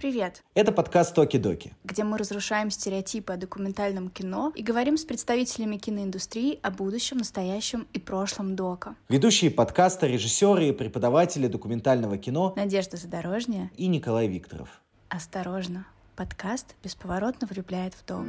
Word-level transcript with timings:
Привет! 0.00 0.44
Это 0.54 0.70
подкаст 0.70 1.12
«Токи-доки», 1.12 1.72
где 1.82 2.04
мы 2.04 2.18
разрушаем 2.18 2.70
стереотипы 2.70 3.32
о 3.32 3.36
документальном 3.36 4.10
кино 4.10 4.52
и 4.54 4.62
говорим 4.62 4.96
с 4.96 5.04
представителями 5.04 5.76
киноиндустрии 5.76 6.60
о 6.62 6.70
будущем, 6.70 7.16
настоящем 7.16 7.88
и 7.92 7.98
прошлом 7.98 8.54
дока. 8.54 8.94
Ведущие 9.08 9.50
подкаста, 9.50 10.06
режиссеры 10.06 10.68
и 10.68 10.72
преподаватели 10.72 11.48
документального 11.48 12.16
кино 12.16 12.52
Надежда 12.54 12.96
Задорожняя 12.96 13.72
и 13.76 13.88
Николай 13.88 14.28
Викторов. 14.28 14.68
Осторожно, 15.08 15.84
подкаст 16.14 16.76
бесповоротно 16.84 17.48
влюбляет 17.50 17.94
в 17.94 18.04
док. 18.06 18.26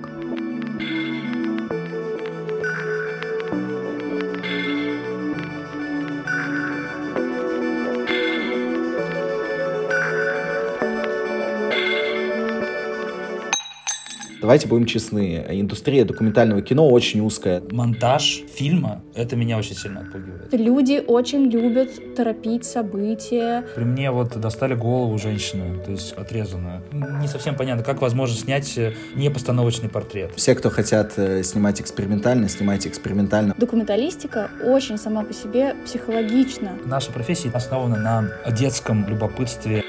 Давайте 14.50 14.68
будем 14.68 14.88
честны, 14.88 15.46
индустрия 15.48 16.06
документального 16.06 16.64
кино 16.64 16.90
очень 16.90 17.22
узкая. 17.22 17.62
Монтаж 17.70 18.42
фильма, 18.52 19.04
это 19.14 19.36
меня 19.36 19.60
очень 19.60 19.76
сильно 19.76 20.00
отпугивает. 20.00 20.52
Люди 20.52 21.04
очень 21.06 21.52
любят 21.52 22.16
торопить 22.16 22.66
события. 22.66 23.64
При 23.76 23.84
мне 23.84 24.10
вот 24.10 24.36
достали 24.42 24.74
голову 24.74 25.20
женщины, 25.20 25.78
то 25.86 25.92
есть 25.92 26.14
отрезанную. 26.14 26.82
Не 27.22 27.28
совсем 27.28 27.56
понятно, 27.56 27.84
как 27.84 28.02
возможно 28.02 28.36
снять 28.36 28.76
э, 28.80 28.96
непостановочный 29.14 29.88
портрет. 29.88 30.32
Все, 30.36 30.56
кто 30.56 30.72
хотят 30.72 31.14
э, 31.18 31.44
снимать 31.44 31.80
экспериментально, 31.80 32.50
снимайте 32.50 32.90
экспериментально. 32.90 33.54
Документалистика 33.56 34.50
очень 34.66 34.98
сама 34.98 35.26
по 35.26 35.32
себе 35.32 35.76
психологична. 35.86 36.72
Наша 36.86 37.12
профессия 37.12 37.52
основана 37.52 37.98
на 37.98 38.52
детском 38.52 39.08
любопытстве. 39.08 39.84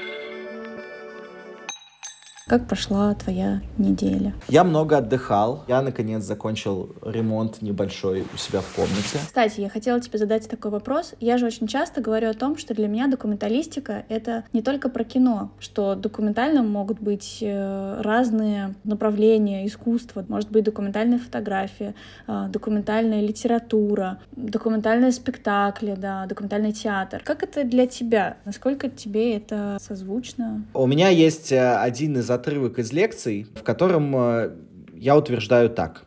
Как 2.51 2.67
прошла 2.67 3.13
твоя 3.13 3.61
неделя? 3.77 4.33
Я 4.49 4.65
много 4.65 4.97
отдыхал. 4.97 5.63
Я, 5.69 5.81
наконец, 5.81 6.25
закончил 6.25 6.89
ремонт 7.01 7.61
небольшой 7.61 8.25
у 8.33 8.37
себя 8.37 8.59
в 8.59 8.75
комнате. 8.75 9.19
Кстати, 9.25 9.61
я 9.61 9.69
хотела 9.69 10.01
тебе 10.01 10.19
задать 10.19 10.49
такой 10.49 10.69
вопрос. 10.69 11.13
Я 11.21 11.37
же 11.37 11.45
очень 11.45 11.65
часто 11.65 12.01
говорю 12.01 12.29
о 12.29 12.33
том, 12.33 12.57
что 12.57 12.73
для 12.73 12.89
меня 12.89 13.07
документалистика— 13.07 14.03
это 14.09 14.43
не 14.51 14.61
только 14.61 14.89
про 14.89 15.05
кино, 15.05 15.51
что 15.61 15.95
документальным 15.95 16.69
могут 16.69 16.99
быть 16.99 17.37
э, 17.39 18.01
разные 18.01 18.75
направления 18.83 19.65
искусства. 19.65 20.25
Может 20.27 20.51
быть 20.51 20.65
документальная 20.65 21.19
фотография, 21.19 21.95
э, 22.27 22.47
документальная 22.49 23.21
литература, 23.21 24.19
документальные 24.33 25.13
спектакли, 25.13 25.95
да, 25.97 26.25
документальный 26.25 26.73
театр. 26.73 27.21
Как 27.23 27.43
это 27.43 27.63
для 27.63 27.87
тебя? 27.87 28.35
Насколько 28.43 28.89
тебе 28.89 29.37
это 29.37 29.77
созвучно? 29.79 30.65
У 30.73 30.85
меня 30.85 31.07
есть 31.07 31.53
э, 31.53 31.77
один 31.77 32.17
из 32.17 32.29
отрывок 32.41 32.79
из 32.79 32.91
лекций, 32.91 33.45
в 33.55 33.63
котором 33.63 34.15
э, 34.15 34.51
я 34.95 35.15
утверждаю 35.15 35.69
так. 35.69 36.05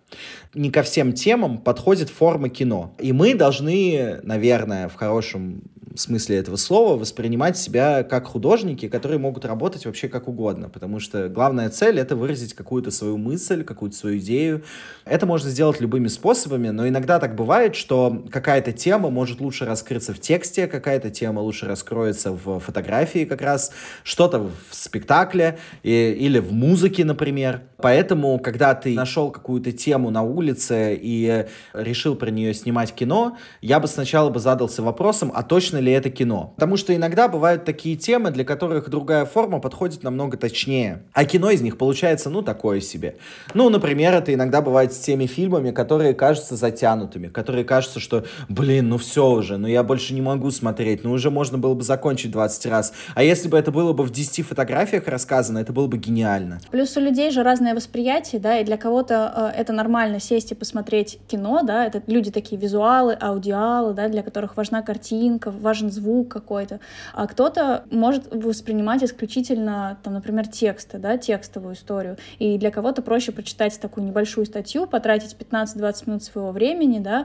Не 0.55 0.71
ко 0.71 0.83
всем 0.83 1.13
темам 1.13 1.59
подходит 1.59 2.11
форма 2.11 2.49
кино. 2.49 2.95
И 2.99 3.13
мы 3.13 3.35
должны, 3.35 4.21
наверное, 4.23 4.89
в 4.89 4.95
хорошем 4.95 5.63
смысле 6.01 6.39
этого 6.39 6.57
слова 6.57 6.99
воспринимать 6.99 7.57
себя 7.57 8.03
как 8.03 8.27
художники, 8.27 8.89
которые 8.89 9.19
могут 9.19 9.45
работать 9.45 9.87
вообще 9.87 10.09
как 10.09 10.29
угодно, 10.29 10.69
потому 10.69 10.99
что 11.01 11.29
главная 11.29 11.71
цель— 11.71 11.99
это 12.01 12.17
выразить 12.17 12.55
какую-то 12.55 12.91
свою 12.91 13.17
мысль, 13.17 13.65
какую-то 13.65 13.97
свою 13.97 14.19
идею. 14.19 14.65
Это 15.05 15.27
можно 15.27 15.51
сделать 15.51 15.81
любыми 15.81 16.09
способами, 16.09 16.71
но 16.71 16.89
иногда 16.89 17.19
так 17.19 17.35
бывает, 17.37 17.77
что 17.77 18.25
какая-то 18.31 18.73
тема 18.73 19.11
может 19.11 19.41
лучше 19.41 19.65
раскрыться 19.65 20.13
в 20.13 20.21
тексте, 20.21 20.67
какая-то 20.67 21.11
тема 21.11 21.41
лучше 21.41 21.67
раскроется 21.67 22.33
в 22.33 22.59
фотографии 22.59 23.25
как 23.25 23.43
раз, 23.43 23.71
что-то 24.03 24.41
в 24.41 24.75
спектакле 24.75 25.59
и, 25.83 26.17
или 26.19 26.39
в 26.39 26.53
музыке, 26.53 27.05
например. 27.05 27.63
Поэтому, 27.79 28.39
когда 28.39 28.75
ты 28.75 28.95
нашел 28.95 29.31
какую-то 29.31 29.71
тему 29.71 30.11
на 30.11 30.23
улице 30.23 30.99
и 31.01 31.47
решил 31.75 32.17
про 32.17 32.31
нее 32.31 32.55
снимать 32.55 32.95
кино, 32.95 33.37
я 33.61 33.79
бы 33.79 33.87
сначала 33.87 34.31
бы 34.31 34.41
задался 34.41 34.83
вопросом, 34.83 35.31
а 35.35 35.43
точно 35.43 35.84
ли 35.85 35.93
это 35.93 36.11
кино. 36.11 36.53
Потому 36.57 36.77
что 36.77 36.95
иногда 36.95 37.29
бывают 37.29 37.65
такие 37.65 37.97
темы, 37.97 38.31
для 38.31 38.45
которых 38.45 38.91
другая 38.91 39.25
форма 39.25 39.61
подходит 39.61 40.03
намного 40.03 40.37
точнее. 40.37 41.03
А 41.13 41.25
кино 41.25 41.51
из 41.51 41.61
них 41.61 41.79
получается, 41.79 42.31
ну, 42.31 42.43
такое 42.43 42.81
себе. 42.81 43.17
Ну, 43.55 43.69
например, 43.69 44.15
это 44.15 44.35
иногда 44.35 44.61
бывает 44.61 44.93
с 44.93 44.99
теми 44.99 45.27
фильмами, 45.27 45.71
которые 45.71 46.15
кажутся 46.15 46.57
затянутыми, 46.57 47.29
которые 47.29 47.65
кажутся, 47.65 48.01
что, 48.01 48.25
блин, 48.49 48.89
ну 48.89 48.99
все 48.99 49.31
уже, 49.31 49.57
ну 49.57 49.69
я 49.69 49.83
больше 49.83 50.15
не 50.15 50.23
могу 50.23 50.51
смотреть, 50.51 51.05
ну 51.05 51.13
уже 51.13 51.31
можно 51.31 51.59
было 51.59 51.75
бы 51.75 51.83
закончить 51.83 52.31
20 52.31 52.67
раз. 52.67 52.93
А 53.15 53.23
если 53.23 53.49
бы 53.49 53.59
это 53.59 53.71
было 53.71 53.93
бы 53.93 54.05
в 54.05 54.11
10 54.11 54.47
фотографиях 54.47 55.07
рассказано, 55.07 55.59
это 55.59 55.73
было 55.73 55.87
бы 55.87 55.99
гениально. 55.99 56.61
Плюс 56.71 56.97
у 56.97 57.01
людей 57.01 57.31
же 57.31 57.43
разное 57.43 57.75
восприятие, 57.75 58.41
да, 58.41 58.59
и 58.59 58.65
для 58.65 58.77
кого-то 58.77 59.53
э, 59.55 59.61
это 59.61 59.73
нормально 59.73 60.21
сесть 60.21 60.53
и 60.53 60.55
посмотреть 60.55 61.19
кино, 61.29 61.63
да, 61.63 61.87
это 61.87 62.03
люди 62.07 62.31
такие 62.31 62.61
визуалы, 62.61 63.15
аудиалы, 63.15 63.93
да, 63.93 64.09
для 64.09 64.23
которых 64.23 64.57
важна 64.57 64.83
картинка, 64.83 65.51
важно 65.51 65.74
важен 65.75 65.91
звук 65.91 66.29
какой-то, 66.29 66.79
а 67.13 67.27
кто-то 67.27 67.85
может 67.91 68.33
воспринимать 68.33 69.03
исключительно, 69.03 69.99
там, 70.05 70.15
например, 70.15 70.47
тексты, 70.47 70.99
да, 70.99 71.19
текстовую 71.19 71.75
историю, 71.75 72.17
и 72.39 72.59
для 72.59 72.71
кого-то 72.71 73.03
проще 73.03 73.33
прочитать 73.33 73.77
такую 73.81 74.07
небольшую 74.07 74.47
статью, 74.47 74.87
потратить 74.87 75.37
15-20 75.37 76.03
минут 76.07 76.23
своего 76.23 76.53
времени, 76.53 77.01
да. 77.01 77.25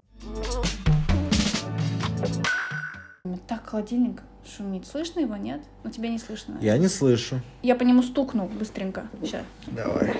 Так, 3.47 3.67
холодильник 3.67 4.23
шумит. 4.57 4.87
Слышно 4.87 5.19
его, 5.19 5.35
нет? 5.35 5.61
Ну, 5.83 5.91
тебя 5.91 6.09
не 6.09 6.17
слышно. 6.17 6.57
Я 6.59 6.75
не 6.79 6.87
слышу. 6.87 7.39
Я 7.61 7.75
по 7.75 7.83
нему 7.83 8.01
стукну 8.01 8.47
быстренько. 8.47 9.03
Сейчас. 9.21 9.43
Давай. 9.67 10.17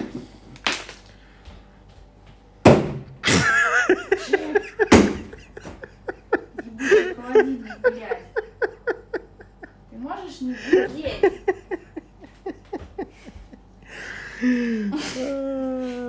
холодильник, 6.79 7.79
блядь. 7.81 8.25
Ты 9.89 9.97
можешь 9.97 10.41
не 10.41 10.55
гудеть? 10.71 11.33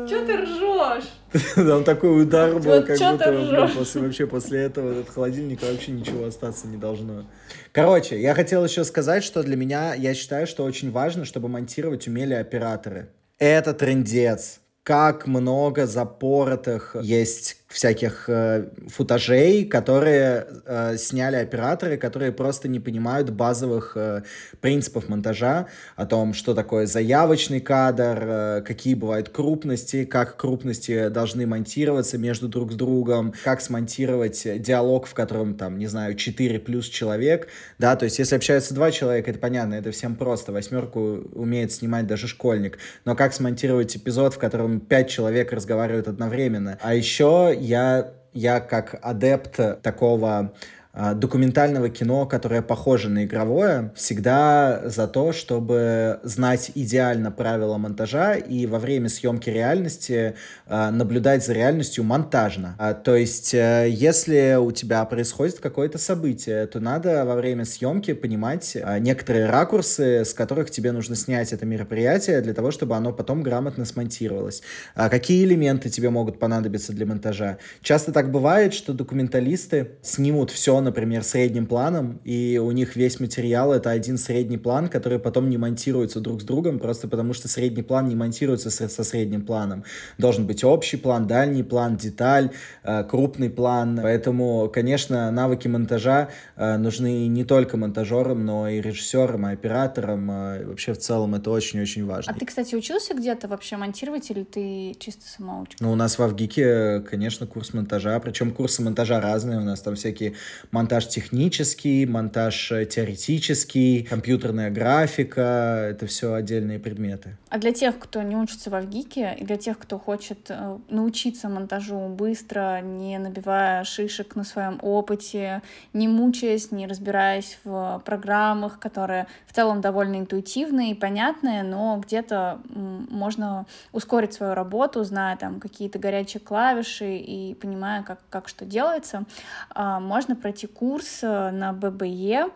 Че 0.09 0.25
ты 0.25 0.37
ржешь? 0.37 1.11
Там 1.55 1.85
такой 1.85 2.23
удар 2.23 2.59
был, 2.59 2.83
как 2.85 2.99
будто 2.99 3.71
после, 3.77 4.01
вообще 4.01 4.27
после 4.27 4.61
этого 4.61 4.93
этот 4.93 5.11
холодильник 5.11 5.63
вообще 5.63 5.93
ничего 5.93 6.27
остаться 6.27 6.67
не 6.67 6.77
должно. 6.77 7.25
Короче, 7.73 8.21
я 8.21 8.35
хотел 8.35 8.65
еще 8.65 8.85
сказать, 8.85 9.25
что 9.25 9.43
для 9.43 9.57
меня, 9.57 9.95
я 9.95 10.15
считаю, 10.15 10.47
что 10.47 10.65
очень 10.65 10.91
важно, 10.91 11.25
чтобы 11.25 11.49
монтировать 11.49 12.09
умели 12.09 12.35
операторы. 12.35 13.11
Это 13.39 13.75
трендец. 13.75 14.61
Как 14.83 15.27
много 15.27 15.87
запоротых 15.87 16.97
есть 17.01 17.60
всяких 17.71 18.25
э, 18.29 18.67
футажей, 18.89 19.65
которые 19.65 20.47
э, 20.67 20.97
сняли 20.97 21.37
операторы, 21.37 21.97
которые 21.97 22.33
просто 22.33 22.67
не 22.67 22.81
понимают 22.81 23.31
базовых 23.31 23.93
э, 23.95 24.23
принципов 24.61 25.09
монтажа, 25.09 25.69
о 25.95 26.05
том, 26.05 26.35
что 26.35 26.55
такое 26.55 26.87
заявочный 26.87 27.61
кадр, 27.61 28.19
э, 28.23 28.63
какие 28.67 28.95
бывают 28.95 29.29
крупности, 29.29 30.05
как 30.05 30.37
крупности 30.37 31.09
должны 31.11 31.47
монтироваться 31.47 32.19
между 32.19 32.49
друг 32.49 32.73
с 32.73 32.75
другом, 32.75 33.33
как 33.45 33.61
смонтировать 33.61 34.43
диалог, 34.61 35.07
в 35.07 35.15
котором, 35.15 35.55
там, 35.55 35.79
не 35.79 35.87
знаю, 35.87 36.17
4 36.17 36.59
плюс 36.59 36.89
человек, 36.89 37.47
да, 37.79 37.95
то 37.95 38.05
есть 38.05 38.19
если 38.19 38.35
общаются 38.35 38.75
два 38.75 38.91
человека, 38.91 39.31
это 39.31 39.39
понятно, 39.39 39.75
это 39.75 39.93
всем 39.93 40.17
просто, 40.17 40.51
восьмерку 40.51 41.01
умеет 41.35 41.71
снимать 41.71 42.09
даже 42.09 42.27
школьник, 42.27 42.79
но 43.05 43.15
как 43.15 43.33
смонтировать 43.33 43.97
эпизод, 43.97 44.35
в 44.35 44.39
котором 44.39 44.81
5 44.81 45.09
человек 45.09 45.53
разговаривают 45.53 46.09
одновременно, 46.09 46.77
а 46.83 46.95
еще 46.95 47.57
я, 47.61 48.13
я 48.33 48.61
как 48.61 48.99
адепт 49.03 49.83
такого 49.83 50.53
документального 50.93 51.89
кино, 51.89 52.27
которое 52.27 52.63
похоже 52.63 53.11
на 53.11 53.25
игровое, 53.25 53.93
всегда 53.95 54.83
за 54.87 55.07
то, 55.07 55.33
чтобы 55.33 56.19
знать 56.25 56.73
идеально 56.75 57.31
правила 57.31 57.77
монтажа 57.79 58.35
и 58.35 58.67
во 58.67 58.79
время 58.79 59.09
съемки 59.09 59.49
реальности 59.51 60.35
э, 60.67 60.91
наблюдать 60.91 61.45
за 61.45 61.53
реальностью 61.53 62.03
монтажно. 62.03 62.75
А, 62.79 62.95
то 62.95 63.15
есть, 63.15 63.55
э, 63.55 63.87
если 63.89 64.57
у 64.61 64.73
тебя 64.73 65.05
происходит 65.05 65.61
какое-то 65.61 65.99
событие, 65.99 66.67
то 66.67 66.81
надо 66.81 67.25
во 67.25 67.37
время 67.37 67.65
съемки 67.65 68.13
понимать 68.13 68.77
некоторые 68.99 69.47
ракурсы, 69.47 70.25
с 70.25 70.35
которых 70.35 70.71
тебе 70.71 70.93
нужно 70.93 71.15
снять 71.15 71.53
это 71.53 71.67
мероприятие 71.67 72.41
для 72.41 72.55
того, 72.55 72.71
чтобы 72.71 72.97
оно 72.97 73.13
потом 73.13 73.43
грамотно 73.43 73.85
смонтировалось. 73.85 74.63
А 74.95 75.09
какие 75.09 75.45
элементы 75.45 75.89
тебе 75.89 76.11
могут 76.11 76.39
понадобиться 76.39 76.93
для 76.93 77.07
монтажа? 77.07 77.59
Часто 77.83 78.13
так 78.13 78.31
бывает, 78.31 78.75
что 78.75 78.93
документалисты 78.93 79.93
снимут 80.03 80.51
все 80.51 80.80
например, 80.81 81.23
средним 81.23 81.67
планом, 81.67 82.21
и 82.25 82.59
у 82.59 82.71
них 82.73 82.97
весь 82.97 83.21
материал— 83.21 83.73
это 83.75 83.91
один 83.91 84.19
средний 84.19 84.59
план, 84.59 84.89
который 84.89 85.19
потом 85.19 85.49
не 85.49 85.59
монтируется 85.59 86.21
друг 86.21 86.43
с 86.43 86.45
другом, 86.45 86.79
просто 86.79 87.09
потому 87.09 87.35
что 87.35 87.49
средний 87.49 87.83
план 87.83 88.09
не 88.09 88.15
монтируется 88.15 88.71
со, 88.71 88.89
со 88.89 89.05
средним 89.05 89.45
планом. 89.45 89.85
Должен 90.19 90.47
быть 90.47 90.65
общий 90.65 90.97
план, 90.97 91.27
дальний 91.27 91.63
план, 91.63 91.97
деталь, 91.97 92.51
э, 92.83 93.05
крупный 93.05 93.51
план. 93.51 94.01
Поэтому, 94.03 94.71
конечно, 94.73 95.31
навыки 95.31 95.69
монтажа 95.69 96.29
э, 96.57 96.77
нужны 96.77 97.27
не 97.29 97.45
только 97.45 97.77
монтажерам, 97.77 98.45
но 98.45 98.69
и 98.69 98.81
режиссерам, 98.81 99.49
и 99.49 99.53
операторам. 99.53 100.31
Э, 100.31 100.67
вообще, 100.67 100.93
в 100.93 100.99
целом, 100.99 101.35
это 101.35 101.51
очень-очень 101.51 102.07
важно. 102.07 102.33
А 102.35 102.39
ты, 102.39 102.47
кстати, 102.47 102.75
учился 102.75 103.15
где-то 103.15 103.49
вообще 103.49 103.77
монтировать, 103.77 104.31
или 104.31 104.45
ты 104.45 104.95
чисто 104.99 105.27
самоучка? 105.27 105.77
Ну, 105.81 105.93
у 105.93 105.97
нас 105.97 106.19
в 106.19 106.23
Авгике, 106.23 107.01
конечно, 107.01 107.47
курс 107.47 107.75
монтажа, 107.75 108.19
причем 108.21 108.51
курсы 108.53 108.83
монтажа 108.83 109.21
разные. 109.21 109.59
У 109.59 109.63
нас 109.63 109.81
там 109.81 109.95
всякие 109.95 110.35
монтаж 110.73 111.09
технический, 111.09 112.07
монтаж 112.07 112.73
э, 112.73 112.85
теоретический, 112.87 114.05
компьютерная 114.05 114.71
графика. 114.71 115.89
Это 115.91 116.07
все 116.07 116.35
отдельные 116.35 116.79
предметы. 116.79 117.37
А 117.49 117.59
для 117.59 117.73
тех, 117.73 117.99
кто 117.99 118.23
не 118.23 118.37
учится 118.37 118.71
в 118.71 118.75
Авгике, 118.75 119.37
и 119.39 119.45
для 119.45 119.57
тех, 119.57 119.79
кто 119.79 119.99
хочет 119.99 120.51
э, 120.51 120.79
научиться 120.89 121.49
монтажу 121.49 122.09
быстро, 122.09 122.81
не 122.81 123.19
набивая 123.19 123.85
шишек 123.85 124.37
на 124.37 124.45
своем 124.45 124.79
опыте, 124.83 125.63
не 125.93 126.07
мучаясь, 126.07 126.71
не 126.71 126.87
разбираясь 126.87 127.59
в 127.65 128.03
программах, 128.05 128.79
которые 128.79 129.27
в 129.47 129.55
целом 129.55 129.81
довольно 129.81 130.17
интуитивные 130.17 130.93
и 130.93 130.95
понятные, 130.95 131.63
но 131.63 132.01
где-то 132.05 132.61
можно 132.71 133.67
ускорить 133.93 134.33
свою 134.33 134.55
работу, 134.55 135.03
зная 135.05 135.37
там 135.37 135.61
какие-то 135.61 135.99
горячие 135.99 136.41
клавиши 136.41 137.17
и 137.17 137.55
понимая, 137.55 138.03
как, 138.03 138.21
как 138.31 138.49
что 138.49 138.65
делается, 138.65 139.25
а, 139.71 140.01
можно 140.01 140.37
пройти 140.37 140.60
курс 140.67 141.21
э, 141.23 141.51
на 141.51 141.73
ББЕ 141.73 142.49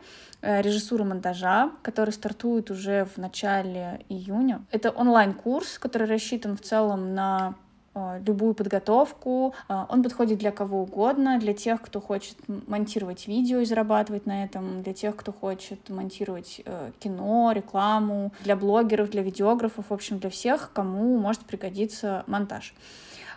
э, 0.42 0.62
режиссуры 0.62 1.04
монтажа, 1.04 1.70
который 1.82 2.10
стартует 2.10 2.70
уже 2.70 3.04
в 3.04 3.18
начале 3.18 4.00
июня. 4.08 4.64
Это 4.70 4.90
онлайн-курс, 4.90 5.78
который 5.78 6.08
рассчитан 6.08 6.56
в 6.56 6.60
целом 6.60 7.14
на 7.14 7.54
э, 7.94 8.20
любую 8.26 8.54
подготовку. 8.54 9.54
Он 9.68 10.02
подходит 10.02 10.38
для 10.38 10.50
кого 10.50 10.82
угодно, 10.82 11.38
для 11.38 11.54
тех, 11.54 11.80
кто 11.80 12.00
хочет 12.00 12.36
монтировать 12.48 13.26
видео 13.28 13.60
и 13.60 13.64
зарабатывать 13.64 14.26
на 14.26 14.44
этом, 14.44 14.82
для 14.82 14.92
тех, 14.92 15.16
кто 15.16 15.32
хочет 15.32 15.88
монтировать 15.88 16.62
кино, 16.98 17.52
рекламу, 17.52 18.32
для 18.40 18.56
блогеров, 18.56 19.10
для 19.10 19.22
видеографов, 19.22 19.86
в 19.88 19.92
общем, 19.92 20.18
для 20.18 20.30
всех, 20.30 20.70
кому 20.72 21.18
может 21.18 21.42
пригодиться 21.42 22.24
монтаж. 22.26 22.74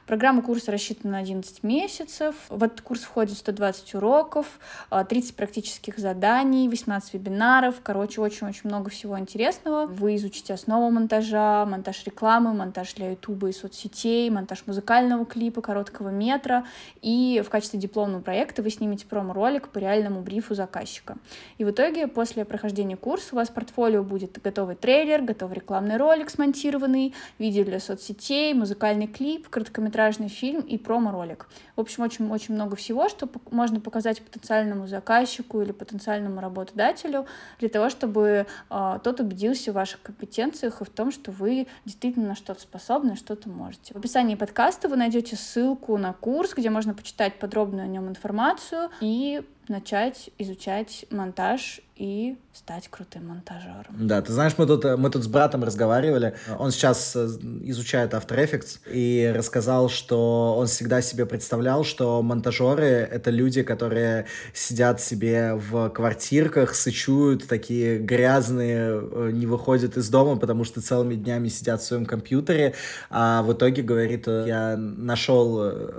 Программа 0.07 0.41
курса 0.41 0.71
рассчитана 0.71 1.15
на 1.15 1.17
11 1.17 1.63
месяцев. 1.63 2.33
В 2.47 2.63
этот 2.63 2.79
курс 2.79 3.01
входит 3.01 3.37
120 3.37 3.95
уроков, 3.95 4.57
30 4.89 5.31
а, 5.31 5.33
практических 5.35 5.97
заданий, 5.97 6.69
18 6.69 7.13
вебинаров. 7.13 7.81
Короче, 7.83 8.21
очень-очень 8.21 8.69
много 8.69 8.89
всего 8.89 9.19
интересного. 9.19 9.85
Вы 9.85 10.15
изучите 10.15 10.53
основу 10.53 10.89
монтажа, 10.91 11.65
монтаж 11.65 12.05
рекламы, 12.05 12.53
монтаж 12.53 12.93
для 12.93 13.11
Ютуба 13.11 13.49
и 13.49 13.51
соцсетей, 13.51 14.29
монтаж 14.29 14.63
музыкального 14.65 15.25
клипа, 15.25 15.59
короткого 15.59 16.07
метра. 16.07 16.63
И 17.01 17.43
в 17.45 17.49
качестве 17.49 17.77
дипломного 17.77 18.21
проекта 18.21 18.63
вы 18.63 18.69
снимете 18.69 19.05
промо-ролик 19.07 19.67
по 19.67 19.77
реальному 19.77 20.21
брифу 20.21 20.55
заказчика. 20.55 21.17
И 21.57 21.65
в 21.65 21.71
итоге, 21.71 22.07
после 22.07 22.45
прохождения 22.45 22.95
курса, 22.95 23.27
у 23.33 23.35
вас 23.35 23.49
в 23.49 23.53
портфолио 23.53 24.03
будет 24.03 24.41
готовый 24.41 24.77
трейлер, 24.77 25.21
готовый 25.21 25.55
рекламный 25.55 25.97
ролик 25.97 26.29
смонтированный, 26.29 27.13
видео 27.39 27.65
для 27.65 27.81
соцсетей, 27.81 28.53
музыкальный 28.53 29.07
клип, 29.07 29.49
короткометражный 29.49 29.96
полнометражный 29.97 30.27
фильм 30.27 30.61
и 30.61 30.77
промо-ролик. 30.77 31.47
В 31.75 31.81
общем, 31.81 32.03
очень-очень 32.03 32.53
много 32.53 32.75
всего, 32.75 33.09
что 33.09 33.27
можно 33.51 33.79
показать 33.79 34.21
потенциальному 34.21 34.87
заказчику 34.87 35.61
или 35.61 35.71
потенциальному 35.71 36.39
работодателю 36.39 37.25
для 37.59 37.69
того, 37.69 37.89
чтобы 37.89 38.45
э, 38.69 38.99
тот 39.03 39.19
убедился 39.19 39.71
в 39.71 39.75
ваших 39.75 40.01
компетенциях 40.01 40.81
и 40.81 40.85
в 40.85 40.89
том, 40.89 41.11
что 41.11 41.31
вы 41.31 41.67
действительно 41.85 42.27
на 42.27 42.35
что-то 42.35 42.61
способны, 42.61 43.15
что-то 43.15 43.49
можете. 43.49 43.93
В 43.93 43.97
описании 43.97 44.35
подкаста 44.35 44.87
вы 44.87 44.97
найдете 44.97 45.35
ссылку 45.35 45.97
на 45.97 46.13
курс, 46.13 46.53
где 46.55 46.69
можно 46.69 46.93
почитать 46.93 47.39
подробную 47.39 47.85
о 47.85 47.87
нем 47.87 48.07
информацию 48.07 48.89
и 49.01 49.41
начать 49.67 50.29
изучать 50.37 51.05
монтаж 51.09 51.81
и 51.97 52.37
стать 52.53 52.87
крутым 52.89 53.27
монтажером. 53.27 53.85
Да, 53.99 54.21
ты 54.21 54.31
знаешь, 54.33 54.53
мы 54.57 54.65
тут, 54.65 54.83
мы 54.97 55.09
тут 55.09 55.23
с 55.23 55.27
братом 55.27 55.63
разговаривали. 55.63 56.35
Он 56.57 56.71
сейчас 56.71 57.15
э, 57.15 57.27
изучает 57.63 58.13
After 58.13 58.35
Effects 58.35 58.79
и 58.91 59.31
рассказал, 59.35 59.89
что 59.89 60.55
он 60.57 60.67
всегда 60.67 61.01
себе 61.01 61.25
представлял, 61.25 61.83
что 61.83 62.21
монтажеры— 62.21 62.85
это 63.11 63.29
люди, 63.29 63.63
которые 63.63 64.25
сидят 64.53 65.01
себе 65.01 65.53
в 65.53 65.89
квартирках, 65.89 66.73
сычуют, 66.73 67.47
такие 67.47 67.99
грязные, 67.99 69.01
э, 69.01 69.29
не 69.33 69.45
выходят 69.45 69.97
из 69.97 70.09
дома, 70.09 70.37
потому 70.37 70.63
что 70.63 70.81
целыми 70.81 71.15
днями 71.15 71.47
сидят 71.49 71.81
в 71.81 71.85
своем 71.85 72.05
компьютере. 72.05 72.73
А 73.09 73.43
в 73.43 73.53
итоге, 73.53 73.81
говорит, 73.81 74.27
э, 74.27 74.45
я 74.47 74.77
нашел 74.77 75.91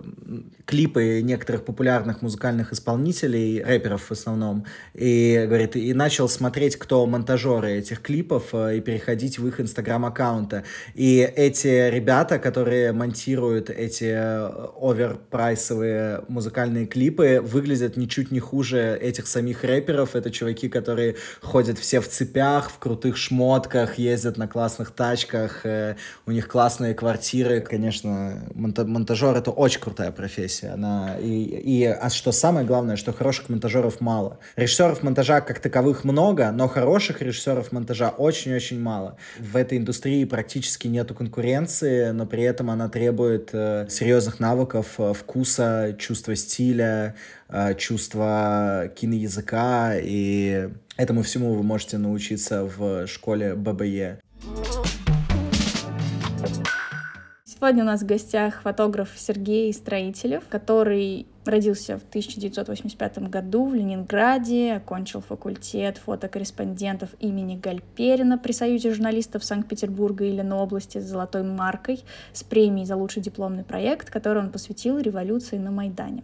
клипы 0.65 1.23
некоторых 1.23 1.65
популярных 1.65 2.21
музыкальных 2.21 2.73
исполнителей, 2.73 3.63
рэперов 3.63 4.03
в 4.03 4.13
основном, 4.13 4.67
и, 4.93 5.45
говорит, 5.49 5.77
и 5.77 5.88
начал 5.93 6.29
смотреть, 6.29 6.77
кто 6.77 7.07
монтажеры 7.07 7.73
этих 7.73 8.03
клипов, 8.03 8.49
э, 8.53 8.79
и 8.79 8.81
переходить 8.81 9.39
в 9.39 9.47
их 9.47 9.61
инстаграм-аккаунты. 9.61 10.65
И 10.95 11.19
эти 11.19 11.91
ребята, 11.91 12.39
которые 12.39 12.93
монтируют 12.93 13.71
эти 13.71 14.05
э, 14.05 14.69
оверпрайсовые 14.81 16.23
музыкальные 16.29 16.87
клипы, 16.87 17.41
выглядят 17.43 17.97
ничуть 17.97 18.31
не 18.31 18.41
хуже 18.41 18.99
этих 19.01 19.27
самих 19.27 19.65
рэперов. 19.65 20.17
Это 20.17 20.31
чуваки, 20.31 20.69
которые 20.69 21.17
ходят 21.41 21.79
все 21.79 22.01
в 22.01 22.09
цепях, 22.09 22.71
в 22.71 22.79
крутых 22.79 23.17
шмотках, 23.17 23.99
ездят 23.99 24.37
на 24.37 24.49
классных 24.49 24.91
тачках, 24.91 25.65
э, 25.65 25.97
у 26.27 26.31
них 26.31 26.49
классные 26.49 26.95
квартиры. 26.95 27.61
Конечно, 27.61 28.45
монтажер— 28.55 29.37
это 29.37 29.51
очень 29.51 29.81
крутая 29.81 30.13
профессия. 30.13 30.69
Она... 30.69 31.17
И, 31.21 31.43
и, 31.45 31.85
а 31.85 32.11
что 32.11 32.33
самое 32.33 32.67
главное, 32.67 32.97
что 32.97 33.13
хороших 33.13 33.49
монтажеров 33.49 34.01
мало. 34.01 34.39
Режиссеров 34.57 35.03
монтажа 35.03 35.41
как 35.41 35.61
таковых 35.61 35.78
таковых 35.79 36.03
много, 36.03 36.51
но 36.51 36.67
хороших 36.67 37.23
режиссеров 37.23 37.71
монтажа 37.71 38.09
очень-очень 38.09 38.81
мало. 38.81 39.17
В 39.39 39.57
этой 39.57 39.79
индустрии 39.79 40.25
практически 40.25 40.89
нету 40.89 41.15
конкуренции, 41.15 42.11
но 42.11 42.27
при 42.27 42.43
этом 42.43 42.69
она 42.69 42.89
требует 42.89 43.51
э, 43.53 43.87
серьезных 43.89 44.41
навыков, 44.41 44.95
э, 44.99 45.13
вкуса, 45.13 45.95
чувства 45.97 46.35
стиля, 46.35 47.15
э, 47.49 47.77
чувства 47.77 48.91
киноязыка, 48.97 49.93
и 50.03 50.69
этому 50.97 51.23
всему 51.23 51.55
вы 51.55 51.63
можете 51.63 51.97
научиться 51.99 52.65
в 52.65 53.07
школе 53.07 53.55
ББЕ. 53.55 54.19
Сегодня 57.45 57.85
у 57.85 57.87
нас 57.87 58.03
в 58.03 58.07
гостях 58.07 58.63
фотограф 58.63 59.11
Сергей 59.17 59.73
Строителев, 59.73 60.43
который 60.49 61.27
Родился 61.49 61.97
в 61.97 62.03
1985 62.03 63.31
году 63.31 63.71
в 63.71 63.75
Ленинграде, 63.75 64.75
окончил 64.75 65.23
факультет 65.23 65.97
фотокорреспондентов 65.97 67.09
имени 67.21 67.57
Гальперина 67.57 68.37
при 68.37 68.53
Союзе 68.53 68.93
журналистов 68.93 69.43
Санкт-Петербурга 69.43 70.27
и 70.27 70.33
Ленобласти 70.33 70.99
с 70.99 71.05
золотой 71.05 71.45
маркой 71.45 72.05
с 72.35 72.43
премией 72.43 72.85
за 72.85 72.97
лучший 72.97 73.23
дипломный 73.23 73.65
проект, 73.65 74.11
который 74.11 74.43
он 74.43 74.51
посвятил 74.51 74.99
революции 74.99 75.57
на 75.57 75.71
Майдане. 75.71 76.23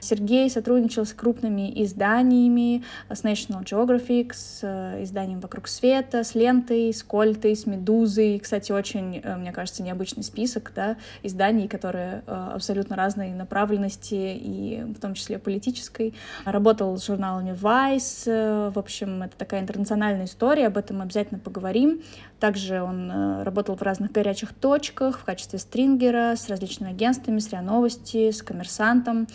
Сергей 0.00 0.50
сотрудничал 0.50 1.06
с 1.06 1.12
крупными 1.12 1.72
изданиями, 1.84 2.82
с 3.08 3.22
National 3.22 3.62
Geographic, 3.62 4.32
с 4.34 4.58
э, 4.62 5.04
изданием 5.04 5.38
«Вокруг 5.38 5.68
света», 5.68 6.24
с 6.24 6.34
«Лентой», 6.34 6.92
с 6.92 7.04
«Кольтой», 7.04 7.54
с 7.54 7.66
«Медузой». 7.66 8.40
Кстати, 8.40 8.72
очень, 8.72 9.20
э, 9.22 9.36
мне 9.36 9.52
кажется, 9.52 9.84
необычный 9.84 10.24
список 10.24 10.72
да, 10.74 10.96
изданий, 11.22 11.68
которые 11.68 12.24
э, 12.26 12.50
абсолютно 12.54 12.96
разной 12.96 13.30
направленности 13.30 14.14
и 14.14 14.63
в 14.72 15.00
том 15.00 15.14
числе 15.14 15.38
политической. 15.38 16.14
Работал 16.44 16.96
с 16.96 17.06
журналами 17.06 17.50
Vice. 17.50 18.70
В 18.70 18.78
общем, 18.78 19.22
это 19.22 19.36
такая 19.36 19.60
интернациональная 19.60 20.26
история, 20.26 20.66
об 20.66 20.76
этом 20.76 21.02
обязательно 21.02 21.38
поговорим. 21.38 22.02
Также 22.40 22.82
он 22.82 23.10
э, 23.10 23.42
работал 23.42 23.76
в 23.76 23.82
разных 23.82 24.12
горячих 24.12 24.52
точках 24.52 25.18
в 25.18 25.24
качестве 25.24 25.58
стрингера 25.58 26.34
с 26.36 26.48
различными 26.48 26.90
агентствами, 26.90 27.38
с 27.38 27.50
РИА 27.50 27.62
Новости, 27.62 28.30
с 28.30 28.42
Коммерсантом. 28.42 29.26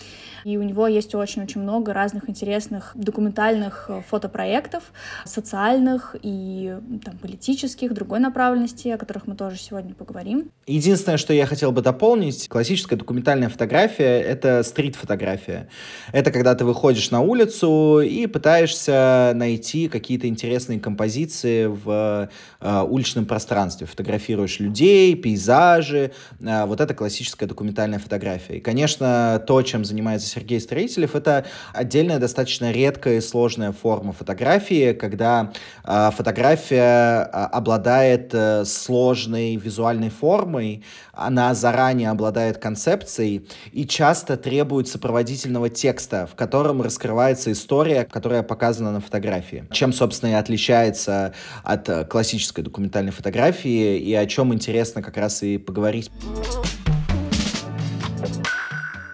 И 0.44 0.58
у 0.58 0.64
него 0.64 0.88
есть 0.88 1.16
очень-очень 1.16 1.62
много 1.62 1.94
разных 1.94 2.30
интересных 2.30 2.92
документальных 2.96 3.86
э, 3.90 4.02
фотопроектов, 4.08 4.92
социальных 5.26 6.16
и 6.22 6.76
там, 7.04 7.18
политических, 7.18 7.94
другой 7.94 8.20
направленности, 8.20 8.90
о 8.90 8.98
которых 8.98 9.28
мы 9.28 9.36
тоже 9.36 9.58
сегодня 9.58 9.94
поговорим. 9.94 10.52
Единственное, 10.68 11.18
что 11.18 11.34
я 11.34 11.46
хотел 11.46 11.72
бы 11.72 11.82
дополнить, 11.82 12.48
классическая 12.48 12.96
документальная 12.96 13.50
фотография— 13.50 14.22
это 14.22 14.62
стрит-фотография. 14.64 15.70
Это 16.12 16.32
когда 16.32 16.56
ты 16.56 16.66
выходишь 16.66 17.12
на 17.12 17.22
улицу 17.22 18.02
и 18.02 18.28
пытаешься 18.28 19.32
найти 19.36 19.88
какие-то 19.88 20.28
интересные 20.28 20.80
композиции 20.80 21.66
в 21.66 22.30
э, 22.60 22.82
уличном 22.92 23.26
пространстве. 23.26 23.88
Фотографируешь 23.88 24.60
людей, 24.60 25.16
пейзажи. 25.16 26.12
Э, 26.42 26.66
вот 26.66 26.82
это 26.82 26.94
классическая 26.94 27.46
документальная 27.46 28.00
фотография. 28.00 28.58
И, 28.58 28.60
конечно, 28.60 29.42
то, 29.46 29.62
чем 29.62 29.86
занимается 29.86 30.28
Сергей 30.28 30.60
Строителев, 30.60 31.16
это 31.16 31.46
отдельная 31.74 32.20
достаточно 32.20 32.72
редкая 32.72 33.18
и 33.18 33.22
сложная 33.22 33.72
форма 33.72 34.14
фотографии, 34.14 34.94
когда 34.94 35.52
э, 35.84 36.12
фотография 36.16 37.24
обладает 37.24 38.34
сложной 38.66 39.56
визуальной 39.56 40.10
формой, 40.10 40.84
она 41.20 41.54
заранее 41.54 42.10
обладает 42.10 42.58
концепцией 42.58 43.48
и 43.72 43.86
часто 43.86 44.38
требует 44.38 44.88
сопроводительного 44.88 45.70
текста, 45.70 46.28
в 46.28 46.36
котором 46.36 46.82
раскрывается 46.82 47.52
история, 47.52 48.06
которая 48.06 48.44
показана 48.44 48.92
на 48.92 49.02
фотографии. 49.02 49.66
Чем, 49.72 49.94
собственно, 49.94 50.32
и 50.32 50.34
отличается 50.34 51.34
от 51.64 51.90
э, 51.90 52.06
классической 52.06 52.64
документальной 52.64 53.12
фотографии 53.12 53.98
и 54.00 54.14
о 54.14 54.26
чем 54.26 54.54
интересно 54.54 55.02
как 55.02 55.18
раз 55.18 55.44
и 55.44 55.58
поговорить. 55.58 56.10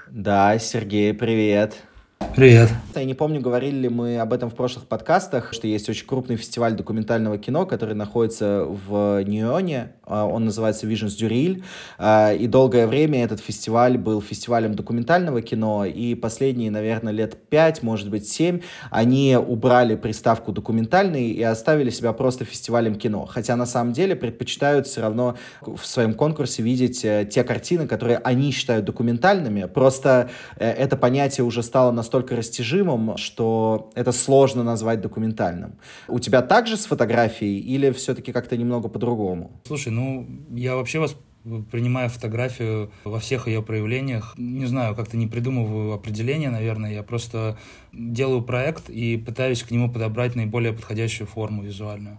Да, 0.10 0.58
Сергей, 0.60 1.14
привет. 1.14 1.76
Привет. 2.36 2.70
Я 2.94 3.06
не 3.06 3.14
помню, 3.14 3.40
говорили 3.40 3.78
ли 3.78 3.90
мы 3.90 4.20
об 4.20 4.34
этом 4.34 4.50
в 4.50 4.56
прошлых 4.56 4.88
подкастах, 4.88 5.54
что 5.54 5.68
есть 5.68 5.88
очень 5.88 6.06
крупный 6.06 6.36
фестиваль 6.36 6.74
документального 6.74 7.38
кино, 7.38 7.66
который 7.66 7.96
находится 7.96 8.66
в 8.66 9.24
Ньюоне. 9.24 9.94
А, 10.04 10.26
он 10.26 10.44
называется 10.44 10.86
Visions 10.86 11.18
du 11.18 11.64
а, 11.98 12.34
И 12.34 12.48
долгое 12.48 12.88
время 12.88 13.24
этот 13.24 13.40
фестиваль 13.40 13.98
был 13.98 14.22
фестивалем 14.22 14.76
документального 14.76 15.42
кино. 15.42 15.86
И 15.86 16.14
последние, 16.16 16.72
наверное, 16.72 17.14
лет 17.14 17.38
пять, 17.50 17.82
может 17.82 18.10
быть, 18.10 18.28
семь, 18.28 18.60
они 18.92 19.38
убрали 19.38 19.96
приставку 19.96 20.52
документальный 20.52 21.30
и 21.30 21.42
оставили 21.42 21.90
себя 21.90 22.12
просто 22.12 22.44
фестивалем 22.44 22.96
кино. 22.96 23.26
Хотя 23.26 23.56
на 23.56 23.66
самом 23.66 23.94
деле 23.94 24.14
предпочитают 24.14 24.88
все 24.88 25.02
равно 25.02 25.38
в 25.62 25.86
своем 25.86 26.14
конкурсе 26.14 26.64
видеть 26.64 27.06
э, 27.06 27.26
те 27.30 27.46
картины, 27.46 27.88
которые 27.88 28.18
они 28.18 28.52
считают 28.52 28.84
документальными. 28.84 29.66
Просто 29.66 30.30
э, 30.58 30.70
это 30.70 30.98
понятие 30.98 31.46
уже 31.46 31.64
стало 31.64 31.92
настолько 31.92 32.25
настолько 32.26 32.36
растяжимым, 32.36 33.18
что 33.18 33.92
это 33.96 34.12
сложно 34.12 34.64
назвать 34.64 35.02
документальным. 35.02 35.74
У 36.08 36.20
тебя 36.20 36.42
также 36.42 36.78
с 36.78 36.86
фотографией 36.86 37.60
или 37.60 37.92
все-таки 37.92 38.32
как-то 38.32 38.58
немного 38.58 38.90
по-другому? 38.90 39.62
Слушай, 39.68 39.92
ну, 39.92 40.28
я 40.52 40.76
вообще 40.76 41.00
вас 41.00 41.16
принимаю 41.72 42.10
фотографию 42.10 42.90
во 43.04 43.20
всех 43.20 43.48
ее 43.48 43.62
проявлениях. 43.62 44.34
Не 44.38 44.66
знаю, 44.66 44.96
как-то 44.96 45.18
не 45.18 45.28
придумываю 45.28 45.94
определения, 45.94 46.50
наверное. 46.50 46.94
Я 46.94 47.04
просто 47.04 47.58
делаю 47.94 48.42
проект 48.42 48.90
и 48.90 49.18
пытаюсь 49.18 49.64
к 49.64 49.72
нему 49.72 49.92
подобрать 49.92 50.36
наиболее 50.36 50.74
подходящую 50.74 51.28
форму 51.28 51.64
визуальную. 51.64 52.18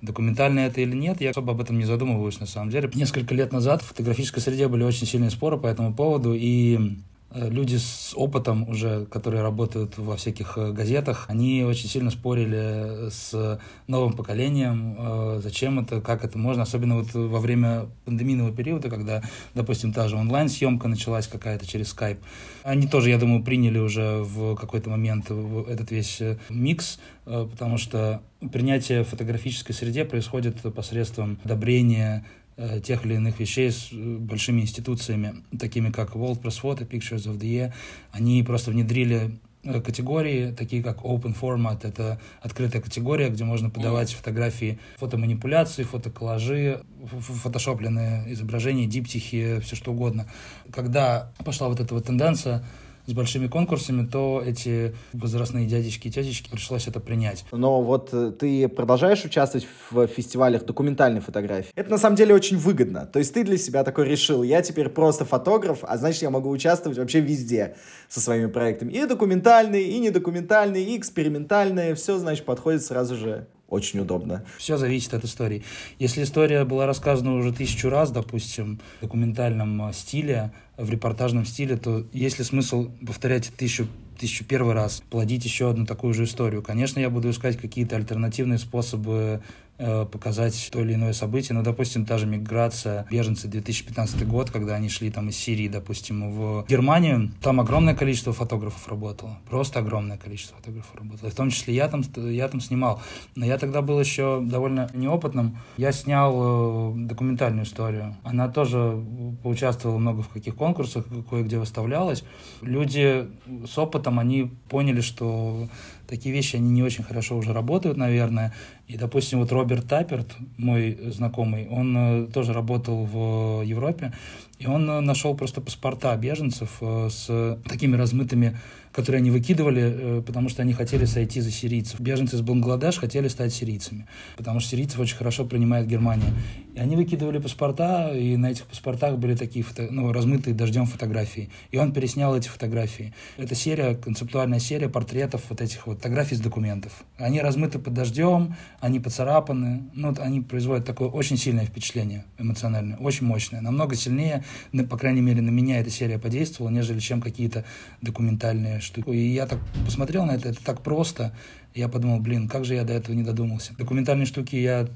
Документально 0.00 0.60
это 0.60 0.80
или 0.80 0.96
нет, 0.96 1.20
я 1.20 1.30
особо 1.30 1.52
об 1.52 1.60
этом 1.60 1.78
не 1.78 1.84
задумываюсь 1.84 2.40
на 2.40 2.46
самом 2.46 2.70
деле. 2.70 2.90
Несколько 2.94 3.34
лет 3.34 3.52
назад 3.52 3.82
в 3.82 3.86
фотографической 3.86 4.42
среде 4.42 4.66
были 4.66 4.82
очень 4.82 5.06
сильные 5.06 5.30
споры 5.30 5.58
по 5.58 5.68
этому 5.68 5.94
поводу, 5.94 6.34
и 6.34 6.96
люди 7.34 7.76
с 7.76 8.12
опытом 8.14 8.68
уже, 8.68 9.06
которые 9.06 9.42
работают 9.42 9.98
во 9.98 10.16
всяких 10.16 10.56
э, 10.56 10.72
газетах, 10.72 11.26
они 11.28 11.64
очень 11.64 11.88
сильно 11.88 12.10
спорили 12.10 13.10
с 13.10 13.60
новым 13.86 14.12
поколением, 14.12 14.96
э, 14.98 15.40
зачем 15.42 15.80
это, 15.80 16.00
как 16.00 16.24
это 16.24 16.38
можно, 16.38 16.62
особенно 16.62 16.96
вот 16.96 17.12
во 17.14 17.40
время 17.40 17.86
пандемийного 18.04 18.52
периода, 18.52 18.90
когда, 18.90 19.22
допустим, 19.54 19.92
та 19.92 20.08
же 20.08 20.16
онлайн-съемка 20.16 20.88
началась 20.88 21.26
какая-то 21.26 21.66
через 21.66 21.94
Skype. 21.94 22.18
Они 22.62 22.86
тоже, 22.86 23.10
я 23.10 23.18
думаю, 23.18 23.42
приняли 23.42 23.78
уже 23.78 24.22
в 24.22 24.54
какой-то 24.56 24.90
момент 24.90 25.30
этот 25.30 25.90
весь 25.90 26.22
микс, 26.48 26.98
потому 27.24 27.78
что 27.78 28.22
принятие 28.52 29.04
в 29.04 29.08
фотографической 29.08 29.74
среде 29.74 30.04
происходит 30.04 30.60
посредством 30.74 31.38
одобрения 31.44 32.24
Э, 32.24 32.41
тех 32.80 33.04
или 33.06 33.14
иных 33.14 33.40
вещей 33.40 33.70
с 33.70 33.88
э, 33.92 34.16
большими 34.18 34.60
институциями, 34.60 35.42
такими 35.58 35.90
как 35.90 36.10
World 36.14 36.40
Press 36.40 36.60
Photo, 36.62 36.86
Pictures 36.88 37.26
of 37.26 37.38
the 37.38 37.48
Year. 37.48 37.72
Они 38.10 38.42
просто 38.42 38.70
внедрили 38.70 39.38
э, 39.64 39.80
категории, 39.80 40.52
такие 40.52 40.82
как 40.82 40.98
Open 40.98 41.34
Format, 41.38 41.86
это 41.86 42.20
открытая 42.40 42.82
категория, 42.82 43.30
где 43.30 43.44
можно 43.44 43.70
подавать 43.70 44.12
фотографии 44.12 44.78
фотоманипуляции, 44.98 45.82
фотоколлажи, 45.82 46.82
фотошопленные 47.10 48.32
изображения, 48.32 48.86
диптихи, 48.86 49.60
все 49.60 49.76
что 49.76 49.92
угодно. 49.92 50.26
Когда 50.70 51.32
пошла 51.44 51.68
вот 51.68 51.80
эта 51.80 51.94
вот 51.94 52.06
тенденция 52.06 52.64
с 53.06 53.12
большими 53.12 53.48
конкурсами, 53.48 54.06
то 54.06 54.42
эти 54.44 54.94
возрастные 55.12 55.66
дядечки 55.66 56.08
и 56.08 56.10
тетечки 56.10 56.50
пришлось 56.50 56.86
это 56.86 57.00
принять. 57.00 57.44
Но 57.52 57.82
вот 57.82 58.10
э, 58.12 58.32
ты 58.38 58.68
продолжаешь 58.68 59.24
участвовать 59.24 59.66
в 59.90 60.06
фестивалях 60.06 60.64
документальной 60.64 61.20
фотографии. 61.20 61.70
Это 61.74 61.90
на 61.90 61.98
самом 61.98 62.16
деле 62.16 62.34
очень 62.34 62.56
выгодно. 62.56 63.06
То 63.06 63.18
есть 63.18 63.34
ты 63.34 63.44
для 63.44 63.58
себя 63.58 63.84
такой 63.84 64.06
решил, 64.06 64.42
я 64.42 64.62
теперь 64.62 64.88
просто 64.88 65.24
фотограф, 65.24 65.80
а 65.82 65.96
значит 65.96 66.22
я 66.22 66.30
могу 66.30 66.50
участвовать 66.50 66.98
вообще 66.98 67.20
везде 67.20 67.76
со 68.08 68.20
своими 68.20 68.46
проектами. 68.46 68.92
И 68.92 69.04
документальные, 69.04 69.84
и 69.84 69.98
недокументальные, 69.98 70.84
и 70.84 70.98
экспериментальные. 70.98 71.94
Все, 71.94 72.18
значит, 72.18 72.44
подходит 72.44 72.82
сразу 72.82 73.16
же 73.16 73.46
очень 73.72 74.00
удобно. 74.00 74.44
Все 74.58 74.76
зависит 74.76 75.14
от 75.14 75.24
истории. 75.24 75.62
Если 75.98 76.22
история 76.22 76.64
была 76.64 76.86
рассказана 76.86 77.34
уже 77.34 77.52
тысячу 77.52 77.88
раз, 77.88 78.10
допустим, 78.10 78.80
в 78.98 79.00
документальном 79.02 79.88
э, 79.88 79.92
стиле, 79.92 80.52
в 80.76 80.90
репортажном 80.90 81.46
стиле, 81.46 81.76
то 81.76 82.06
есть 82.12 82.38
ли 82.38 82.44
смысл 82.44 82.90
повторять 83.04 83.50
тысячу 83.56 83.88
тысячу 84.18 84.44
первый 84.44 84.74
раз, 84.74 85.02
плодить 85.10 85.44
еще 85.44 85.70
одну 85.70 85.84
такую 85.84 86.14
же 86.14 86.24
историю. 86.24 86.62
Конечно, 86.62 87.00
я 87.00 87.10
буду 87.10 87.30
искать 87.30 87.56
какие-то 87.56 87.96
альтернативные 87.96 88.58
способы 88.58 89.42
показать 89.78 90.68
то 90.72 90.80
или 90.80 90.94
иное 90.94 91.12
событие. 91.12 91.56
Ну, 91.56 91.62
допустим, 91.62 92.06
та 92.06 92.18
же 92.18 92.26
миграция, 92.26 93.06
беженцы 93.10 93.48
2015 93.48 94.26
год, 94.26 94.50
когда 94.50 94.74
они 94.74 94.88
шли 94.88 95.10
там 95.10 95.28
из 95.28 95.36
Сирии, 95.36 95.68
допустим, 95.68 96.30
в 96.30 96.66
Германию, 96.68 97.32
там 97.40 97.60
огромное 97.60 97.94
количество 97.94 98.32
фотографов 98.32 98.86
работало. 98.88 99.38
Просто 99.48 99.80
огромное 99.80 100.18
количество 100.18 100.56
фотографов 100.56 100.94
работало. 100.94 101.28
И 101.28 101.32
в 101.32 101.34
том 101.34 101.50
числе 101.50 101.74
я 101.74 101.88
там, 101.88 102.02
я 102.16 102.48
там 102.48 102.60
снимал. 102.60 103.00
Но 103.34 103.44
я 103.46 103.58
тогда 103.58 103.82
был 103.82 103.98
еще 103.98 104.40
довольно 104.42 104.88
неопытным. 104.94 105.58
Я 105.76 105.92
снял 105.92 106.94
э, 106.94 107.06
документальную 107.06 107.64
историю. 107.64 108.16
Она 108.22 108.48
тоже 108.48 109.02
поучаствовала 109.42 109.98
много 109.98 110.22
в 110.22 110.28
каких 110.28 110.54
конкурсах, 110.54 111.04
кое-где 111.28 111.58
выставлялась. 111.58 112.24
Люди 112.60 113.26
с 113.66 113.78
опытом, 113.78 114.18
они 114.18 114.52
поняли, 114.68 115.00
что 115.00 115.68
такие 116.12 116.34
вещи, 116.34 116.56
они 116.56 116.68
не 116.68 116.82
очень 116.82 117.04
хорошо 117.04 117.38
уже 117.38 117.54
работают, 117.54 117.96
наверное. 117.96 118.52
И, 118.86 118.98
допустим, 118.98 119.38
вот 119.38 119.50
Роберт 119.50 119.88
Тапперт, 119.88 120.36
мой 120.58 120.98
знакомый, 121.06 121.66
он 121.68 121.96
э, 121.96 122.26
тоже 122.26 122.52
работал 122.52 123.06
в 123.06 123.62
Европе, 123.62 124.12
и 124.58 124.66
он 124.66 124.90
э, 124.90 125.00
нашел 125.00 125.34
просто 125.34 125.62
паспорта 125.62 126.14
беженцев 126.16 126.76
э, 126.82 127.08
с 127.10 127.58
такими 127.66 127.96
размытыми 127.96 128.58
которые 128.92 129.20
они 129.20 129.30
выкидывали, 129.30 130.20
потому 130.26 130.50
что 130.50 130.60
они 130.60 130.74
хотели 130.74 131.06
сойти 131.06 131.40
за 131.40 131.50
сирийцев. 131.50 131.98
Беженцы 131.98 132.36
из 132.36 132.42
Бангладеш 132.42 132.98
хотели 132.98 133.28
стать 133.28 133.54
сирийцами, 133.54 134.06
потому 134.36 134.60
что 134.60 134.68
сирийцев 134.68 135.00
очень 135.00 135.16
хорошо 135.16 135.46
принимает 135.46 135.86
Германия. 135.86 136.30
И 136.74 136.78
они 136.78 136.96
выкидывали 136.96 137.38
паспорта, 137.38 138.12
и 138.14 138.36
на 138.36 138.50
этих 138.50 138.64
паспортах 138.66 139.18
были 139.18 139.34
такие 139.34 139.62
фото, 139.62 139.88
ну, 139.90 140.12
размытые 140.12 140.54
дождем 140.54 140.86
фотографии. 140.86 141.50
И 141.70 141.78
он 141.78 141.92
переснял 141.92 142.34
эти 142.34 142.48
фотографии. 142.48 143.12
Это 143.36 143.54
серия, 143.54 143.94
концептуальная 143.94 144.58
серия 144.58 144.88
портретов 144.88 145.42
вот 145.50 145.60
этих 145.60 145.86
вот 145.86 145.98
фотографий 145.98 146.36
с 146.36 146.40
документов. 146.40 147.04
Они 147.18 147.40
размыты 147.40 147.78
под 147.78 147.94
дождем, 147.94 148.56
они 148.80 149.00
поцарапаны, 149.00 149.82
ну, 149.92 150.14
они 150.18 150.40
производят 150.40 150.86
такое 150.86 151.08
очень 151.08 151.36
сильное 151.36 151.66
впечатление 151.66 152.24
эмоциональное, 152.38 152.96
очень 152.96 153.26
мощное, 153.26 153.60
намного 153.60 153.94
сильнее, 153.94 154.44
по 154.88 154.96
крайней 154.96 155.20
мере, 155.20 155.42
на 155.42 155.50
меня 155.50 155.80
эта 155.80 155.90
серия 155.90 156.18
подействовала, 156.18 156.72
нежели 156.72 157.00
чем 157.00 157.20
какие-то 157.20 157.64
документальные 158.00 158.80
штуку. 158.80 159.12
И 159.12 159.18
я 159.18 159.46
так 159.46 159.60
посмотрел 159.84 160.24
на 160.24 160.32
это, 160.32 160.48
это 160.48 160.64
так 160.64 160.82
просто. 160.82 161.32
Я 161.74 161.88
подумал, 161.88 162.20
блин, 162.20 162.48
как 162.48 162.64
же 162.64 162.74
я 162.74 162.84
до 162.84 162.92
этого 162.92 163.14
не 163.14 163.22
додумался. 163.22 163.74
Документальные 163.78 164.26
штуки 164.26 164.56
я 164.56 164.86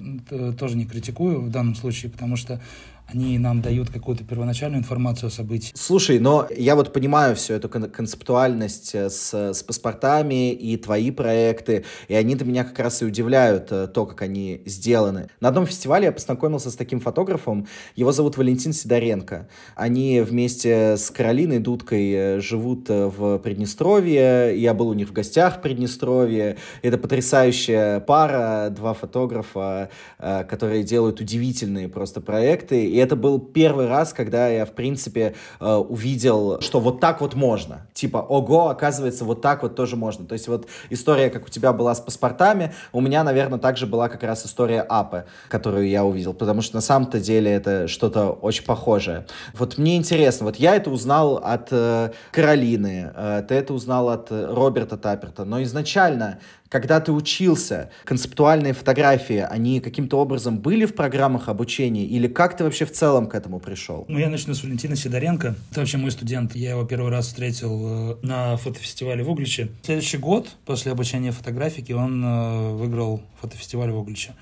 тоже 0.59 0.77
не 0.77 0.85
критикую 0.85 1.41
в 1.41 1.51
данном 1.51 1.75
случае, 1.75 2.11
потому 2.11 2.37
что 2.37 2.61
они 3.09 3.39
нам 3.39 3.63
дают 3.63 3.91
какую-то 3.91 4.25
первоначальную 4.25 4.81
информацию 4.81 5.29
о 5.29 5.31
событии. 5.31 5.73
Слушай, 5.75 6.19
но 6.19 6.49
я 6.57 6.75
вот 6.75 6.93
понимаю 6.93 7.37
всю 7.37 7.55
эту 7.55 7.69
концептуальность 7.69 8.95
э, 8.95 9.11
с, 9.11 9.33
с 9.33 9.63
паспортами 9.63 10.53
и 10.53 10.77
твои 10.77 11.11
проекты, 11.11 11.85
и 12.09 12.15
они-то 12.15 12.45
меня 12.45 12.65
как 12.65 12.79
раз 12.81 13.03
и 13.03 13.05
удивляют, 13.05 13.71
э, 13.71 13.87
то, 13.87 14.07
как 14.07 14.23
они 14.23 14.63
сделаны. 14.67 15.29
На 15.41 15.49
одном 15.49 15.67
фестивале 15.67 16.07
я 16.07 16.13
познакомился 16.13 16.71
с 16.71 16.75
таким 16.75 16.99
фотографом, 16.99 17.69
его 17.95 18.11
зовут 18.11 18.37
Валентин 18.37 18.73
Сидоренко. 18.73 19.49
Они 19.77 20.21
вместе 20.21 20.97
с 20.97 21.11
Каролиной 21.11 21.61
Дудкой 21.61 22.13
э, 22.13 22.41
живут 22.41 22.89
в 22.89 23.39
Приднестровье, 23.39 24.61
я 24.61 24.75
был 24.75 24.89
у 24.89 24.95
них 24.95 25.11
в 25.11 25.13
гостях 25.13 25.59
в 25.59 25.63
Приднестровье. 25.63 26.57
Это 26.83 26.99
потрясающая 26.99 28.01
пара, 28.01 28.71
два 28.71 28.95
фотографа, 28.95 29.91
которые 30.19 30.83
делают 30.83 31.21
удивительные 31.21 31.89
просто 31.89 32.21
проекты, 32.21 32.96
И 32.97 32.99
это 32.99 33.15
был 33.15 33.39
первый 33.39 33.89
раз, 33.89 34.15
когда 34.15 34.49
я, 34.49 34.65
в 34.65 34.73
принципе, 34.73 35.35
э, 35.61 35.75
увидел, 35.75 36.63
что 36.63 36.81
вот 36.81 36.99
так 36.99 37.21
вот 37.21 37.35
можно. 37.35 37.87
Типа, 37.93 38.17
ого, 38.17 38.71
оказывается, 38.71 39.27
вот 39.27 39.43
так 39.43 39.63
вот 39.63 39.77
тоже 39.77 39.97
можно. 39.97 40.25
То 40.25 40.33
есть 40.33 40.49
вот 40.49 40.67
история, 40.89 41.29
как 41.29 41.45
у 41.45 41.51
тебя 41.51 41.75
была 41.75 41.95
с 41.95 42.01
паспортами, 42.01 42.73
у 42.95 43.03
меня, 43.03 43.23
наверное, 43.23 43.59
также 43.59 43.87
была 43.87 44.09
как 44.09 44.23
раз 44.23 44.47
история 44.47 44.81
АПы, 44.81 45.27
которую 45.51 45.87
я 45.91 46.07
увидел, 46.07 46.33
потому 46.33 46.63
что 46.63 46.77
на 46.77 46.81
самом-то 46.81 47.21
деле 47.21 47.53
это 47.53 47.87
что-то 47.87 48.31
очень 48.31 48.65
похожее. 48.65 49.27
Вот 49.53 49.77
мне 49.77 49.97
интересно, 49.97 50.47
вот 50.47 50.57
я 50.57 50.75
это 50.75 50.91
узнал 50.91 51.37
от 51.37 51.69
э, 51.73 52.13
Каролины, 52.33 53.13
э, 53.15 53.43
ты 53.47 53.57
это 53.57 53.75
узнал 53.75 54.09
от 54.09 54.29
Роберта 54.31 54.97
Таперта, 54.97 55.45
но 55.45 55.63
изначально 55.63 56.39
когда 56.69 57.01
ты 57.01 57.13
учился, 57.13 57.91
концептуальные 58.05 58.73
фотографии, 58.73 59.47
они 59.49 59.81
каким-то 59.81 60.19
образом 60.19 60.59
были 60.59 60.85
в 60.85 60.95
программах 60.95 61.49
обучения? 61.49 62.05
Или 62.05 62.27
как 62.29 62.57
ты 62.57 62.65
вообще 62.65 62.85
в 62.85 62.93
целом 62.93 63.27
к 63.29 63.35
этому 63.35 63.61
пришел? 63.61 64.05
Ну, 64.09 64.19
я 64.19 64.29
начну 64.29 64.55
с 64.55 64.63
Валентина 64.63 64.97
Сидоренко. 64.97 65.55
Это 65.71 65.81
вообще 65.81 65.99
мой 65.99 66.11
студент. 66.11 66.55
Я 66.55 66.71
его 66.71 66.85
первый 66.85 67.11
раз 67.11 67.27
встретил 67.27 68.13
э, 68.13 68.17
на 68.23 68.57
фотофестивале 68.57 69.23
в 69.23 69.31
Угличе. 69.31 69.71
Следующий 69.83 70.19
год, 70.19 70.49
после 70.65 70.93
обучения 70.93 71.33
фотографики, 71.33 71.93
он 71.93 72.25
э, 72.25 72.73
выиграл 72.73 73.23
фотофестиваль 73.41 73.91
в 73.91 73.99
Угличе. 73.99 74.35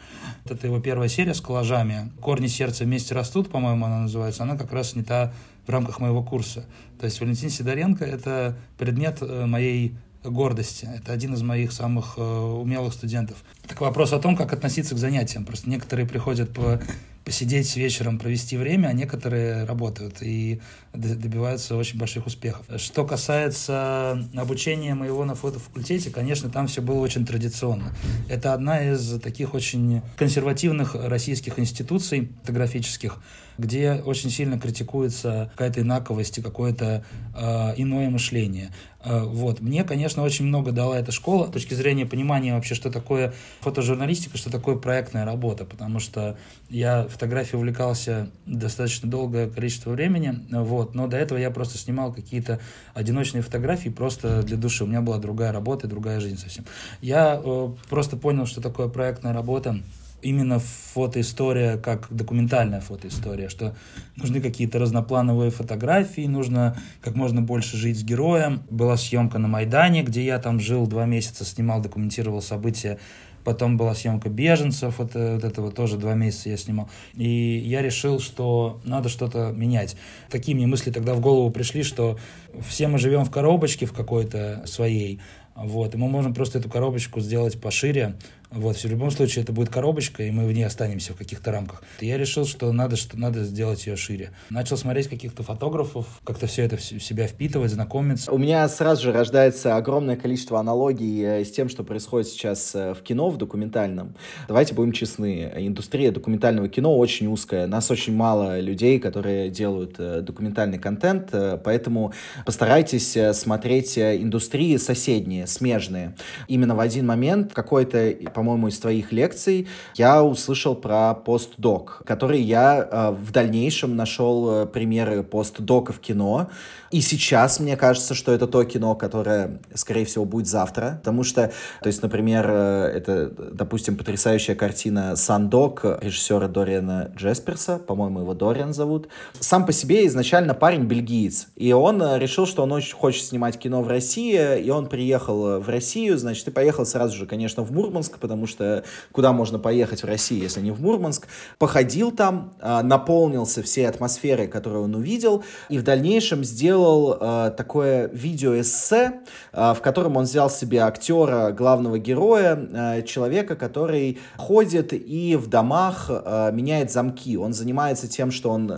Это 0.48 0.66
его 0.66 0.80
первая 0.80 1.08
серия 1.08 1.34
с 1.34 1.40
коллажами. 1.40 2.12
«Корни 2.20 2.46
сердца 2.46 2.84
вместе 2.84 3.14
растут», 3.14 3.50
по-моему, 3.50 3.86
она 3.86 4.00
называется. 4.00 4.42
Она 4.42 4.56
как 4.56 4.72
раз 4.72 4.90
снята 4.90 5.32
в 5.66 5.70
рамках 5.70 6.00
моего 6.00 6.22
курса. 6.22 6.64
То 6.98 7.06
есть 7.06 7.20
Валентин 7.20 7.50
Сидоренко— 7.50 8.04
это 8.06 8.56
предмет 8.78 9.18
э, 9.20 9.46
моей 9.46 9.96
гордости. 10.24 10.88
Это 10.96 11.12
один 11.12 11.34
из 11.34 11.42
моих 11.42 11.72
самых 11.72 12.14
э, 12.16 12.22
умелых 12.22 12.94
студентов. 12.94 13.36
Так 13.68 13.80
вопрос 13.80 14.12
о 14.12 14.18
том, 14.18 14.36
как 14.36 14.52
относиться 14.52 14.94
к 14.94 14.98
занятиям. 14.98 15.44
Просто 15.44 15.68
некоторые 15.68 16.06
приходят 16.06 16.52
по 16.52 16.80
посидеть 17.24 17.74
вечером, 17.76 18.18
провести 18.18 18.56
время, 18.56 18.88
а 18.88 18.92
некоторые 18.92 19.64
работают 19.64 20.18
и 20.20 20.60
добиваются 20.94 21.76
очень 21.76 21.98
больших 21.98 22.26
успехов. 22.26 22.66
Что 22.76 23.04
касается 23.04 24.26
обучения 24.36 24.94
моего 24.94 25.24
на 25.24 25.34
фотофакультете, 25.34 26.10
конечно, 26.10 26.50
там 26.50 26.66
все 26.66 26.80
было 26.80 27.00
очень 27.00 27.26
традиционно. 27.26 27.94
Это 28.28 28.54
одна 28.54 28.82
из 28.82 29.20
таких 29.20 29.54
очень 29.54 30.02
консервативных 30.16 30.94
российских 30.94 31.58
институций 31.58 32.30
фотографических, 32.42 33.18
где 33.58 33.94
очень 33.94 34.30
сильно 34.30 34.58
критикуется 34.58 35.50
какая-то 35.52 35.80
инаковость 35.80 36.38
и 36.38 36.42
какое-то 36.42 37.04
э, 37.34 37.74
иное 37.76 38.10
мышление. 38.10 38.70
Э, 39.04 39.22
вот. 39.22 39.60
Мне, 39.60 39.84
конечно, 39.84 40.22
очень 40.22 40.46
много 40.46 40.72
дала 40.72 40.98
эта 40.98 41.12
школа 41.12 41.46
с 41.46 41.50
точки 41.50 41.74
зрения 41.74 42.06
понимания 42.06 42.54
вообще, 42.54 42.74
что 42.74 42.90
такое 42.90 43.34
фотожурналистика, 43.60 44.38
что 44.38 44.50
такое 44.50 44.76
проектная 44.76 45.24
работа, 45.24 45.64
потому 45.64 46.00
что 46.00 46.36
я 46.68 47.06
фотографией 47.08 47.56
увлекался 47.56 48.30
достаточно 48.46 49.08
долгое 49.08 49.48
количество 49.48 49.90
времени, 49.90 50.40
вот, 50.50 50.83
но 50.92 51.06
до 51.06 51.16
этого 51.16 51.38
я 51.38 51.50
просто 51.50 51.78
снимал 51.78 52.12
какие-то 52.12 52.60
одиночные 52.92 53.42
фотографии 53.42 53.88
просто 53.88 54.42
для 54.42 54.56
души. 54.56 54.84
У 54.84 54.86
меня 54.86 55.00
была 55.00 55.18
другая 55.18 55.52
работа 55.52 55.86
и 55.86 55.90
другая 55.90 56.20
жизнь 56.20 56.38
совсем. 56.38 56.64
Я 57.00 57.40
э, 57.42 57.68
просто 57.88 58.16
понял, 58.16 58.44
что 58.44 58.60
такое 58.60 58.88
проектная 58.88 59.32
работа, 59.32 59.80
именно 60.24 60.58
фотоистория 60.58 61.76
как 61.76 62.08
документальная 62.10 62.80
фотоистория, 62.80 63.48
что 63.48 63.76
нужны 64.16 64.40
какие-то 64.40 64.78
разноплановые 64.78 65.50
фотографии, 65.50 66.26
нужно 66.26 66.76
как 67.02 67.14
можно 67.14 67.42
больше 67.42 67.76
жить 67.76 67.98
с 67.98 68.02
героем. 68.02 68.62
Была 68.70 68.96
съемка 68.96 69.38
на 69.38 69.48
Майдане, 69.48 70.02
где 70.02 70.24
я 70.24 70.38
там 70.38 70.58
жил 70.58 70.86
два 70.86 71.04
месяца, 71.04 71.44
снимал, 71.44 71.80
документировал 71.80 72.42
события. 72.42 72.98
Потом 73.44 73.76
была 73.76 73.94
съемка 73.94 74.28
беженцев, 74.28 74.98
вот, 74.98 75.10
э, 75.14 75.34
вот 75.34 75.44
этого 75.44 75.70
тоже 75.70 75.98
два 75.98 76.14
месяца 76.14 76.48
я 76.48 76.56
снимал. 76.56 76.88
И 77.14 77.62
я 77.64 77.82
решил, 77.82 78.18
что 78.18 78.80
надо 78.84 79.08
что-то 79.08 79.52
менять. 79.52 79.96
Такие 80.30 80.56
мне 80.56 80.66
мысли 80.66 80.90
тогда 80.90 81.14
в 81.14 81.20
голову 81.20 81.50
пришли, 81.50 81.82
что 81.82 82.18
все 82.66 82.88
мы 82.88 82.98
живем 82.98 83.24
в 83.24 83.30
коробочке 83.30 83.86
в 83.86 83.92
какой-то 83.92 84.64
своей, 84.66 85.20
вот, 85.54 85.94
и 85.94 85.98
мы 85.98 86.08
можем 86.08 86.34
просто 86.34 86.58
эту 86.58 86.68
коробочку 86.68 87.20
сделать 87.20 87.60
пошире, 87.60 88.16
вот, 88.54 88.76
в 88.76 88.84
любом 88.84 89.10
случае 89.10 89.42
это 89.42 89.52
будет 89.52 89.68
коробочка, 89.68 90.22
и 90.22 90.30
мы 90.30 90.46
в 90.46 90.52
ней 90.52 90.64
останемся 90.64 91.12
в 91.12 91.16
каких-то 91.16 91.50
рамках. 91.50 91.82
Я 92.00 92.16
решил, 92.18 92.46
что 92.46 92.70
надо, 92.70 92.94
что 92.94 93.18
надо 93.18 93.42
сделать 93.42 93.84
ее 93.86 93.96
шире. 93.96 94.30
Начал 94.48 94.76
смотреть 94.76 95.08
каких-то 95.08 95.42
фотографов, 95.42 96.06
как-то 96.22 96.46
все 96.46 96.62
это 96.62 96.76
в 96.76 96.80
себя 96.80 97.26
впитывать, 97.26 97.72
знакомиться. 97.72 98.30
У 98.30 98.38
меня 98.38 98.68
сразу 98.68 99.02
же 99.02 99.12
рождается 99.12 99.76
огромное 99.76 100.16
количество 100.16 100.60
аналогий 100.60 101.20
э, 101.22 101.44
с 101.44 101.50
тем, 101.50 101.68
что 101.68 101.82
происходит 101.82 102.28
сейчас 102.28 102.74
э, 102.76 102.94
в 102.94 103.02
кино, 103.02 103.28
в 103.28 103.38
документальном. 103.38 104.14
Давайте 104.46 104.72
будем 104.74 104.92
честны, 104.92 105.52
индустрия 105.56 106.12
документального 106.12 106.68
кино 106.68 106.96
очень 106.96 107.26
узкая. 107.26 107.66
Нас 107.66 107.90
очень 107.90 108.14
мало 108.14 108.60
людей, 108.60 109.00
которые 109.00 109.50
делают 109.50 109.96
э, 109.98 110.20
документальный 110.20 110.78
контент, 110.78 111.32
поэтому 111.64 112.12
постарайтесь 112.46 113.18
смотреть 113.36 113.98
индустрии 113.98 114.76
соседние, 114.76 115.48
смежные. 115.48 116.14
Именно 116.46 116.76
в 116.76 116.80
один 116.80 117.06
момент 117.06 117.52
какой-то, 117.52 118.14
по 118.32 118.43
по-моему, 118.44 118.68
из 118.68 118.78
твоих 118.78 119.10
лекций 119.10 119.68
я 119.94 120.22
услышал 120.22 120.74
про 120.74 121.14
постдок, 121.14 122.02
который 122.04 122.40
я 122.42 122.86
э, 122.90 123.10
в 123.10 123.32
дальнейшем 123.32 123.96
нашел 123.96 124.50
э, 124.50 124.66
примеры 124.66 125.22
постдока 125.22 125.94
в 125.94 125.98
кино. 125.98 126.50
И 126.94 127.00
сейчас 127.00 127.58
мне 127.58 127.76
кажется, 127.76 128.14
что 128.14 128.30
это 128.30 128.46
то 128.46 128.62
кино, 128.62 128.94
которое, 128.94 129.58
скорее 129.74 130.04
всего, 130.04 130.24
будет 130.24 130.46
завтра. 130.46 131.00
Потому 131.00 131.24
что, 131.24 131.50
то 131.82 131.88
есть, 131.88 132.00
например, 132.02 132.46
э, 132.48 132.92
это, 132.94 133.32
допустим, 133.52 133.96
потрясающая 133.96 134.54
картина 134.54 135.16
«Сандок» 135.16 135.84
режиссера 136.00 136.46
Дориана 136.46 137.10
Джесперса, 137.16 137.80
по-моему, 137.80 138.20
его 138.20 138.32
Дориан 138.32 138.72
зовут. 138.72 139.08
Сам 139.40 139.66
по 139.66 139.72
себе 139.72 140.06
изначально 140.06 140.54
парень 140.54 140.84
бельгиец. 140.84 141.48
И 141.56 141.72
он 141.72 142.00
э, 142.00 142.16
решил, 142.20 142.46
что 142.46 142.62
он 142.62 142.70
очень 142.70 142.94
хочет 142.94 143.24
снимать 143.24 143.58
кино 143.58 143.82
в 143.82 143.88
России, 143.88 144.60
и 144.60 144.70
он 144.70 144.86
приехал 144.86 145.48
э, 145.48 145.58
в 145.58 145.68
Россию, 145.68 146.16
значит, 146.16 146.46
и 146.46 146.52
поехал 146.52 146.86
сразу 146.86 147.16
же, 147.16 147.26
конечно, 147.26 147.64
в 147.64 147.72
Мурманск, 147.72 148.20
потому 148.20 148.46
что 148.46 148.84
куда 149.10 149.32
можно 149.32 149.58
поехать 149.58 150.04
в 150.04 150.06
России, 150.06 150.40
если 150.40 150.60
не 150.60 150.70
в 150.70 150.80
Мурманск. 150.80 151.26
Походил 151.58 152.12
там, 152.12 152.54
а, 152.60 152.84
наполнился 152.84 153.64
всей 153.64 153.88
атмосферой, 153.88 154.46
которую 154.46 154.84
он 154.84 154.94
увидел, 154.94 155.42
и 155.68 155.78
в 155.78 155.82
дальнейшем 155.82 156.44
сделал 156.44 156.83
а, 157.20 157.50
такое 157.50 158.08
видеоэссе, 158.08 159.20
а, 159.52 159.74
в 159.74 159.80
котором 159.80 160.16
он 160.16 160.24
взял 160.24 160.50
себе 160.50 160.80
актера, 160.82 161.52
главного 161.52 161.98
героя, 161.98 163.02
человека, 163.02 163.56
который 163.56 164.18
ходит 164.36 164.92
и 164.92 165.36
в 165.36 165.48
домах 165.48 166.10
меняет 166.52 166.90
замки. 166.90 167.36
Он 167.36 167.52
занимается 167.52 168.08
тем, 168.08 168.30
что 168.30 168.50
он 168.50 168.68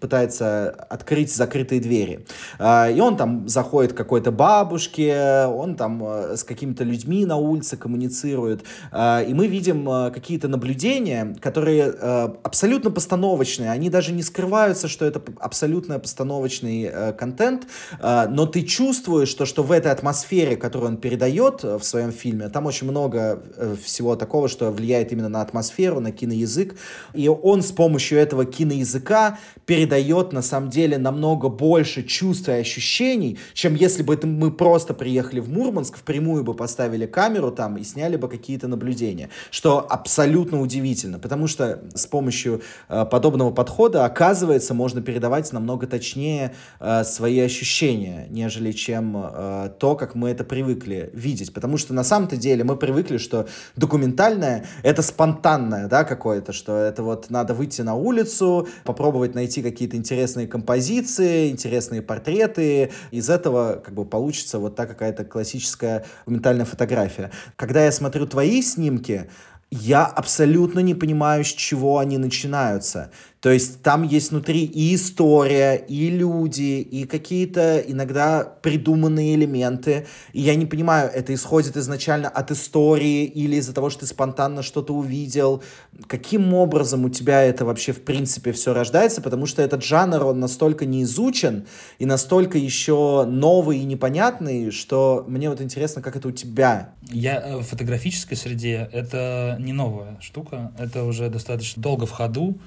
пытается 0.00 0.70
открыть 0.70 1.34
закрытые 1.34 1.80
двери. 1.80 2.26
И 2.60 3.00
он 3.00 3.16
там 3.16 3.48
заходит 3.48 3.92
к 3.92 3.96
какой-то 3.96 4.30
бабушке, 4.30 5.46
он 5.46 5.76
там 5.76 6.02
с 6.02 6.44
какими-то 6.44 6.84
людьми 6.84 7.24
на 7.24 7.36
улице 7.36 7.76
коммуницирует. 7.76 8.64
А, 8.92 9.22
и 9.22 9.34
мы 9.34 9.46
видим 9.46 9.88
а, 9.88 10.10
какие-то 10.10 10.48
наблюдения, 10.48 11.36
которые 11.40 11.92
а, 12.00 12.36
абсолютно 12.42 12.90
постановочные, 12.90 13.70
они 13.70 13.90
даже 13.90 14.12
не 14.12 14.22
скрываются, 14.22 14.88
что 14.88 15.04
это 15.04 15.22
абсолютно 15.38 15.98
постановочный 15.98 16.90
контент, 17.16 17.66
но 18.00 18.46
ты 18.46 18.62
чувствуешь, 18.62 19.28
что, 19.28 19.46
что 19.46 19.62
в 19.62 19.72
этой 19.72 19.92
атмосфере, 19.92 20.56
которую 20.56 20.92
он 20.92 20.96
передает 20.96 21.62
в 21.62 21.82
своем 21.82 22.12
фильме, 22.12 22.48
там 22.48 22.66
очень 22.66 22.88
много 22.88 23.42
э, 23.56 23.76
всего 23.82 24.16
такого, 24.16 24.48
что 24.48 24.70
влияет 24.70 25.12
именно 25.12 25.28
на 25.28 25.42
атмосферу, 25.42 26.00
на 26.00 26.12
киноязык, 26.12 26.76
и 27.14 27.28
он 27.28 27.62
с 27.62 27.72
помощью 27.72 28.18
этого 28.18 28.44
киноязыка 28.44 29.38
передает 29.64 30.32
на 30.32 30.42
самом 30.42 30.70
деле 30.70 30.98
намного 30.98 31.48
больше 31.48 32.02
чувств 32.02 32.48
и 32.48 32.52
ощущений, 32.52 33.38
чем 33.54 33.74
если 33.74 34.02
бы 34.02 34.18
мы 34.24 34.50
просто 34.50 34.94
приехали 34.94 35.40
в 35.40 35.48
Мурманск, 35.48 35.96
впрямую 35.96 36.44
бы 36.44 36.54
поставили 36.54 37.06
камеру 37.06 37.50
там 37.50 37.76
и 37.76 37.84
сняли 37.84 38.16
бы 38.16 38.28
какие-то 38.28 38.46
какие-то 38.46 38.68
наблюдения, 38.68 39.28
что 39.50 39.86
абсолютно 39.88 40.60
удивительно, 40.60 41.18
потому 41.18 41.46
что 41.48 41.80
с 41.94 42.06
помощью 42.06 42.62
э, 42.88 43.04
подобного 43.04 43.50
подхода, 43.50 44.04
оказывается, 44.04 44.74
можно 44.74 45.02
передавать 45.02 45.52
намного 45.52 45.86
точнее 45.86 46.54
э, 47.00 47.04
свои 47.04 47.40
ощущения, 47.40 48.26
нежели 48.30 48.72
чем 48.72 49.16
э, 49.16 49.70
то, 49.78 49.94
как 49.96 50.14
мы 50.14 50.30
это 50.30 50.44
привыкли 50.44 51.10
видеть, 51.12 51.52
потому 51.52 51.78
что 51.78 51.94
на 51.94 52.04
самом-то 52.04 52.36
деле 52.36 52.64
мы 52.64 52.76
привыкли, 52.76 53.18
что 53.18 53.46
документальное— 53.76 54.66
это 54.82 55.02
спонтанное, 55.02 55.88
да, 55.88 56.04
какое-то, 56.04 56.52
что 56.52 56.76
это 56.76 57.02
вот 57.02 57.30
надо 57.30 57.54
выйти 57.54 57.82
на 57.82 57.94
улицу, 57.94 58.68
попробовать 58.84 59.34
найти 59.34 59.62
какие-то 59.62 59.96
интересные 59.96 60.46
композиции, 60.46 61.50
интересные 61.50 62.02
портреты, 62.02 62.90
из 63.10 63.30
этого 63.30 63.82
как 63.84 63.94
бы 63.94 64.04
получится 64.04 64.58
вот 64.58 64.76
та 64.76 64.86
какая-то 64.86 65.24
классическая 65.24 66.04
документальная 66.20 66.66
фотография. 66.66 67.30
Когда 67.56 67.84
я 67.84 67.92
смотрю 67.92 68.26
твои 68.26 68.62
снимки, 68.62 69.28
я 69.70 70.06
абсолютно 70.06 70.80
не 70.80 70.94
понимаю, 70.94 71.44
с 71.44 71.48
чего 71.48 71.98
они 71.98 72.18
начинаются. 72.18 73.10
То 73.46 73.52
есть 73.52 73.80
там 73.80 74.02
есть 74.02 74.32
внутри 74.32 74.64
и 74.64 74.96
история, 74.96 75.76
и 75.76 76.10
люди, 76.10 76.80
и 76.80 77.04
какие-то 77.06 77.78
иногда 77.78 78.42
придуманные 78.42 79.36
элементы. 79.36 80.08
И 80.32 80.40
я 80.40 80.56
не 80.56 80.66
понимаю, 80.66 81.08
это 81.14 81.32
исходит 81.32 81.76
изначально 81.76 82.28
от 82.28 82.50
истории 82.50 83.22
или 83.22 83.54
из-за 83.54 83.72
того, 83.72 83.88
что 83.88 84.00
ты 84.00 84.06
спонтанно 84.06 84.64
что-то 84.64 84.94
увидел. 84.94 85.62
Каким 86.08 86.54
образом 86.54 87.04
у 87.04 87.08
тебя 87.08 87.40
это 87.44 87.64
вообще 87.64 87.92
в 87.92 88.02
принципе 88.02 88.50
все 88.50 88.74
рождается? 88.74 89.22
Потому 89.22 89.46
что 89.46 89.62
этот 89.62 89.84
жанр, 89.84 90.24
он 90.24 90.40
настолько 90.40 90.84
не 90.84 91.04
изучен 91.04 91.66
и 92.00 92.04
настолько 92.04 92.58
еще 92.58 93.24
новый 93.28 93.78
и 93.78 93.84
непонятный, 93.84 94.72
что 94.72 95.24
мне 95.28 95.48
вот 95.50 95.60
интересно, 95.60 96.02
как 96.02 96.16
это 96.16 96.26
у 96.26 96.32
тебя. 96.32 96.94
Я 97.12 97.40
э, 97.40 97.58
в 97.58 97.62
фотографической 97.62 98.36
среде 98.36 98.90
это 98.92 99.56
не 99.60 99.72
новая 99.72 100.18
штука, 100.20 100.72
это 100.80 101.04
уже 101.04 101.30
достаточно 101.30 101.80
долго 101.80 102.06
в 102.06 102.10
ходу, 102.10 102.58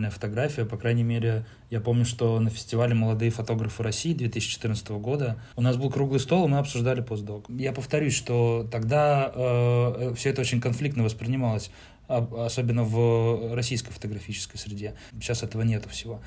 постдокументальная 0.00 0.10
фотография, 0.10 0.64
по 0.64 0.76
крайней 0.76 1.02
мере, 1.02 1.44
я 1.70 1.80
помню, 1.80 2.04
что 2.04 2.40
на 2.40 2.50
фестивале 2.50 2.94
«Молодые 2.94 3.30
фотографы 3.30 3.82
России» 3.82 4.14
2014 4.14 4.88
года 4.90 5.36
у 5.56 5.62
нас 5.62 5.76
был 5.76 5.90
круглый 5.90 6.20
стол, 6.20 6.46
и 6.46 6.48
мы 6.48 6.58
обсуждали 6.58 7.00
постдок. 7.00 7.46
Я 7.48 7.72
повторюсь, 7.72 8.14
что 8.14 8.66
тогда 8.70 9.30
э, 9.34 10.14
все 10.16 10.30
это 10.30 10.40
очень 10.40 10.60
конфликтно 10.60 11.04
воспринималось, 11.04 11.70
особенно 12.08 12.84
в 12.84 13.54
российской 13.54 13.92
фотографической 13.92 14.58
среде. 14.58 14.94
Сейчас 15.20 15.42
этого 15.42 15.62
нету 15.62 15.88
всего 15.88 16.20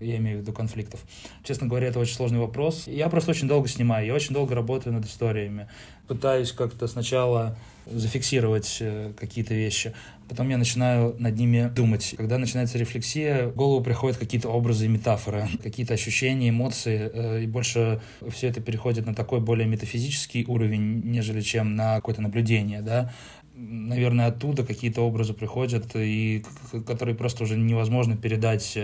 я 0.00 0.16
имею 0.16 0.38
в 0.38 0.40
виду 0.40 0.52
конфликтов. 0.52 1.00
Честно 1.44 1.66
говоря, 1.66 1.88
это 1.88 1.98
очень 1.98 2.14
сложный 2.14 2.38
вопрос. 2.38 2.86
Я 2.86 3.08
просто 3.10 3.30
очень 3.32 3.48
долго 3.48 3.68
снимаю, 3.68 4.06
я 4.06 4.14
очень 4.14 4.34
долго 4.34 4.54
работаю 4.54 4.94
над 4.94 5.04
историями. 5.04 5.68
Пытаюсь 6.08 6.52
как-то 6.52 6.86
сначала 6.86 7.56
зафиксировать 7.90 8.78
э, 8.80 9.12
какие-то 9.18 9.54
вещи, 9.54 9.92
потом 10.28 10.48
я 10.48 10.58
начинаю 10.58 11.16
над 11.18 11.36
ними 11.36 11.70
думать. 11.74 12.14
Когда 12.16 12.38
начинается 12.38 12.78
рефлексия, 12.78 13.48
в 13.48 13.56
голову 13.56 13.82
приходят 13.82 14.16
какие-то 14.16 14.48
образы 14.48 14.86
и 14.86 14.88
метафоры, 14.88 15.48
какие-то 15.62 15.94
ощущения, 15.94 16.50
эмоции, 16.50 17.10
э, 17.12 17.42
и 17.42 17.46
больше 17.46 18.00
все 18.28 18.48
это 18.48 18.60
переходит 18.60 19.06
на 19.06 19.14
такой 19.14 19.40
более 19.40 19.66
метафизический 19.66 20.44
уровень, 20.46 21.02
нежели 21.04 21.40
чем 21.40 21.74
на 21.76 21.96
какое-то 21.96 22.22
наблюдение, 22.22 22.82
да 22.82 23.12
наверное, 23.60 24.26
оттуда 24.26 24.64
какие-то 24.64 25.02
образы 25.02 25.34
приходят, 25.34 25.94
и 25.94 26.42
которые 26.86 27.14
просто 27.14 27.44
уже 27.44 27.56
невозможно 27.56 28.16
передать 28.16 28.78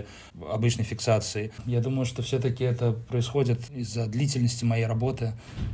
обычной 0.51 0.85
фиксацией. 0.85 1.51
Я 1.65 1.81
думаю, 1.81 2.05
что 2.05 2.23
все-таки 2.23 2.65
это 2.65 2.93
происходит 2.93 3.61
из-за 3.71 4.07
длительности 4.07 4.65
моей 4.65 4.87
работы. 4.87 5.33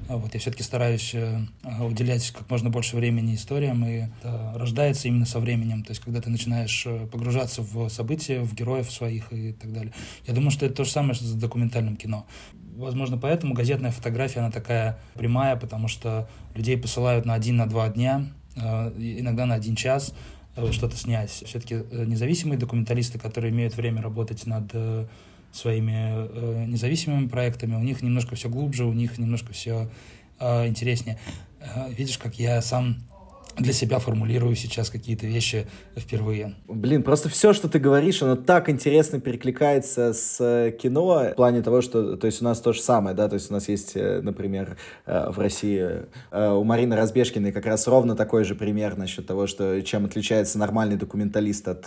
А 0.08 0.16
вот 0.16 0.34
я 0.34 0.40
все-таки 0.40 0.62
стараюсь 0.62 1.14
э, 1.14 1.40
уделять 1.80 2.30
как 2.30 2.48
можно 2.48 2.70
больше 2.70 2.96
времени 2.96 3.34
историям, 3.34 3.84
и 3.84 4.06
это 4.20 4.52
рождается 4.54 5.08
именно 5.08 5.26
со 5.26 5.40
временем. 5.40 5.82
То 5.82 5.90
есть, 5.90 6.02
когда 6.02 6.20
ты 6.20 6.30
начинаешь 6.30 6.84
э, 6.86 7.06
погружаться 7.06 7.62
в 7.62 7.88
события, 7.88 8.40
в 8.40 8.54
героев 8.54 8.90
своих 8.90 9.32
и 9.32 9.52
так 9.52 9.72
далее. 9.72 9.92
Я 10.26 10.34
думаю, 10.34 10.50
что 10.50 10.66
это 10.66 10.76
то 10.76 10.84
же 10.84 10.90
самое 10.90 11.14
с 11.14 11.34
документальным 11.34 11.96
кино. 11.96 12.26
Возможно, 12.76 13.18
поэтому 13.18 13.54
газетная 13.54 13.90
фотография, 13.90 14.40
она 14.40 14.50
такая 14.50 14.98
прямая, 15.14 15.56
потому 15.56 15.88
что 15.88 16.28
людей 16.54 16.78
посылают 16.78 17.26
на 17.26 17.34
один, 17.34 17.56
на 17.56 17.66
два 17.66 17.88
дня, 17.88 18.26
иногда 18.56 19.46
на 19.46 19.54
один 19.54 19.76
час 19.76 20.14
э, 20.56 20.72
что-то 20.72 20.96
снять. 20.96 21.30
Все-таки 21.30 21.74
э, 21.74 22.04
независимые 22.06 22.58
документалисты, 22.58 23.18
которые 23.18 23.52
имеют 23.52 23.76
время 23.76 24.02
работать 24.02 24.46
над 24.46 24.72
своими 25.52 26.66
независимыми 26.66 27.28
проектами, 27.28 27.74
у 27.74 27.82
них 27.82 28.00
немножко 28.00 28.34
все 28.36 28.48
глубже, 28.48 28.86
у 28.86 28.92
них 28.94 29.18
немножко 29.18 29.52
все 29.52 29.90
интереснее. 30.40 31.18
Видишь, 31.90 32.16
как 32.16 32.36
я 32.36 32.62
сам 32.62 32.96
для 33.58 33.72
себя 33.72 33.98
формулирую 33.98 34.54
сейчас 34.56 34.90
какие-то 34.90 35.26
вещи 35.26 35.66
впервые. 35.96 36.54
Блин, 36.68 37.02
просто 37.02 37.28
все, 37.28 37.52
что 37.52 37.68
ты 37.68 37.78
говоришь, 37.78 38.22
оно 38.22 38.36
так 38.36 38.68
интересно 38.68 39.20
перекликается 39.20 40.12
с 40.12 40.38
э, 40.40 40.72
кино 40.72 41.30
в 41.32 41.34
плане 41.34 41.62
того, 41.62 41.82
что, 41.82 42.16
то 42.16 42.26
есть 42.26 42.40
у 42.40 42.44
нас 42.44 42.60
то 42.60 42.72
же 42.72 42.80
самое, 42.80 43.14
да, 43.14 43.28
то 43.28 43.34
есть 43.34 43.50
у 43.50 43.54
нас 43.54 43.68
есть, 43.68 43.92
э, 43.94 44.20
например, 44.22 44.76
э, 45.06 45.30
в 45.30 45.38
России 45.38 46.02
у 46.32 46.64
Марины 46.64 46.96
Разбежкиной 46.96 47.52
как 47.52 47.66
раз 47.66 47.86
ровно 47.86 48.16
такой 48.16 48.44
же 48.44 48.54
пример 48.54 48.96
насчет 48.96 49.26
того, 49.26 49.46
что 49.46 49.82
чем 49.82 50.04
отличается 50.04 50.58
нормальный 50.58 50.96
документалист 50.96 51.68
от 51.68 51.86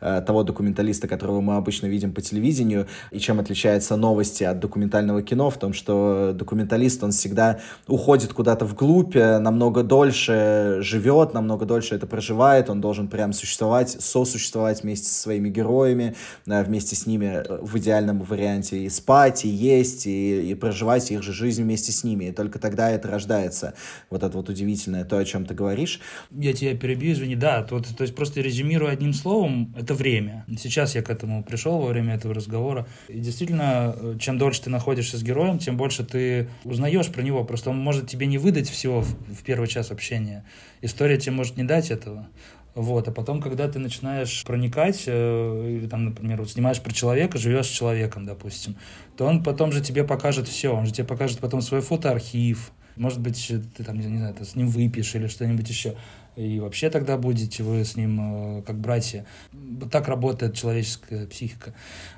того 0.00 0.42
документалиста, 0.42 1.08
которого 1.08 1.40
мы 1.40 1.56
обычно 1.56 1.86
видим 1.86 2.12
по 2.12 2.20
телевидению, 2.20 2.86
и 3.10 3.18
чем 3.18 3.40
отличаются 3.40 3.96
новости 3.96 4.44
от 4.44 4.58
документального 4.58 5.22
кино, 5.22 5.50
в 5.50 5.58
том, 5.58 5.72
что 5.72 6.32
документалист, 6.34 7.02
он 7.04 7.12
всегда 7.12 7.60
уходит 7.86 8.32
куда-то 8.32 8.64
вглубь, 8.64 9.14
намного 9.14 9.82
дольше 9.82 10.80
живет, 10.88 11.34
намного 11.34 11.66
дольше 11.66 11.94
это 11.94 12.06
проживает, 12.06 12.70
он 12.70 12.80
должен 12.80 13.08
прям 13.08 13.32
существовать, 13.32 13.90
сосуществовать 13.90 14.82
вместе 14.82 15.08
со 15.08 15.20
своими 15.20 15.48
героями, 15.48 16.16
вместе 16.46 16.96
с 16.96 17.06
ними 17.06 17.42
э, 17.44 17.58
в 17.62 17.76
идеальном 17.78 18.22
варианте 18.22 18.84
и 18.84 18.88
спать, 18.88 19.44
и 19.44 19.48
есть, 19.48 20.06
и, 20.06 20.50
и 20.50 20.54
проживать 20.54 21.10
их 21.10 21.22
же 21.22 21.32
жизнь 21.32 21.62
вместе 21.62 21.92
с 21.92 22.04
ними. 22.04 22.24
И 22.24 22.32
только 22.32 22.58
тогда 22.58 22.90
это 22.90 23.08
рождается. 23.08 23.74
Вот 24.10 24.22
это 24.22 24.36
вот 24.36 24.48
удивительное, 24.48 25.04
то, 25.04 25.18
о 25.18 25.24
чем 25.24 25.44
ты 25.44 25.54
говоришь. 25.54 26.00
Я 26.30 26.52
тебя 26.52 26.76
перебью, 26.76 27.12
извини, 27.12 27.36
да, 27.36 27.62
то, 27.62 27.80
то 27.80 28.02
есть 28.02 28.14
просто 28.14 28.40
резюмирую 28.40 28.90
одним 28.90 29.12
словом, 29.12 29.74
это 29.78 29.94
время. 29.94 30.46
Сейчас 30.58 30.94
я 30.94 31.02
к 31.02 31.10
этому 31.10 31.44
пришел 31.44 31.78
во 31.78 31.88
время 31.88 32.14
этого 32.14 32.34
разговора. 32.34 32.86
И 33.08 33.18
действительно, 33.18 33.94
э, 33.96 34.16
чем 34.18 34.38
дольше 34.38 34.62
ты 34.62 34.70
находишься 34.70 35.18
с 35.18 35.22
героем, 35.22 35.58
тем 35.58 35.76
больше 35.76 36.04
ты 36.04 36.48
узнаешь 36.64 37.08
про 37.08 37.22
него. 37.22 37.44
Просто 37.44 37.70
он 37.70 37.78
может 37.78 38.08
тебе 38.08 38.26
не 38.26 38.38
выдать 38.38 38.68
всего 38.68 39.02
в 39.02 39.42
первый 39.44 39.68
час 39.68 39.90
общения 39.90 40.44
история 40.82 41.18
тебе 41.18 41.32
может 41.32 41.56
не 41.56 41.64
дать 41.64 41.90
этого. 41.90 42.28
Вот, 42.74 43.08
а 43.08 43.10
потом, 43.12 43.40
когда 43.40 43.66
ты 43.66 43.78
начинаешь 43.78 44.44
проникать, 44.44 45.04
э, 45.06 45.76
или 45.78 45.88
там, 45.88 46.04
например, 46.04 46.38
вот 46.38 46.50
снимаешь 46.50 46.80
про 46.80 46.92
человека, 46.92 47.36
живешь 47.36 47.66
с 47.66 47.70
человеком, 47.70 48.24
допустим, 48.24 48.76
то 49.16 49.26
он 49.26 49.42
потом 49.42 49.72
же 49.72 49.80
тебе 49.80 50.04
покажет 50.04 50.46
все, 50.46 50.72
он 50.72 50.86
же 50.86 50.92
тебе 50.92 51.06
покажет 51.06 51.40
потом 51.40 51.60
свой 51.60 51.80
фотоархив, 51.80 52.70
может 52.98 53.20
быть, 53.20 53.52
ты 53.76 53.84
там, 53.84 53.98
не 53.98 54.18
знаю, 54.18 54.34
ты 54.34 54.44
с 54.44 54.54
ним 54.54 54.68
выпьешь 54.68 55.14
или 55.14 55.28
что-нибудь 55.28 55.68
еще. 55.68 55.94
И 56.36 56.60
вообще 56.60 56.90
тогда 56.90 57.16
будете 57.16 57.62
вы 57.62 57.84
с 57.84 57.96
ним 57.96 58.58
э, 58.58 58.62
как 58.62 58.78
братья. 58.78 59.26
Вот 59.52 59.90
так 59.90 60.08
работает 60.08 60.54
человеческая 60.54 61.26
психика. 61.26 61.74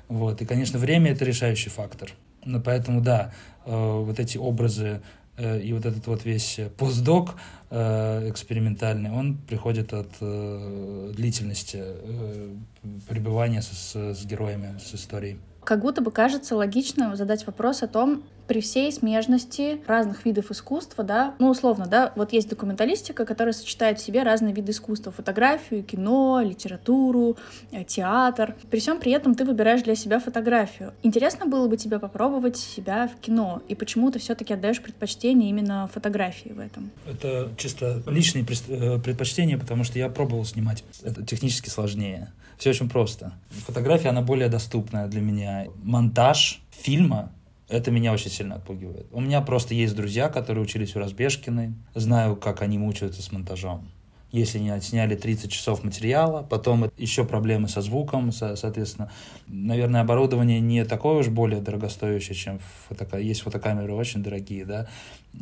Вот. 0.07 0.41
И, 0.41 0.45
конечно, 0.45 0.79
время— 0.79 1.11
это 1.13 1.25
решающий 1.25 1.69
фактор. 1.69 2.11
Но 2.45 2.59
поэтому, 2.59 3.01
да, 3.01 3.33
э, 3.65 3.71
вот 3.71 4.19
эти 4.19 4.37
образы 4.37 4.85
Э, 4.87 4.99
и 5.37 5.73
вот 5.73 5.85
этот 5.85 6.05
вот 6.07 6.25
весь 6.25 6.59
постдок 6.77 7.35
э, 7.69 8.29
экспериментальный, 8.29 9.11
он 9.11 9.37
приходит 9.37 9.93
от 9.93 10.09
э, 10.19 11.11
длительности 11.15 11.83
пребывания 13.07 13.61
с, 13.61 13.95
с 13.95 14.25
героями, 14.25 14.77
с 14.79 14.93
историей. 14.93 15.39
Как 15.63 15.81
будто 15.81 16.01
бы 16.01 16.11
кажется 16.11 16.55
логично 16.55 17.15
задать 17.15 17.45
вопрос 17.45 17.83
о 17.83 17.87
том, 17.87 18.23
при 18.51 18.59
всей 18.59 18.91
смежности 18.91 19.79
разных 19.87 20.25
видов 20.25 20.51
искусства, 20.51 21.05
да, 21.05 21.35
ну, 21.39 21.51
условно, 21.51 21.85
да, 21.85 22.11
вот 22.17 22.33
есть 22.33 22.49
документалистика, 22.49 23.23
которая 23.23 23.53
сочетает 23.53 23.97
в 23.97 24.03
себе 24.03 24.23
разные 24.23 24.53
виды 24.53 24.73
искусства, 24.73 25.13
фотографию, 25.13 25.85
кино, 25.85 26.41
литературу, 26.43 27.37
э, 27.71 27.85
театр. 27.85 28.57
При 28.69 28.81
всем 28.81 28.99
при 28.99 29.13
этом 29.13 29.35
ты 29.35 29.45
выбираешь 29.45 29.83
для 29.83 29.95
себя 29.95 30.19
фотографию. 30.19 30.91
Интересно 31.01 31.45
было 31.45 31.69
бы 31.69 31.77
тебе 31.77 31.97
попробовать 31.97 32.57
себя 32.57 33.07
в 33.07 33.21
кино, 33.21 33.61
и 33.69 33.75
почему 33.75 34.11
ты 34.11 34.19
все-таки 34.19 34.53
отдаешь 34.53 34.81
предпочтение 34.81 35.49
именно 35.49 35.87
фотографии 35.87 36.49
в 36.49 36.59
этом? 36.59 36.91
Это 37.09 37.51
чисто 37.55 38.03
личные 38.05 38.43
э, 38.43 38.99
предпочтения, 38.99 39.57
потому 39.57 39.85
что 39.85 39.97
я 39.97 40.09
пробовал 40.09 40.43
снимать. 40.43 40.83
Это 41.03 41.25
технически 41.25 41.69
сложнее. 41.69 42.33
Все 42.57 42.71
очень 42.71 42.89
просто. 42.89 43.31
Фотография, 43.65 44.09
она 44.09 44.21
более 44.21 44.49
доступная 44.49 45.07
для 45.07 45.21
меня. 45.21 45.67
Монтаж 45.83 46.61
фильма 46.69 47.31
это 47.71 47.89
меня 47.89 48.11
очень 48.11 48.29
сильно 48.29 48.55
отпугивает. 48.55 49.07
У 49.11 49.21
меня 49.21 49.41
просто 49.41 49.73
есть 49.73 49.95
друзья, 49.95 50.29
которые 50.29 50.63
учились 50.63 50.95
у 50.95 50.99
Разбежкиной. 50.99 51.73
Знаю, 51.95 52.35
как 52.35 52.61
они 52.61 52.77
мучаются 52.77 53.21
с 53.21 53.31
монтажом. 53.31 53.89
Если 54.31 54.59
не 54.59 54.69
отсняли 54.69 55.15
30 55.15 55.51
часов 55.51 55.83
материала, 55.83 56.41
потом 56.41 56.89
еще 56.97 57.25
проблемы 57.25 57.67
со 57.67 57.81
звуком, 57.81 58.31
со, 58.31 58.55
соответственно. 58.55 59.11
Наверное, 59.47 60.01
оборудование 60.01 60.61
не 60.61 60.85
такое 60.85 61.15
уж 61.15 61.27
более 61.27 61.59
дорогостоящее, 61.61 62.35
чем 62.35 62.59
фотока... 62.87 63.17
есть 63.17 63.41
фотокамеры 63.41 63.93
очень 63.93 64.23
дорогие, 64.23 64.65
да. 64.65 64.87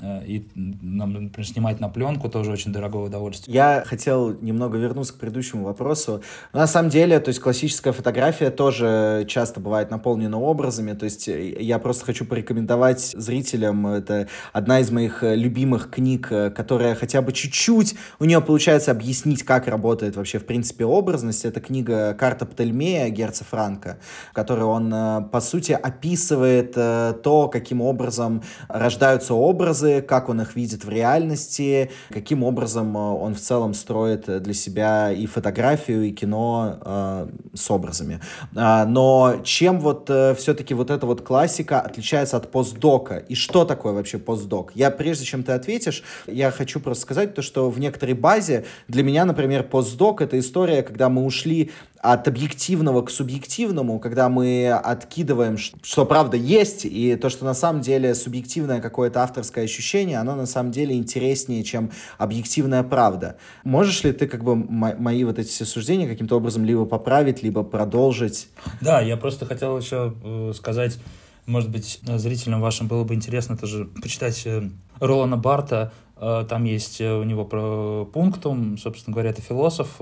Э, 0.01 0.23
и, 0.25 0.47
например, 0.55 1.45
снимать 1.45 1.79
на 1.79 1.89
пленку 1.89 2.29
тоже 2.29 2.51
очень 2.51 2.71
дорогое 2.71 3.03
удовольствие. 3.03 3.53
Я 3.53 3.83
хотел 3.85 4.39
немного 4.41 4.77
вернуться 4.77 5.13
к 5.13 5.17
предыдущему 5.17 5.63
вопросу. 5.63 6.21
На 6.53 6.67
самом 6.67 6.89
деле, 6.89 7.19
то 7.19 7.29
есть 7.29 7.39
классическая 7.39 7.91
фотография 7.91 8.51
тоже 8.51 9.25
часто 9.27 9.59
бывает 9.59 9.89
наполнена 9.91 10.39
образами. 10.39 10.93
То 10.93 11.05
есть 11.05 11.27
э, 11.27 11.61
я 11.61 11.79
просто 11.79 12.05
хочу 12.05 12.25
порекомендовать 12.25 13.01
зрителям, 13.01 13.87
это 13.87 14.27
одна 14.53 14.79
из 14.79 14.91
моих 14.91 15.23
э, 15.23 15.35
любимых 15.35 15.89
книг, 15.89 16.27
которая 16.27 16.95
хотя 16.95 17.21
бы 17.21 17.31
чуть-чуть 17.31 17.95
у 18.19 18.25
нее 18.25 18.41
получается 18.41 18.91
объяснить, 18.91 19.43
как 19.43 19.67
работает 19.67 20.15
вообще 20.15 20.39
в 20.39 20.45
принципе 20.45 20.85
образность. 20.85 21.45
Это 21.45 21.59
книга 21.59 22.13
«Карта 22.13 22.45
Птольмея» 22.45 23.09
Герца 23.09 23.43
Франка, 23.43 23.97
в 24.29 24.33
которой 24.33 24.63
он, 24.63 25.29
по 25.29 25.41
сути, 25.41 25.71
описывает 25.71 26.73
то, 26.73 27.49
каким 27.51 27.81
образом 27.81 28.43
рождаются 28.67 29.33
образы, 29.33 29.78
образы, 29.79 30.01
как 30.01 30.29
он 30.29 30.41
их 30.41 30.55
видит 30.55 30.85
в 30.85 30.89
реальности, 30.89 31.91
каким 32.09 32.43
образом 32.43 32.95
э, 32.95 32.99
он 32.99 33.35
в 33.35 33.39
целом 33.39 33.73
строит 33.73 34.41
для 34.41 34.53
себя 34.53 35.11
и 35.11 35.25
фотографию, 35.25 36.03
и 36.03 36.11
кино 36.11 36.77
э, 36.81 37.27
с 37.53 37.71
образами. 37.71 38.19
А, 38.55 38.85
но 38.85 39.41
чем 39.43 39.79
вот 39.79 40.09
э, 40.09 40.35
все-таки 40.35 40.73
вот 40.73 40.89
эта 40.89 41.05
вот 41.05 41.21
классика 41.21 41.81
отличается 41.81 42.37
от 42.37 42.51
постдока? 42.51 43.17
И 43.29 43.35
что 43.35 43.65
такое 43.65 43.93
вообще 43.93 44.17
постдок? 44.17 44.71
Я, 44.75 44.91
прежде 44.91 45.25
чем 45.25 45.43
ты 45.43 45.53
ответишь, 45.53 46.03
я 46.27 46.51
хочу 46.51 46.79
просто 46.79 47.03
сказать 47.03 47.33
то, 47.35 47.41
что 47.41 47.69
в 47.69 47.79
некоторой 47.79 48.15
базе 48.15 48.65
для 48.87 49.03
меня, 49.03 49.25
например, 49.25 49.63
постдок— 49.63 50.21
это 50.23 50.37
история, 50.37 50.83
когда 50.83 51.09
мы 51.09 51.23
ушли 51.23 51.71
от 52.01 52.27
объективного 52.27 53.01
к 53.01 53.09
субъективному, 53.09 53.99
когда 53.99 54.29
мы 54.29 54.69
откидываем, 54.69 55.57
что 55.57 56.05
правда 56.05 56.37
есть, 56.37 56.85
и 56.85 57.15
то, 57.15 57.29
что 57.29 57.45
на 57.45 57.53
самом 57.53 57.81
деле 57.81 58.15
субъективное 58.15 58.79
какое-то 58.79 59.21
авторское 59.21 59.65
ощущение, 59.69 60.17
оно 60.17 60.35
на 60.35 60.45
самом 60.45 60.71
деле 60.71 60.95
интереснее, 60.95 61.63
чем 61.63 61.91
объективная 62.17 62.83
правда. 62.83 63.37
Можешь 63.63 64.03
ли 64.03 64.11
ты 64.11 64.27
как 64.27 64.43
бы 64.43 64.55
мои 64.55 65.23
вот 65.23 65.39
эти 65.39 65.49
все 65.49 65.65
суждения 65.65 66.07
каким-то 66.07 66.35
образом 66.35 66.65
либо 66.65 66.85
поправить, 66.85 67.43
либо 67.43 67.63
продолжить? 67.63 68.49
Да, 68.81 69.01
я 69.01 69.15
просто 69.17 69.45
хотел 69.45 69.77
еще 69.77 70.13
э, 70.23 70.53
сказать, 70.55 70.97
может 71.45 71.69
быть, 71.69 71.99
зрителям 72.03 72.61
вашим 72.61 72.87
было 72.87 73.03
бы 73.03 73.13
интересно 73.13 73.55
тоже 73.57 73.85
почитать 73.85 74.41
э, 74.45 74.69
Ролана 74.99 75.37
Барта 75.37 75.93
э, 76.17 76.45
там 76.49 76.63
есть 76.63 76.99
у 76.99 77.23
него 77.23 77.45
про 77.45 78.05
пунктум, 78.05 78.77
собственно 78.77 79.13
говоря, 79.13 79.29
это 79.29 79.41
философ, 79.41 79.95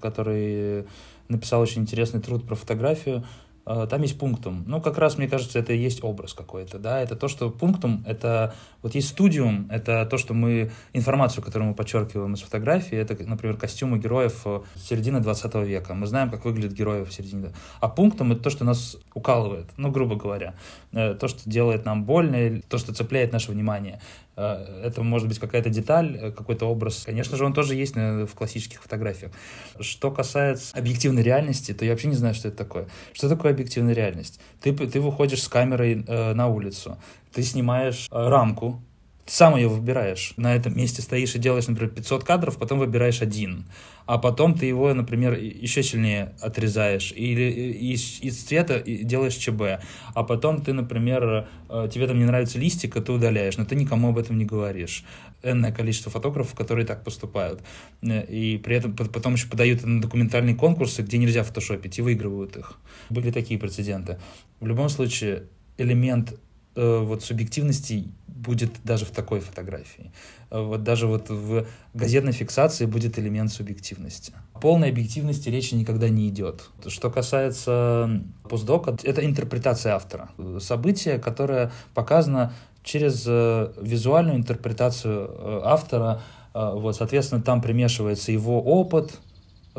который 0.00 0.84
написал 1.28 1.60
очень 1.60 1.82
интересный 1.82 2.20
труд 2.20 2.46
про 2.46 2.54
фотографию. 2.54 3.24
А, 3.66 3.88
там 3.88 4.02
есть 4.02 4.16
пунктум. 4.16 4.62
Ну, 4.68 4.80
как 4.80 4.96
раз, 4.96 5.18
мне 5.18 5.26
кажется, 5.26 5.58
это 5.58 5.72
и 5.72 5.78
есть 5.78 6.04
образ 6.04 6.34
какой-то, 6.34 6.78
да, 6.78 7.00
это 7.00 7.16
то, 7.16 7.26
что 7.26 7.50
пунктум, 7.50 8.04
это, 8.06 8.54
вот 8.80 8.94
есть 8.94 9.08
студиум, 9.08 9.66
это 9.70 10.06
то, 10.06 10.18
что 10.18 10.34
мы, 10.34 10.70
информацию, 10.92 11.42
которую 11.42 11.70
мы 11.70 11.74
подчеркиваем 11.74 12.34
из 12.34 12.42
фотографии, 12.42 12.96
это, 12.96 13.20
например, 13.24 13.56
костюмы 13.56 13.98
героев 13.98 14.42
э, 14.44 14.60
середины 14.76 15.18
20 15.18 15.54
века, 15.66 15.94
мы 15.94 16.06
знаем, 16.06 16.30
как 16.30 16.44
выглядят 16.44 16.74
герои 16.74 17.04
в 17.04 17.12
середине, 17.12 17.52
а 17.80 17.88
пунктум 17.88 18.32
это 18.32 18.42
то, 18.42 18.50
что 18.50 18.64
нас 18.64 18.96
укалывает, 19.14 19.66
ну, 19.76 19.90
грубо 19.90 20.14
говоря, 20.14 20.54
э, 20.92 21.14
то, 21.14 21.26
что 21.26 21.50
делает 21.50 21.84
нам 21.84 22.04
больно, 22.04 22.60
то, 22.68 22.78
что 22.78 22.94
цепляет 22.94 23.32
наше 23.32 23.50
внимание. 23.50 24.00
Э, 24.36 24.82
это 24.84 25.02
может 25.02 25.28
быть 25.28 25.38
какая-то 25.38 25.70
деталь, 25.70 26.16
э, 26.20 26.30
какой-то 26.30 26.66
образ. 26.66 27.04
Конечно 27.04 27.36
же, 27.36 27.44
он 27.44 27.52
тоже 27.52 27.74
есть 27.74 27.96
в 27.96 28.28
классических 28.34 28.82
фотографиях. 28.82 29.32
Что 29.80 30.10
касается 30.10 30.76
объективной 30.76 31.22
реальности, 31.22 31.72
то 31.72 31.84
я 31.84 31.92
вообще 31.92 32.08
не 32.08 32.16
знаю, 32.16 32.34
что 32.34 32.48
это 32.48 32.56
такое. 32.56 32.86
Что 33.12 33.28
такое 33.28 33.52
объективная 33.52 33.94
реальность? 33.94 34.40
Ты, 34.60 34.72
ты 34.72 35.00
выходишь 35.00 35.42
с 35.42 35.48
камерой 35.48 36.04
э, 36.06 36.34
на 36.34 36.48
улицу, 36.48 36.98
ты 37.32 37.42
снимаешь 37.42 38.08
э, 38.10 38.28
рамку, 38.28 38.80
ты 39.26 39.32
сам 39.32 39.56
ее 39.56 39.66
выбираешь. 39.66 40.34
На 40.36 40.54
этом 40.54 40.76
месте 40.76 41.02
стоишь 41.02 41.34
и 41.34 41.40
делаешь, 41.40 41.66
например, 41.66 41.92
500 41.92 42.22
кадров, 42.22 42.58
потом 42.58 42.78
выбираешь 42.78 43.22
один. 43.22 43.66
А 44.06 44.18
потом 44.18 44.54
ты 44.54 44.66
его, 44.66 44.94
например, 44.94 45.34
еще 45.34 45.82
сильнее 45.82 46.32
отрезаешь. 46.40 47.12
Или 47.12 47.50
из, 47.72 48.20
из 48.20 48.44
цвета 48.44 48.80
делаешь 48.80 49.34
ЧБ. 49.34 49.82
А 50.14 50.22
потом 50.22 50.62
ты, 50.62 50.72
например, 50.72 51.48
э, 51.68 51.88
тебе 51.92 52.06
там 52.06 52.20
не 52.20 52.24
нравится 52.24 52.60
листик, 52.60 52.96
а 52.96 53.00
ты 53.00 53.10
удаляешь. 53.10 53.56
Но 53.56 53.64
ты 53.64 53.74
никому 53.74 54.10
об 54.10 54.18
этом 54.18 54.38
не 54.38 54.44
говоришь. 54.44 55.04
Энное 55.42 55.72
количество 55.72 56.12
фотографов, 56.12 56.54
которые 56.54 56.86
так 56.86 57.02
поступают. 57.02 57.62
Э, 58.02 58.24
и 58.24 58.58
при 58.58 58.76
этом 58.76 58.94
потом 58.94 59.34
еще 59.34 59.48
подают 59.48 59.82
на 59.82 60.00
документальные 60.00 60.54
конкурсы, 60.54 61.02
где 61.02 61.18
нельзя 61.18 61.42
фотошопить, 61.42 61.98
и 61.98 62.02
выигрывают 62.02 62.56
их. 62.56 62.78
Были 63.10 63.32
такие 63.32 63.58
прецеденты. 63.58 64.20
В 64.60 64.66
любом 64.68 64.88
случае, 64.88 65.48
элемент 65.78 66.38
вот 66.76 67.24
субъективности 67.24 68.12
будет 68.36 68.70
даже 68.84 69.04
в 69.04 69.10
такой 69.10 69.40
фотографии. 69.40 70.12
Э, 70.50 70.62
вот 70.62 70.82
даже 70.82 71.06
вот 71.06 71.28
в 71.30 71.66
газетной 71.94 72.32
фиксации 72.32 72.86
будет 72.86 73.18
элемент 73.18 73.50
субъективности. 73.50 74.32
О 74.52 74.60
полной 74.60 74.90
объективности 74.90 75.48
речи 75.48 75.74
никогда 75.74 76.08
не 76.08 76.28
идет. 76.28 76.70
Что 76.86 77.10
касается 77.10 78.22
постдока, 78.48 78.96
это 79.02 79.24
интерпретация 79.24 79.94
автора. 79.94 80.30
Событие, 80.60 81.18
которое 81.18 81.72
показано 81.94 82.52
через 82.82 83.24
э, 83.26 83.72
визуальную 83.80 84.36
интерпретацию 84.36 85.28
э, 85.28 85.60
автора. 85.64 86.22
Вот, 86.58 86.96
соответственно, 86.96 87.42
там 87.42 87.60
примешивается 87.60 88.32
его 88.32 88.62
опыт, 88.62 89.20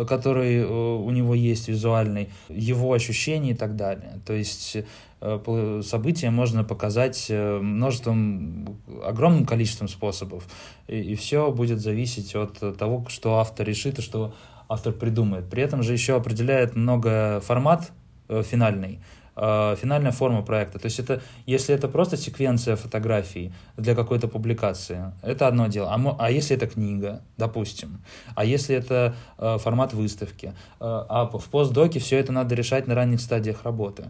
который 0.05 0.63
у 0.65 1.09
него 1.09 1.33
есть 1.33 1.67
визуальный, 1.67 2.29
его 2.49 2.93
ощущения 2.93 3.51
и 3.51 3.55
так 3.55 3.75
далее. 3.75 4.19
То 4.25 4.33
есть 4.33 4.77
Э, 5.19 5.81
события 5.83 6.29
можно 6.29 6.63
показать 6.63 7.27
э, 7.29 7.59
множеством, 7.59 8.77
огромным 9.03 9.45
количеством 9.45 9.87
способов. 9.87 10.47
И, 10.87 10.99
и 10.99 11.15
все 11.15 11.51
будет 11.51 11.79
зависеть 11.79 12.35
от 12.35 12.77
того, 12.77 13.05
что 13.09 13.39
автор 13.39 13.65
решит 13.67 13.99
и 13.99 14.01
что 14.01 14.33
автор 14.69 14.93
придумает. 14.93 15.49
При 15.49 15.63
этом 15.63 15.81
же 15.81 15.93
еще 15.93 16.15
определяет 16.15 16.75
много 16.75 17.41
формат 17.43 17.91
э, 18.29 18.43
финальный. 18.43 18.99
Э, 19.39 19.75
финальная 19.79 20.11
форма 20.11 20.41
проекта. 20.41 20.79
То 20.79 20.87
есть 20.87 20.97
это, 20.99 21.21
если 21.45 21.75
это 21.75 21.87
просто 21.87 22.17
секвенция 22.17 22.75
фотографий 22.75 23.53
для 23.77 23.93
какой-то 23.93 24.27
публикации, 24.27 25.13
это 25.21 25.47
одно 25.47 25.67
дело. 25.67 25.93
А, 25.93 26.15
а 26.17 26.31
если 26.31 26.55
это 26.55 26.65
книга, 26.65 27.21
допустим, 27.37 28.01
а 28.35 28.43
если 28.43 28.75
это 28.75 29.15
э, 29.37 29.57
формат 29.59 29.93
выставки, 29.93 30.47
э, 30.47 30.51
а 30.79 31.29
в 31.31 31.45
постдоке 31.49 31.99
все 31.99 32.17
это 32.17 32.31
надо 32.31 32.55
решать 32.55 32.87
на 32.87 32.95
ранних 32.95 33.21
стадиях 33.21 33.63
работы. 33.63 34.05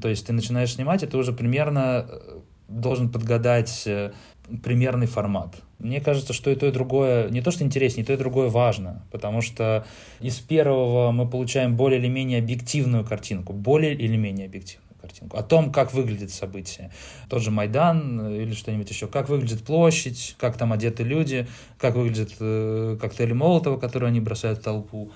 То 0.00 0.08
есть 0.08 0.26
ты 0.26 0.32
начинаешь 0.32 0.72
снимать, 0.72 1.02
и 1.02 1.06
ты 1.06 1.18
уже 1.18 1.34
примерно 1.34 2.06
э, 2.08 2.38
должен 2.68 3.10
подгадать 3.10 3.82
э, 3.86 4.12
примерный 4.62 5.06
формат. 5.06 5.56
Мне 5.78 6.00
кажется, 6.00 6.32
что 6.32 6.50
и 6.50 6.54
то, 6.54 6.66
и 6.66 6.70
другое, 6.70 7.28
не 7.30 7.42
то, 7.42 7.50
что 7.50 7.64
интереснее, 7.64 8.04
и 8.04 8.06
то, 8.06 8.12
и 8.12 8.16
другое 8.16 8.48
важно, 8.48 9.04
потому 9.10 9.40
что 9.40 9.84
из 10.20 10.38
первого 10.38 11.10
мы 11.10 11.28
получаем 11.28 11.76
более 11.76 11.98
или 11.98 12.08
менее 12.08 12.38
объективную 12.38 13.04
картинку, 13.04 13.52
более 13.52 13.94
или 13.94 14.16
менее 14.16 14.46
объективную 14.46 14.92
картинку, 15.00 15.36
о 15.36 15.42
том, 15.42 15.72
как 15.72 15.92
выглядит 15.92 16.30
событие. 16.30 16.92
Тот 17.28 17.42
же 17.42 17.50
Майдан 17.50 18.34
или 18.34 18.54
что-нибудь 18.54 18.88
еще, 18.88 19.08
как 19.08 19.28
выглядит 19.28 19.64
площадь, 19.64 20.36
как 20.38 20.56
там 20.56 20.72
одеты 20.72 21.02
люди, 21.02 21.48
как 21.78 21.96
выглядят 21.96 22.34
э, 22.38 22.96
коктейли 23.00 23.32
Молотова, 23.32 23.78
которые 23.78 24.08
они 24.08 24.20
бросают 24.20 24.60
в 24.60 24.62
толпу. 24.62 25.10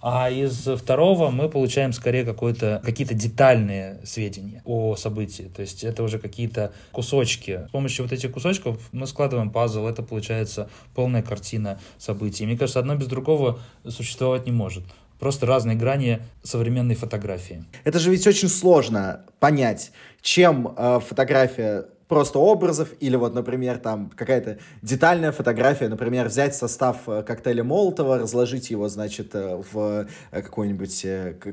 А 0.00 0.30
из 0.30 0.66
второго 0.66 1.30
мы 1.30 1.48
получаем 1.48 1.92
скорее 1.92 2.24
какие-то 2.24 3.14
детальные 3.14 4.00
сведения 4.04 4.62
о 4.64 4.96
событии. 4.96 5.50
То 5.54 5.62
есть 5.62 5.84
это 5.84 6.02
уже 6.02 6.18
какие-то 6.18 6.72
кусочки. 6.92 7.66
С 7.68 7.70
помощью 7.70 8.04
вот 8.04 8.12
этих 8.12 8.32
кусочков 8.32 8.78
мы 8.92 9.06
складываем 9.06 9.50
пазл, 9.50 9.86
это 9.86 10.02
получается 10.02 10.70
полная 10.94 11.22
картина 11.22 11.78
событий. 11.98 12.46
мне 12.46 12.56
кажется, 12.56 12.80
одно 12.80 12.94
без 12.94 13.06
другого 13.06 13.58
существовать 13.86 14.46
не 14.46 14.52
может. 14.52 14.84
Просто 15.18 15.44
разные 15.44 15.76
грани 15.76 16.20
современной 16.42 16.94
фотографии. 16.94 17.64
Это 17.84 17.98
же 17.98 18.10
ведь 18.10 18.26
очень 18.26 18.48
сложно 18.48 19.26
понять, 19.38 19.92
чем 20.22 20.72
э, 20.74 21.00
фотография 21.06 21.84
просто 22.10 22.40
образов, 22.40 22.88
или 22.98 23.14
вот, 23.14 23.34
например, 23.34 23.78
там 23.78 24.10
какая-то 24.16 24.58
детальная 24.82 25.30
фотография, 25.30 25.88
например, 25.88 26.26
взять 26.26 26.56
состав 26.56 26.96
э, 27.06 27.22
коктейля 27.22 27.62
Молотова, 27.62 28.18
разложить 28.18 28.68
его, 28.70 28.88
значит, 28.88 29.32
э, 29.34 29.62
в 29.72 30.06
э, 30.32 30.42
какую-нибудь 30.42 31.06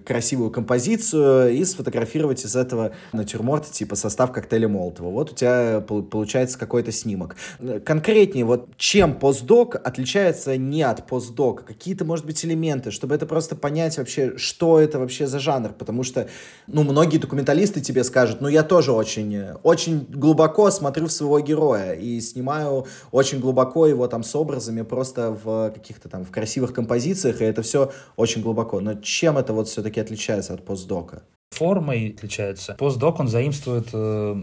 красивую 0.04 0.50
композицию 0.50 1.54
и 1.54 1.64
сфотографировать 1.64 2.44
из 2.44 2.56
этого 2.56 2.94
натюрморта, 3.14 3.72
типа 3.72 3.96
состав 3.96 4.32
коктейля 4.32 4.68
Молотова. 4.68 5.12
Вот 5.12 5.32
у 5.32 5.36
тебя 5.36 5.80
получается 5.80 6.58
какой-то 6.58 6.92
снимок. 6.92 7.36
Конкретнее, 7.86 8.44
вот 8.44 8.76
чем 8.78 9.14
постдок 9.14 9.76
отличается 9.76 10.58
не 10.58 10.82
от 10.82 11.06
постдока? 11.06 11.66
Какие-то, 11.66 12.04
может 12.04 12.26
быть, 12.26 12.44
элементы, 12.44 12.90
чтобы 12.90 13.14
это 13.14 13.28
просто 13.28 13.56
понять 13.56 14.00
вообще, 14.00 14.36
что 14.38 14.80
это 14.80 14.98
вообще 14.98 15.28
за 15.28 15.38
жанр, 15.38 15.74
потому 15.74 16.02
что, 16.02 16.28
ну, 16.66 16.82
многие 16.82 17.20
документалисты 17.20 17.80
тебе 17.80 18.04
скажут, 18.04 18.42
ну, 18.42 18.48
я 18.48 18.64
тоже 18.64 18.92
очень, 18.92 19.52
очень 19.62 20.08
глубоко 20.10 20.47
глубоко 20.48 20.72
смотрю 20.72 21.08
в 21.08 21.12
своего 21.12 21.40
героя 21.40 21.94
и 21.94 22.22
снимаю 22.22 22.86
очень 23.12 23.40
глубоко 23.40 23.86
его 23.86 24.08
там 24.08 24.24
с 24.24 24.36
образами 24.36 24.84
просто 24.84 25.32
в 25.32 25.72
каких-то 25.72 26.10
там 26.10 26.24
в 26.24 26.32
красивых 26.32 26.74
композициях, 26.74 27.42
и 27.42 27.46
это 27.46 27.62
все 27.62 27.92
очень 28.16 28.42
глубоко. 28.42 28.80
Но 28.80 28.94
чем 28.94 29.38
это 29.38 29.54
вот 29.54 29.68
все-таки 29.68 30.00
отличается 30.00 30.54
от 30.54 30.64
постдока? 30.66 31.24
формой 31.50 32.14
отличается. 32.16 32.76
Постдок, 32.78 33.20
он 33.20 33.28
заимствует 33.28 33.88
э, 33.94 34.34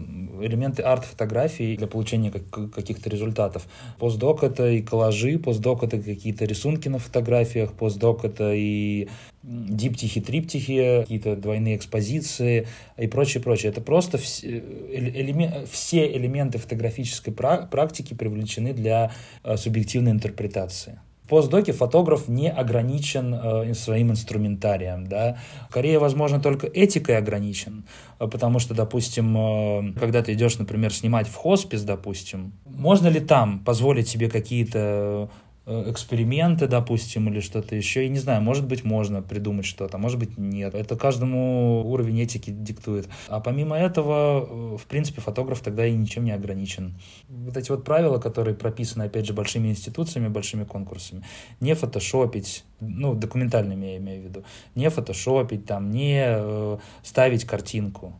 элементы 0.41 0.81
арт-фотографии 0.81 1.77
для 1.77 1.87
получения 1.87 2.31
каких-то 2.31 3.09
результатов. 3.09 3.67
Постдок— 3.99 4.43
это 4.43 4.67
и 4.67 4.81
коллажи, 4.81 5.37
постдок— 5.37 5.83
это 5.83 5.97
какие-то 5.97 6.45
рисунки 6.45 6.89
на 6.89 6.99
фотографиях, 6.99 7.71
постдок— 7.73 8.17
это 8.25 8.53
и 8.53 9.07
диптихи, 9.45 10.21
триптихи, 10.21 11.01
какие-то 11.01 11.35
двойные 11.35 11.75
экспозиции 11.75 12.67
и 12.97 13.07
прочее, 13.07 13.43
прочее. 13.43 13.71
Это 13.71 13.81
просто 13.81 14.17
все, 14.17 14.63
элемент, 14.91 15.69
все 15.69 16.11
элементы 16.11 16.57
фотографической 16.57 17.33
практики 17.33 18.13
привлечены 18.13 18.73
для 18.73 19.11
э, 19.43 19.57
субъективной 19.57 20.11
интерпретации. 20.11 20.99
В 21.25 21.27
постдоке 21.27 21.73
фотограф 21.73 22.27
не 22.27 22.51
ограничен 22.51 23.33
э, 23.33 23.73
своим 23.73 24.11
инструментарием. 24.11 25.07
Да? 25.07 25.39
Скорее, 25.71 25.97
возможно, 25.97 26.39
только 26.39 26.67
этикой 26.67 27.17
ограничен, 27.17 27.85
э, 28.19 28.27
потому 28.27 28.59
что, 28.59 28.73
допустим, 28.75 29.35
э, 29.35 29.93
когда 29.99 30.21
ты 30.21 30.33
идешь, 30.33 30.57
например, 30.57 30.93
снимать 30.93 31.27
в 31.27 31.35
хоспис, 31.35 31.81
допустим, 31.83 32.53
можно 32.65 33.07
ли 33.07 33.19
там 33.19 33.59
позволить 33.59 34.07
себе 34.07 34.29
какие-то 34.29 34.79
Э, 34.79 35.27
эксперименты, 35.65 36.67
допустим, 36.67 37.29
или 37.29 37.39
что-то 37.39 37.75
еще. 37.75 38.05
И 38.05 38.09
не 38.09 38.19
знаю, 38.19 38.41
может 38.41 38.67
быть, 38.67 38.83
можно 38.83 39.21
придумать 39.21 39.65
что-то, 39.65 39.97
может 39.97 40.19
быть, 40.19 40.37
нет. 40.37 40.75
Это 40.75 40.95
каждому 40.95 41.83
уровень 41.85 42.21
этики 42.21 42.51
диктует. 42.51 43.07
А 43.27 43.39
помимо 43.39 43.75
этого, 43.75 44.47
э, 44.47 44.77
в 44.77 44.85
принципе, 44.85 45.21
фотограф 45.21 45.61
тогда 45.61 45.85
и 45.85 45.93
ничем 45.93 46.23
не 46.25 46.31
ограничен. 46.31 46.95
Вот 47.27 47.57
эти 47.57 47.71
вот 47.71 47.83
правила, 47.83 48.19
которые 48.19 48.55
прописаны, 48.55 49.03
опять 49.03 49.25
же, 49.25 49.33
большими 49.33 49.69
институциями, 49.69 50.27
большими 50.27 50.65
конкурсами. 50.65 51.23
Не 51.59 51.73
фотошопить, 51.73 52.63
ну, 52.79 53.15
документальными 53.15 53.85
я 53.87 53.97
имею 53.97 54.21
в 54.21 54.25
виду, 54.25 54.43
не 54.75 54.89
фотошопить, 54.89 55.65
там, 55.65 55.89
не 55.89 56.23
э, 56.27 56.77
ставить 57.03 57.45
картинку 57.45 58.13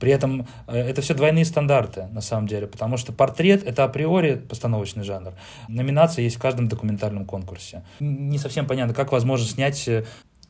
при 0.00 0.10
этом 0.10 0.46
э, 0.66 0.76
это 0.76 1.02
все 1.02 1.14
двойные 1.14 1.44
стандарты, 1.44 2.06
на 2.12 2.20
самом 2.20 2.48
деле, 2.48 2.66
потому 2.66 2.96
что 2.96 3.12
портрет— 3.12 3.62
это 3.66 3.84
априори 3.84 4.34
постановочный 4.34 5.04
жанр. 5.04 5.34
Номинация 5.68 6.24
есть 6.24 6.36
в 6.36 6.40
каждом 6.40 6.68
документальном 6.68 7.26
конкурсе. 7.26 7.84
Не 8.00 8.38
совсем 8.38 8.66
понятно, 8.66 8.94
как 8.94 9.12
возможно 9.12 9.46
снять 9.46 9.88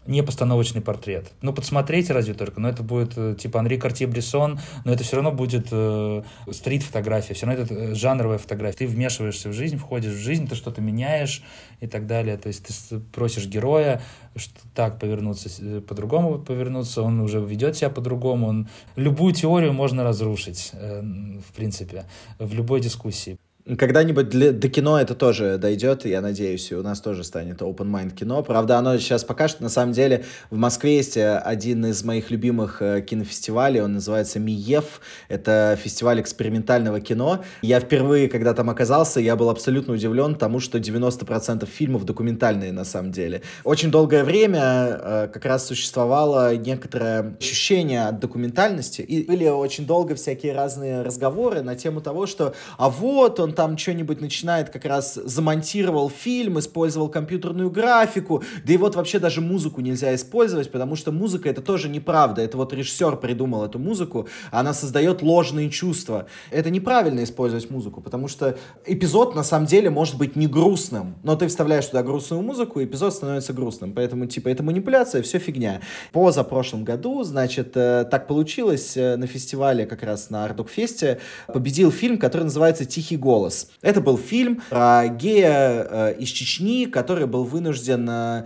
э, 0.07 0.11
не 0.11 0.23
постановочный 0.23 0.81
портрет. 0.81 1.31
Ну, 1.43 1.53
подсмотреть 1.53 2.11
разве 2.11 2.35
только, 2.35 2.61
но 2.61 2.69
это 2.69 2.83
будет 2.83 3.13
э, 3.17 3.37
типа 3.39 3.61
Анри 3.61 3.77
Картье-Брессон, 3.77 4.61
но 4.85 4.93
это 4.93 5.05
все 5.05 5.17
равно 5.17 5.33
будет 5.33 5.69
э, 5.71 6.23
стрит-фотография, 6.51 7.35
все 7.35 7.47
равно 7.47 7.63
это 7.63 7.75
э, 7.75 7.95
жанровая 7.95 8.39
фотография. 8.39 8.79
Ты 8.79 8.87
вмешиваешься 8.87 9.49
в 9.49 9.53
жизнь, 9.53 9.77
входишь 9.77 10.13
в 10.13 10.19
жизнь, 10.19 10.49
ты 10.49 10.55
что-то 10.55 10.81
меняешь 10.81 11.43
и 11.81 11.87
так 11.87 12.07
далее. 12.07 12.37
То 12.37 12.49
есть 12.49 12.65
ты 12.65 13.01
просишь 13.13 13.47
героя 13.47 14.01
что 14.37 14.55
так 14.75 14.99
повернуться, 14.99 15.49
э, 15.61 15.81
по-другому 15.81 16.39
повернуться, 16.39 17.03
он 17.03 17.21
уже 17.21 17.41
ведет 17.41 17.77
себя 17.77 17.91
по-другому. 17.91 18.47
Он... 18.49 18.69
Любую 18.97 19.33
теорию 19.33 19.73
можно 19.73 20.05
разрушить, 20.05 20.71
э, 20.73 21.03
в 21.03 21.53
принципе, 21.55 22.05
в 22.39 22.55
любой 22.55 22.81
дискуссии. 22.81 23.39
Когда-нибудь 23.67 24.31
для, 24.31 24.53
до 24.53 24.69
кино 24.69 24.99
это 24.99 25.15
тоже 25.15 25.59
дойдет, 25.59 26.07
я 26.07 26.23
надеюсь, 26.23 26.71
и 26.73 26.75
у 26.75 26.83
нас 26.83 27.01
тоже 27.01 27.25
станет 27.25 27.61
open 27.61 27.91
mind 27.91 28.15
кино. 28.15 28.43
Правда, 28.43 28.79
оно 28.79 28.97
сейчас 28.97 29.23
пока 29.23 29.49
что, 29.49 29.63
на 29.63 29.69
самом 29.69 29.93
деле, 29.93 30.25
в 30.51 30.57
Москве 30.57 30.97
есть 30.97 31.19
э, 31.19 31.37
один 31.37 31.85
из 31.85 32.03
моих 32.03 32.31
любимых 32.31 32.81
э, 32.81 33.03
кинофестивалей, 33.03 33.83
он 33.83 33.93
называется 33.93 34.41
МИЕФ, 34.41 35.01
это 35.29 35.79
фестиваль 35.83 36.23
экспериментального 36.23 37.01
кино. 37.01 37.45
Я 37.61 37.81
впервые, 37.81 38.29
когда 38.29 38.55
там 38.55 38.71
оказался, 38.71 39.21
я 39.21 39.37
был 39.37 39.51
абсолютно 39.51 39.93
удивлен 39.93 40.37
тому, 40.37 40.59
что 40.59 40.79
90% 40.79 41.67
фильмов 41.67 42.05
документальные 42.05 42.73
на 42.73 42.85
самом 42.85 43.13
деле. 43.13 43.43
Очень 43.65 43.91
долгое 43.91 44.25
время 44.25 44.61
э, 44.63 45.29
как 45.31 45.45
раз 45.45 45.67
существовало 45.67 46.57
некоторое 46.57 47.37
ощущение 47.39 48.07
от 48.07 48.21
документальности, 48.21 49.03
и 49.03 49.27
были 49.27 49.49
очень 49.49 49.87
долго 49.87 50.15
всякие 50.15 50.55
разные 50.55 51.03
разговоры 51.03 51.61
на 51.61 51.77
тему 51.77 52.01
того, 52.01 52.25
что 52.25 52.55
а 52.79 52.89
вот 52.89 53.39
он 53.39 53.50
там 53.53 53.77
что-нибудь 53.79 54.21
начинает, 54.21 54.71
как 54.71 54.85
раз 54.85 55.15
замонтировал 55.15 56.11
фильм, 56.11 56.59
использовал 56.59 57.09
компьютерную 57.09 57.71
графику, 57.71 58.43
да 58.65 58.73
и 58.73 58.77
вот 58.77 58.95
вообще 58.97 59.19
даже 59.19 59.41
музыку 59.41 59.81
нельзя 59.81 60.15
использовать, 60.15 60.71
потому 60.71 60.97
что 60.97 61.13
музыка 61.13 61.49
это 61.49 61.63
тоже 61.63 61.89
неправда, 61.89 62.43
это 62.43 62.57
вот 62.57 62.73
режиссер 62.73 63.17
придумал 63.17 63.65
эту 63.65 63.79
музыку, 63.79 64.29
она 64.51 64.73
создает 64.73 65.23
ложные 65.23 65.71
чувства. 65.71 66.27
Это 66.51 66.71
неправильно 66.71 67.23
использовать 67.25 67.71
музыку, 67.71 68.01
потому 68.01 68.29
что 68.29 68.59
эпизод 68.87 69.35
на 69.35 69.43
самом 69.43 69.67
деле 69.67 69.91
может 69.91 70.17
быть 70.19 70.37
не 70.37 70.47
грустным, 70.47 71.17
но 71.23 71.37
ты 71.37 71.49
вставляешь 71.49 71.87
туда 71.87 72.03
грустную 72.03 72.43
музыку, 72.43 72.81
и 72.81 72.85
эпизод 72.85 73.15
становится 73.15 73.53
грустным, 73.53 73.93
поэтому 73.93 74.27
типа 74.27 74.49
это 74.49 74.63
манипуляция, 74.63 75.23
все 75.23 75.39
фигня. 75.39 75.81
По 76.13 76.31
за 76.33 76.45
прошлом 76.45 76.85
году, 76.85 77.23
значит, 77.23 77.77
э, 77.77 78.05
так 78.11 78.27
получилось 78.27 78.97
э, 78.97 79.17
на 79.17 79.27
фестивале 79.27 79.87
как 79.87 80.03
раз 80.03 80.31
на 80.31 80.45
Ардукфесте 80.45 81.21
победил 81.47 81.91
фильм, 81.91 82.19
который 82.19 82.45
называется 82.45 82.85
«Тихий 82.85 83.17
голос», 83.17 83.40
голос. 83.41 83.69
Это 83.83 84.01
был 84.01 84.19
фильм 84.19 84.63
про 84.69 85.09
гея 85.09 85.87
э, 85.89 86.15
из 86.19 86.29
Чечни, 86.29 86.85
который 86.85 87.27
был 87.27 87.45
вынужден 87.45 88.09
э, 88.09 88.45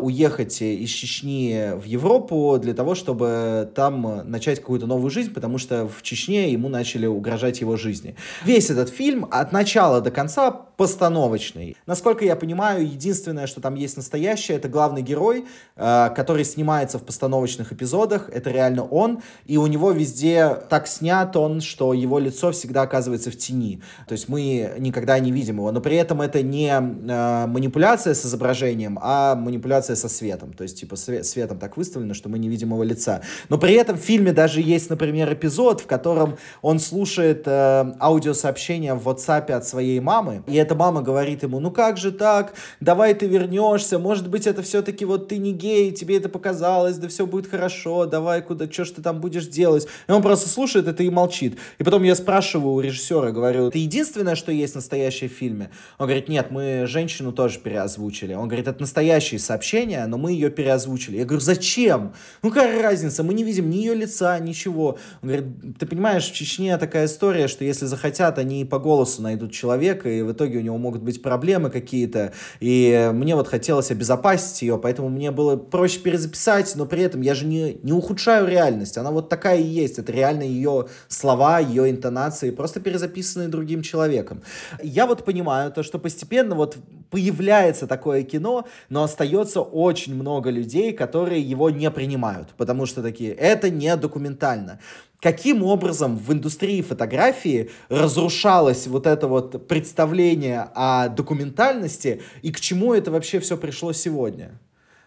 уехать 0.00 0.62
из 0.62 0.88
Чечни 0.88 1.72
в 1.76 1.84
Европу 1.84 2.58
для 2.60 2.74
того, 2.74 2.94
чтобы 2.94 3.70
там 3.74 4.22
начать 4.24 4.60
какую-то 4.60 4.86
новую 4.86 5.10
жизнь, 5.10 5.32
потому 5.32 5.58
что 5.58 5.86
в 5.86 6.02
Чечне 6.02 6.50
ему 6.52 6.68
начали 6.68 7.06
угрожать 7.06 7.60
его 7.60 7.76
жизни. 7.76 8.16
Весь 8.44 8.70
этот 8.70 8.88
фильм 8.88 9.26
от 9.30 9.52
начала 9.52 10.00
до 10.00 10.10
конца 10.10 10.50
постановочный. 10.80 11.76
Насколько 11.84 12.24
я 12.24 12.36
понимаю, 12.36 12.86
единственное, 12.86 13.46
что 13.46 13.60
там 13.60 13.74
есть 13.74 13.98
настоящее, 13.98 14.56
это 14.56 14.70
главный 14.70 15.02
герой, 15.02 15.44
э, 15.76 16.08
который 16.16 16.42
снимается 16.42 16.98
в 16.98 17.02
постановочных 17.02 17.70
эпизодах. 17.70 18.30
Это 18.30 18.48
реально 18.48 18.84
он, 18.84 19.20
и 19.44 19.58
у 19.58 19.66
него 19.66 19.90
везде 19.90 20.56
так 20.70 20.86
снят 20.86 21.36
он, 21.36 21.60
что 21.60 21.92
его 21.92 22.18
лицо 22.18 22.50
всегда 22.52 22.80
оказывается 22.80 23.30
в 23.30 23.36
тени. 23.36 23.82
То 24.08 24.12
есть 24.12 24.30
мы 24.30 24.72
никогда 24.78 25.18
не 25.18 25.32
видим 25.32 25.56
его, 25.56 25.70
но 25.70 25.82
при 25.82 25.96
этом 25.96 26.22
это 26.22 26.42
не 26.42 26.70
э, 26.70 27.46
манипуляция 27.46 28.14
с 28.14 28.24
изображением, 28.24 28.98
а 29.02 29.34
манипуляция 29.34 29.96
со 29.96 30.08
светом. 30.08 30.54
То 30.54 30.62
есть, 30.62 30.80
типа, 30.80 30.96
свет, 30.96 31.26
светом 31.26 31.58
так 31.58 31.76
выставлено, 31.76 32.14
что 32.14 32.30
мы 32.30 32.38
не 32.38 32.48
видим 32.48 32.70
его 32.72 32.84
лица. 32.84 33.20
Но 33.50 33.58
при 33.58 33.74
этом 33.74 33.98
в 33.98 34.00
фильме 34.00 34.32
даже 34.32 34.62
есть, 34.62 34.88
например, 34.88 35.30
эпизод, 35.30 35.82
в 35.82 35.86
котором 35.86 36.38
он 36.62 36.78
слушает 36.78 37.42
э, 37.44 37.92
аудиосообщение 38.00 38.94
в 38.94 39.06
WhatsApp 39.06 39.52
от 39.52 39.66
своей 39.66 40.00
мамы, 40.00 40.42
и 40.46 40.69
эта 40.70 40.78
мама 40.78 41.02
говорит 41.02 41.42
ему, 41.42 41.58
ну 41.58 41.70
как 41.70 41.96
же 41.96 42.12
так, 42.12 42.54
давай 42.80 43.14
ты 43.14 43.26
вернешься, 43.26 43.98
может 43.98 44.28
быть, 44.28 44.46
это 44.46 44.62
все-таки 44.62 45.04
вот 45.04 45.28
ты 45.28 45.38
не 45.38 45.52
гей, 45.52 45.90
тебе 45.90 46.16
это 46.16 46.28
показалось, 46.28 46.96
да 46.96 47.08
все 47.08 47.26
будет 47.26 47.50
хорошо, 47.50 48.06
давай 48.06 48.40
куда, 48.40 48.70
что 48.70 48.84
ж 48.84 48.90
ты 48.90 49.02
там 49.02 49.20
будешь 49.20 49.46
делать? 49.46 49.88
И 50.08 50.12
он 50.12 50.22
просто 50.22 50.48
слушает 50.48 50.86
это 50.86 51.02
и 51.02 51.10
молчит. 51.10 51.58
И 51.78 51.84
потом 51.84 52.04
я 52.04 52.14
спрашиваю 52.14 52.74
у 52.74 52.80
режиссера, 52.80 53.32
говорю, 53.32 53.70
единственный 53.74 54.20
единственное, 54.20 54.34
что 54.34 54.52
есть 54.52 54.74
настоящее 54.74 55.28
в 55.28 55.32
фильме. 55.32 55.70
Он 55.98 56.06
говорит, 56.06 56.28
нет, 56.28 56.50
мы 56.50 56.84
женщину 56.86 57.32
тоже 57.32 57.58
переозвучили. 57.58 58.34
Он 58.34 58.48
говорит, 58.48 58.68
это 58.68 58.80
настоящие 58.80 59.40
сообщения, 59.40 60.06
но 60.06 60.18
мы 60.18 60.32
ее 60.32 60.50
переозвучили. 60.50 61.18
Я 61.18 61.24
говорю, 61.24 61.40
зачем? 61.40 62.12
Ну 62.42 62.50
какая 62.50 62.82
разница? 62.82 63.22
Мы 63.22 63.34
не 63.34 63.44
видим 63.44 63.70
ни 63.70 63.76
ее 63.76 63.94
лица, 63.94 64.38
ничего. 64.38 64.98
Он 65.22 65.28
говорит, 65.28 65.78
ты 65.78 65.86
понимаешь, 65.86 66.30
в 66.30 66.34
Чечне 66.34 66.76
такая 66.78 67.06
история, 67.06 67.48
что 67.48 67.64
если 67.64 67.86
захотят, 67.86 68.38
они 68.38 68.64
по 68.64 68.78
голосу 68.78 69.22
найдут 69.22 69.52
человека, 69.52 70.08
и 70.08 70.22
в 70.22 70.32
итоге 70.32 70.59
у 70.60 70.62
него 70.62 70.78
могут 70.78 71.02
быть 71.02 71.22
проблемы 71.22 71.70
какие-то. 71.70 72.32
И 72.60 73.10
мне 73.12 73.34
вот 73.34 73.48
хотелось 73.48 73.90
обезопасить 73.90 74.62
ее, 74.62 74.78
поэтому 74.78 75.08
мне 75.08 75.30
было 75.30 75.56
проще 75.56 76.00
перезаписать, 76.00 76.72
но 76.76 76.86
при 76.86 77.02
этом 77.02 77.20
я 77.20 77.34
же 77.34 77.46
не, 77.46 77.78
не 77.82 77.92
ухудшаю 77.92 78.46
реальность. 78.46 78.96
Она 78.98 79.10
вот 79.10 79.28
такая 79.28 79.58
и 79.58 79.64
есть. 79.64 79.98
Это 79.98 80.12
реально 80.12 80.42
ее 80.42 80.86
слова, 81.08 81.58
ее 81.58 81.90
интонации, 81.90 82.50
просто 82.50 82.80
перезаписанные 82.80 83.48
другим 83.48 83.82
человеком. 83.82 84.42
Я 84.82 85.06
вот 85.06 85.24
понимаю 85.24 85.72
то, 85.72 85.82
что 85.82 85.98
постепенно 85.98 86.54
вот 86.54 86.76
появляется 87.10 87.86
такое 87.86 88.22
кино, 88.22 88.66
но 88.88 89.02
остается 89.02 89.60
очень 89.60 90.14
много 90.14 90.50
людей, 90.50 90.92
которые 90.92 91.42
его 91.42 91.70
не 91.70 91.90
принимают, 91.90 92.48
потому 92.56 92.86
что 92.86 93.02
такие, 93.02 93.32
это 93.32 93.68
не 93.68 93.94
документально 93.96 94.78
каким 95.20 95.62
образом 95.62 96.16
в 96.16 96.32
индустрии 96.32 96.82
фотографии 96.82 97.70
разрушалось 97.88 98.86
вот 98.86 99.06
это 99.06 99.28
вот 99.28 99.68
представление 99.68 100.70
о 100.74 101.08
документальности 101.08 102.22
и 102.42 102.52
к 102.52 102.60
чему 102.60 102.94
это 102.94 103.10
вообще 103.10 103.40
все 103.40 103.56
пришло 103.56 103.92
сегодня? 103.92 104.58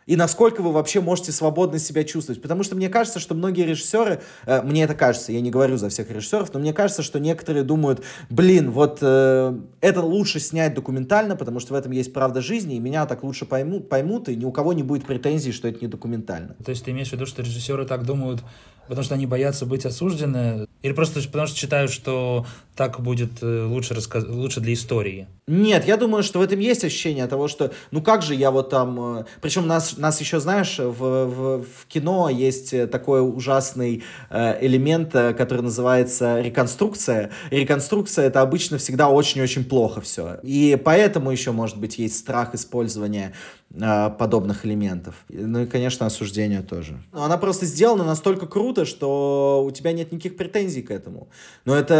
И 0.05 0.15
насколько 0.15 0.61
вы 0.61 0.71
вообще 0.71 1.01
можете 1.01 1.31
свободно 1.31 1.79
себя 1.79 2.03
чувствовать. 2.03 2.41
Потому 2.41 2.63
что 2.63 2.75
мне 2.75 2.89
кажется, 2.89 3.19
что 3.19 3.35
многие 3.35 3.65
режиссеры, 3.65 4.21
э, 4.45 4.61
мне 4.61 4.83
это 4.83 4.95
кажется, 4.95 5.31
я 5.31 5.41
не 5.41 5.51
говорю 5.51 5.77
за 5.77 5.89
всех 5.89 6.09
режиссеров, 6.09 6.53
но 6.53 6.59
мне 6.59 6.73
кажется, 6.73 7.03
что 7.03 7.19
некоторые 7.19 7.63
думают, 7.63 8.03
блин, 8.29 8.71
вот 8.71 8.99
э, 9.01 9.57
это 9.81 10.01
лучше 10.01 10.39
снять 10.39 10.73
документально, 10.73 11.35
потому 11.35 11.59
что 11.59 11.73
в 11.73 11.75
этом 11.75 11.91
есть 11.91 12.13
правда 12.13 12.41
жизни, 12.41 12.75
и 12.75 12.79
меня 12.79 13.05
так 13.05 13.23
лучше 13.23 13.45
поймут, 13.45 13.89
поймут, 13.89 14.29
и 14.29 14.35
ни 14.35 14.45
у 14.45 14.51
кого 14.51 14.73
не 14.73 14.83
будет 14.83 15.05
претензий, 15.05 15.51
что 15.51 15.67
это 15.67 15.79
не 15.81 15.87
документально. 15.87 16.55
То 16.63 16.71
есть 16.71 16.85
ты 16.85 16.91
имеешь 16.91 17.09
в 17.09 17.13
виду, 17.13 17.25
что 17.25 17.41
режиссеры 17.41 17.85
так 17.85 18.05
думают, 18.05 18.43
потому 18.87 19.03
что 19.03 19.15
они 19.15 19.25
боятся 19.25 19.65
быть 19.65 19.85
осуждены, 19.85 20.67
или 20.81 20.91
просто 20.93 21.21
потому 21.21 21.47
что 21.47 21.57
считают, 21.57 21.91
что 21.91 22.45
так 22.75 22.99
будет 22.99 23.41
э, 23.41 23.65
лучше, 23.65 23.93
рассказ... 23.93 24.25
лучше 24.27 24.59
для 24.59 24.73
истории? 24.73 25.27
Нет, 25.47 25.85
я 25.85 25.97
думаю, 25.97 26.23
что 26.23 26.39
в 26.39 26.41
этом 26.41 26.59
есть 26.59 26.83
ощущение 26.83 27.27
того, 27.27 27.47
что 27.47 27.71
ну 27.91 28.01
как 28.01 28.21
же 28.21 28.35
я 28.35 28.51
вот 28.51 28.69
там... 28.69 29.19
Э, 29.19 29.25
Причем 29.41 29.67
нас, 29.67 29.97
нас 29.97 30.19
еще, 30.21 30.39
знаешь, 30.39 30.79
в, 30.79 30.99
в, 30.99 31.63
в 31.63 31.85
кино 31.87 32.29
есть 32.29 32.89
такой 32.89 33.21
ужасный 33.21 34.03
э, 34.29 34.65
элемент, 34.65 35.11
который 35.11 35.61
называется 35.61 36.41
реконструкция. 36.41 37.31
И 37.51 37.57
реконструкция 37.57 38.25
это 38.25 38.41
обычно 38.41 38.77
всегда 38.77 39.09
очень-очень 39.09 39.65
плохо 39.65 40.01
все. 40.01 40.39
И 40.43 40.79
поэтому 40.83 41.31
еще, 41.31 41.51
может 41.51 41.77
быть, 41.77 41.97
есть 41.99 42.17
страх 42.17 42.55
использования 42.55 43.33
э, 43.33 43.62
подобных 43.73 44.65
элементов. 44.65 45.15
Ну 45.29 45.63
и, 45.63 45.65
конечно, 45.65 46.05
осуждение 46.05 46.61
тоже. 46.61 47.01
Но 47.11 47.23
она 47.23 47.37
просто 47.37 47.65
сделана 47.65 48.03
настолько 48.03 48.45
круто, 48.45 48.85
что 48.85 49.63
у 49.65 49.71
тебя 49.71 49.93
нет 49.93 50.11
никаких 50.11 50.37
претензий 50.37 50.83
к 50.83 50.91
этому. 50.91 51.27
Но 51.65 51.75
это, 51.75 51.93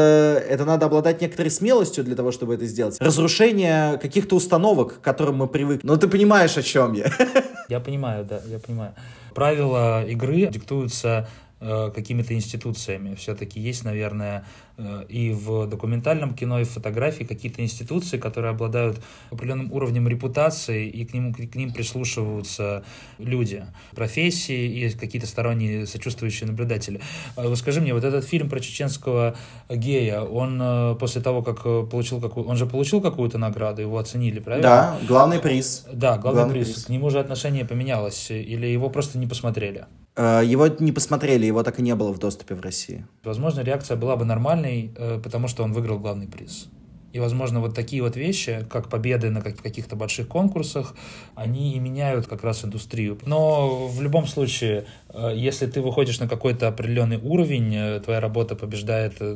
это 0.47 0.65
надо 0.65 0.85
обладать 0.85 1.21
некоторой 1.21 1.49
смелостью 1.49 2.03
для 2.03 2.15
того, 2.15 2.31
чтобы 2.31 2.53
это 2.53 2.65
сделать. 2.65 2.97
Разрушение 2.99 3.97
каких-то 3.97 4.35
установок, 4.35 4.99
к 4.99 5.01
которым 5.01 5.37
мы 5.37 5.47
привыкли. 5.47 5.87
Ну 5.87 5.97
ты 5.97 6.07
понимаешь, 6.07 6.57
о 6.57 6.61
чем 6.61 6.93
я. 6.93 7.11
Я 7.69 7.79
понимаю, 7.79 8.25
да, 8.25 8.41
я 8.47 8.59
понимаю. 8.59 8.93
Правила 9.33 10.05
игры 10.05 10.47
диктуются 10.47 11.27
какими-то 11.95 12.33
институциями. 12.33 13.15
Все-таки 13.15 13.59
есть, 13.59 13.83
наверное, 13.85 14.45
э, 14.77 15.05
и 15.07 15.31
в 15.31 15.67
документальном 15.67 16.35
кино, 16.35 16.59
и 16.59 16.63
в 16.63 16.69
фотографии 16.69 17.23
какие-то 17.23 17.61
институции, 17.61 18.17
которые 18.17 18.51
обладают 18.51 19.01
определенным 19.31 19.71
уровнем 19.71 20.07
репутации, 20.07 20.87
и 20.87 21.05
к 21.05 21.13
ним, 21.13 21.33
к 21.33 21.55
ним 21.55 21.71
прислушиваются 21.71 22.83
люди, 23.17 23.65
профессии 23.95 24.85
и 24.85 24.89
какие-то 24.89 25.27
сторонние 25.27 25.85
сочувствующие 25.87 26.47
наблюдатели. 26.47 26.99
Э, 27.37 27.55
скажи 27.55 27.81
мне, 27.81 27.93
вот 27.93 28.03
этот 28.03 28.25
фильм 28.25 28.49
про 28.49 28.59
чеченского 28.59 29.35
гея, 29.69 30.21
он 30.21 30.97
после 30.97 31.21
того, 31.21 31.41
как 31.41 31.63
получил 31.89 32.19
какую... 32.19 32.47
Он 32.47 32.57
же 32.57 32.65
получил 32.65 33.01
какую-то 33.01 33.37
награду, 33.37 33.81
его 33.81 33.97
оценили, 33.97 34.39
правильно? 34.39 34.69
Да, 34.69 34.97
главный 35.07 35.39
приз. 35.39 35.85
Да, 35.91 36.17
главный, 36.17 36.41
главный 36.41 36.53
приз. 36.55 36.73
приз. 36.73 36.85
К 36.85 36.89
нему 36.89 37.09
же 37.09 37.19
отношение 37.19 37.65
поменялось, 37.65 38.31
или 38.31 38.67
его 38.67 38.89
просто 38.89 39.17
не 39.17 39.27
посмотрели? 39.27 39.85
Э, 40.15 40.41
его 40.45 40.67
не 40.67 40.91
посмотрели, 40.91 41.45
его 41.45 41.63
так 41.63 41.79
и 41.79 41.81
не 41.81 41.95
было 41.95 42.11
в 42.11 42.19
доступе 42.19 42.55
в 42.55 42.61
России. 42.61 43.05
Возможно, 43.23 43.61
реакция 43.61 43.97
была 43.97 44.15
бы 44.15 44.25
нормальной, 44.25 44.93
э, 44.95 45.19
потому 45.23 45.47
что 45.47 45.63
он 45.63 45.73
выиграл 45.73 45.99
главный 45.99 46.27
приз. 46.27 46.67
И, 47.13 47.19
возможно, 47.19 47.61
вот 47.61 47.75
такие 47.75 48.01
вот 48.01 48.15
вещи, 48.15 48.65
как 48.69 48.89
победы 48.89 49.29
на 49.29 49.41
каких-то 49.41 49.95
больших 49.95 50.27
конкурсах, 50.27 50.95
они 51.35 51.75
и 51.75 51.79
меняют 51.79 52.25
как 52.25 52.43
раз 52.43 52.65
индустрию. 52.65 53.19
Но 53.27 53.87
в 53.87 54.01
любом 54.01 54.25
случае, 54.25 54.85
э, 55.09 55.31
если 55.35 55.67
ты 55.67 55.79
выходишь 55.81 56.19
на 56.19 56.27
какой-то 56.27 56.67
определенный 56.67 57.17
уровень, 57.17 57.75
э, 57.75 57.99
твоя 57.99 58.19
работа 58.19 58.55
побеждает, 58.55 59.17
э, 59.19 59.35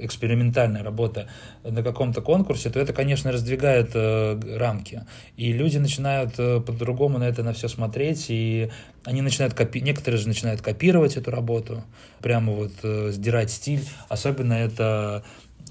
экспериментальная 0.00 0.82
работа 0.82 1.28
на 1.62 1.84
каком-то 1.84 2.22
конкурсе, 2.22 2.70
то 2.70 2.80
это, 2.80 2.92
конечно, 2.92 3.30
раздвигает 3.30 3.94
рамки. 3.94 5.04
И 5.36 5.52
люди 5.52 5.78
начинают 5.78 6.34
по-другому 6.34 7.18
на 7.18 7.28
это 7.28 7.44
на 7.44 7.52
все 7.52 7.68
смотреть, 7.68 8.26
и 8.30 8.68
они 9.04 9.22
начинают 9.22 9.54
копи... 9.54 9.80
некоторые 9.80 10.20
же 10.20 10.26
начинают 10.26 10.60
копировать 10.60 11.16
эту 11.16 11.30
работу, 11.30 11.84
прямо 12.20 12.52
вот 12.52 12.72
сдирать 13.12 13.52
стиль. 13.52 13.84
Особенно 14.08 14.54
это 14.54 15.02
Э, 15.12 15.20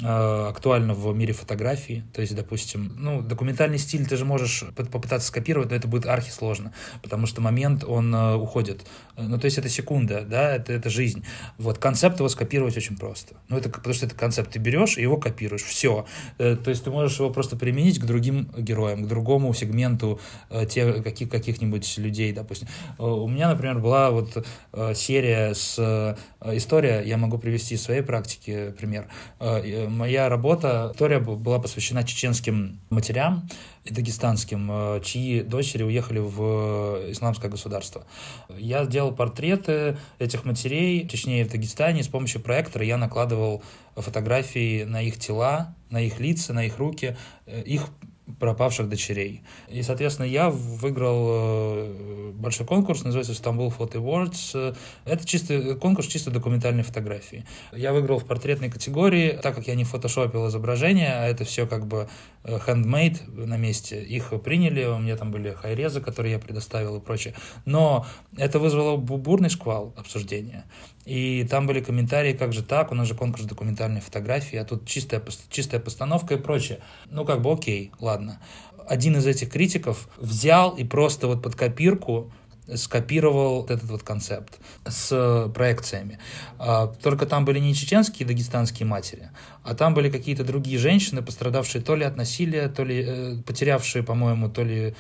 актуально 0.04 0.94
в 0.94 1.14
мире 1.16 1.34
фотографии. 1.34 2.04
То 2.14 2.22
есть, 2.22 2.36
допустим, 2.36 2.94
ну, 2.98 3.22
документальный 3.22 3.78
стиль 3.78 4.06
ты 4.06 4.18
же 4.18 4.26
можешь 4.26 4.64
попытаться 4.76 5.28
скопировать, 5.28 5.70
но 5.70 5.76
это 5.76 5.88
будет 5.88 6.06
архи 6.06 6.32
сложно, 6.32 6.74
потому 7.02 7.28
что 7.28 7.42
момент, 7.42 7.84
он 7.84 8.14
э, 8.14 8.36
уходит. 8.36 8.86
Ну, 9.18 9.38
то 9.38 9.46
есть 9.46 9.58
это 9.58 9.70
секунда, 9.70 10.26
да, 10.30 10.56
это, 10.56 10.74
это 10.74 10.90
жизнь. 10.90 11.24
Вот, 11.58 11.78
концепт 11.78 12.20
его 12.20 12.30
скопировать 12.30 12.78
очень 12.78 12.98
просто. 12.98 13.36
Ну, 13.50 13.58
это 13.58 13.70
потому 13.70 13.94
что 13.94 14.06
это 14.06 14.16
концепт, 14.16 14.52
ты 14.52 14.60
берешь 14.60 14.98
и 14.98 15.02
его 15.02 15.18
копируешь, 15.18 15.64
все. 15.64 16.06
Э, 16.38 16.56
то 16.56 16.70
есть 16.70 16.84
ты 16.84 16.92
можешь 16.92 17.20
его 17.20 17.30
просто 17.30 17.56
применить 17.56 18.00
к 18.00 18.06
другим 18.06 18.50
героям, 18.58 19.04
к 19.04 19.08
другому 19.08 19.54
сегменту 19.54 20.20
тех, 20.70 21.04
каких, 21.04 21.30
каких-нибудь 21.30 21.98
людей, 21.98 22.34
допустим. 22.34 22.68
У 22.98 23.28
меня, 23.28 23.50
например, 23.50 23.80
была 23.80 24.12
вот 24.12 24.46
серия 24.96 25.54
с 25.54 26.18
история, 26.46 27.02
я 27.06 27.18
могу 27.18 27.38
привести 27.38 27.76
из 27.76 27.84
своей 27.84 28.02
практики 28.02 28.74
пример 28.78 29.08
моя 29.40 30.30
работа, 30.30 30.92
история 30.94 31.20
была 31.20 31.60
посвящена 31.60 32.04
чеченским 32.04 32.80
матерям 32.90 33.48
и 33.84 33.94
дагестанским, 33.94 34.70
э, 34.72 35.02
чьи 35.04 35.42
дочери 35.42 35.84
уехали 35.84 36.20
в 36.20 37.12
исламское 37.12 37.50
государство. 37.50 38.06
Я 38.50 38.86
делал 38.86 39.01
портреты 39.10 39.98
этих 40.20 40.46
матерей, 40.46 41.08
точнее 41.08 41.46
в 41.46 41.50
Дагестане, 41.50 42.04
с 42.04 42.08
помощью 42.08 42.42
проектора 42.42 42.86
я 42.86 42.98
накладывал 42.98 43.64
фотографии 43.96 44.84
на 44.84 45.02
их 45.02 45.18
тела, 45.18 45.76
на 45.90 46.02
их 46.02 46.20
лица, 46.20 46.54
на 46.54 46.66
их 46.66 46.78
руки, 46.78 47.18
э, 47.48 47.64
их 47.64 47.90
пропавших 48.40 48.90
дочерей. 48.90 49.42
И, 49.68 49.82
соответственно, 49.84 50.26
я 50.26 50.50
выиграл 50.50 51.28
э, 51.30 52.32
большой 52.34 52.66
конкурс, 52.66 53.04
называется 53.04 53.34
Istanbul 53.34 53.74
Photo 53.76 53.94
Awards. 53.94 54.76
Это 55.06 55.26
чисто 55.26 55.76
конкурс 55.76 56.08
чисто 56.08 56.32
документальной 56.32 56.84
фотографии. 56.84 57.46
Я 57.72 57.94
выиграл 57.94 58.20
в 58.20 58.26
портретной 58.26 58.70
категории, 58.70 59.40
так 59.42 59.56
как 59.56 59.68
я 59.68 59.76
не 59.76 59.84
фотошопил 59.84 60.48
изображение, 60.48 61.14
а 61.14 61.28
это 61.28 61.44
все 61.44 61.68
как 61.68 61.88
бы 61.88 62.08
handmade 62.44 63.20
на 63.46 63.58
месте. 63.58 64.04
Их 64.04 64.34
приняли, 64.44 64.86
у 64.86 64.98
меня 64.98 65.16
там 65.18 65.32
были 65.32 65.52
хайрезы, 65.52 66.02
которые 66.02 66.34
я 66.34 66.40
предоставил 66.40 66.98
и 66.98 67.00
прочее. 67.00 67.36
Но 67.66 68.06
это 68.38 68.60
вызвало 68.60 68.98
бурный 68.98 69.50
шквал 69.50 69.94
обсуждения. 69.98 70.66
И 71.06 71.48
там 71.50 71.68
были 71.68 71.82
комментарии, 71.82 72.34
как 72.34 72.54
же 72.54 72.64
так, 72.64 72.92
у 72.92 72.96
нас 72.96 73.08
же 73.08 73.16
конкурс 73.16 73.46
документальной 73.46 74.02
фотографии, 74.02 74.58
а 74.58 74.66
тут 74.66 74.88
чистая, 74.88 75.22
чистая 75.50 75.80
постановка 75.82 76.36
и 76.36 76.38
прочее. 76.38 76.80
Ну, 77.10 77.26
как 77.26 77.42
бы 77.42 77.52
окей, 77.52 77.92
ладно. 78.00 78.40
Один 78.88 79.16
из 79.18 79.26
этих 79.26 79.50
критиков 79.50 80.10
взял 80.18 80.76
и 80.76 80.84
просто 80.84 81.28
вот 81.28 81.42
под 81.42 81.56
копирку 81.56 82.32
скопировал 82.76 83.66
этот 83.66 83.90
вот 83.90 84.04
концепт 84.04 84.60
с 84.88 85.52
проекциями. 85.54 86.20
А, 86.58 86.88
только 86.88 87.26
там 87.26 87.46
были 87.46 87.60
не 87.60 87.74
чеченские 87.74 88.28
дагестанские 88.28 88.86
матери, 88.86 89.30
а 89.64 89.76
там 89.76 89.94
были 89.94 90.10
какие-то 90.10 90.44
другие 90.44 90.78
женщины, 90.78 91.22
пострадавшие 91.22 91.82
то 91.82 91.96
ли 91.96 92.06
от 92.06 92.18
насилия, 92.18 92.68
то 92.68 92.84
ли 92.84 93.06
э, 93.08 93.36
потерявшие, 93.46 94.04
по-моему, 94.04 94.50
то 94.50 94.64
ли 94.64 94.96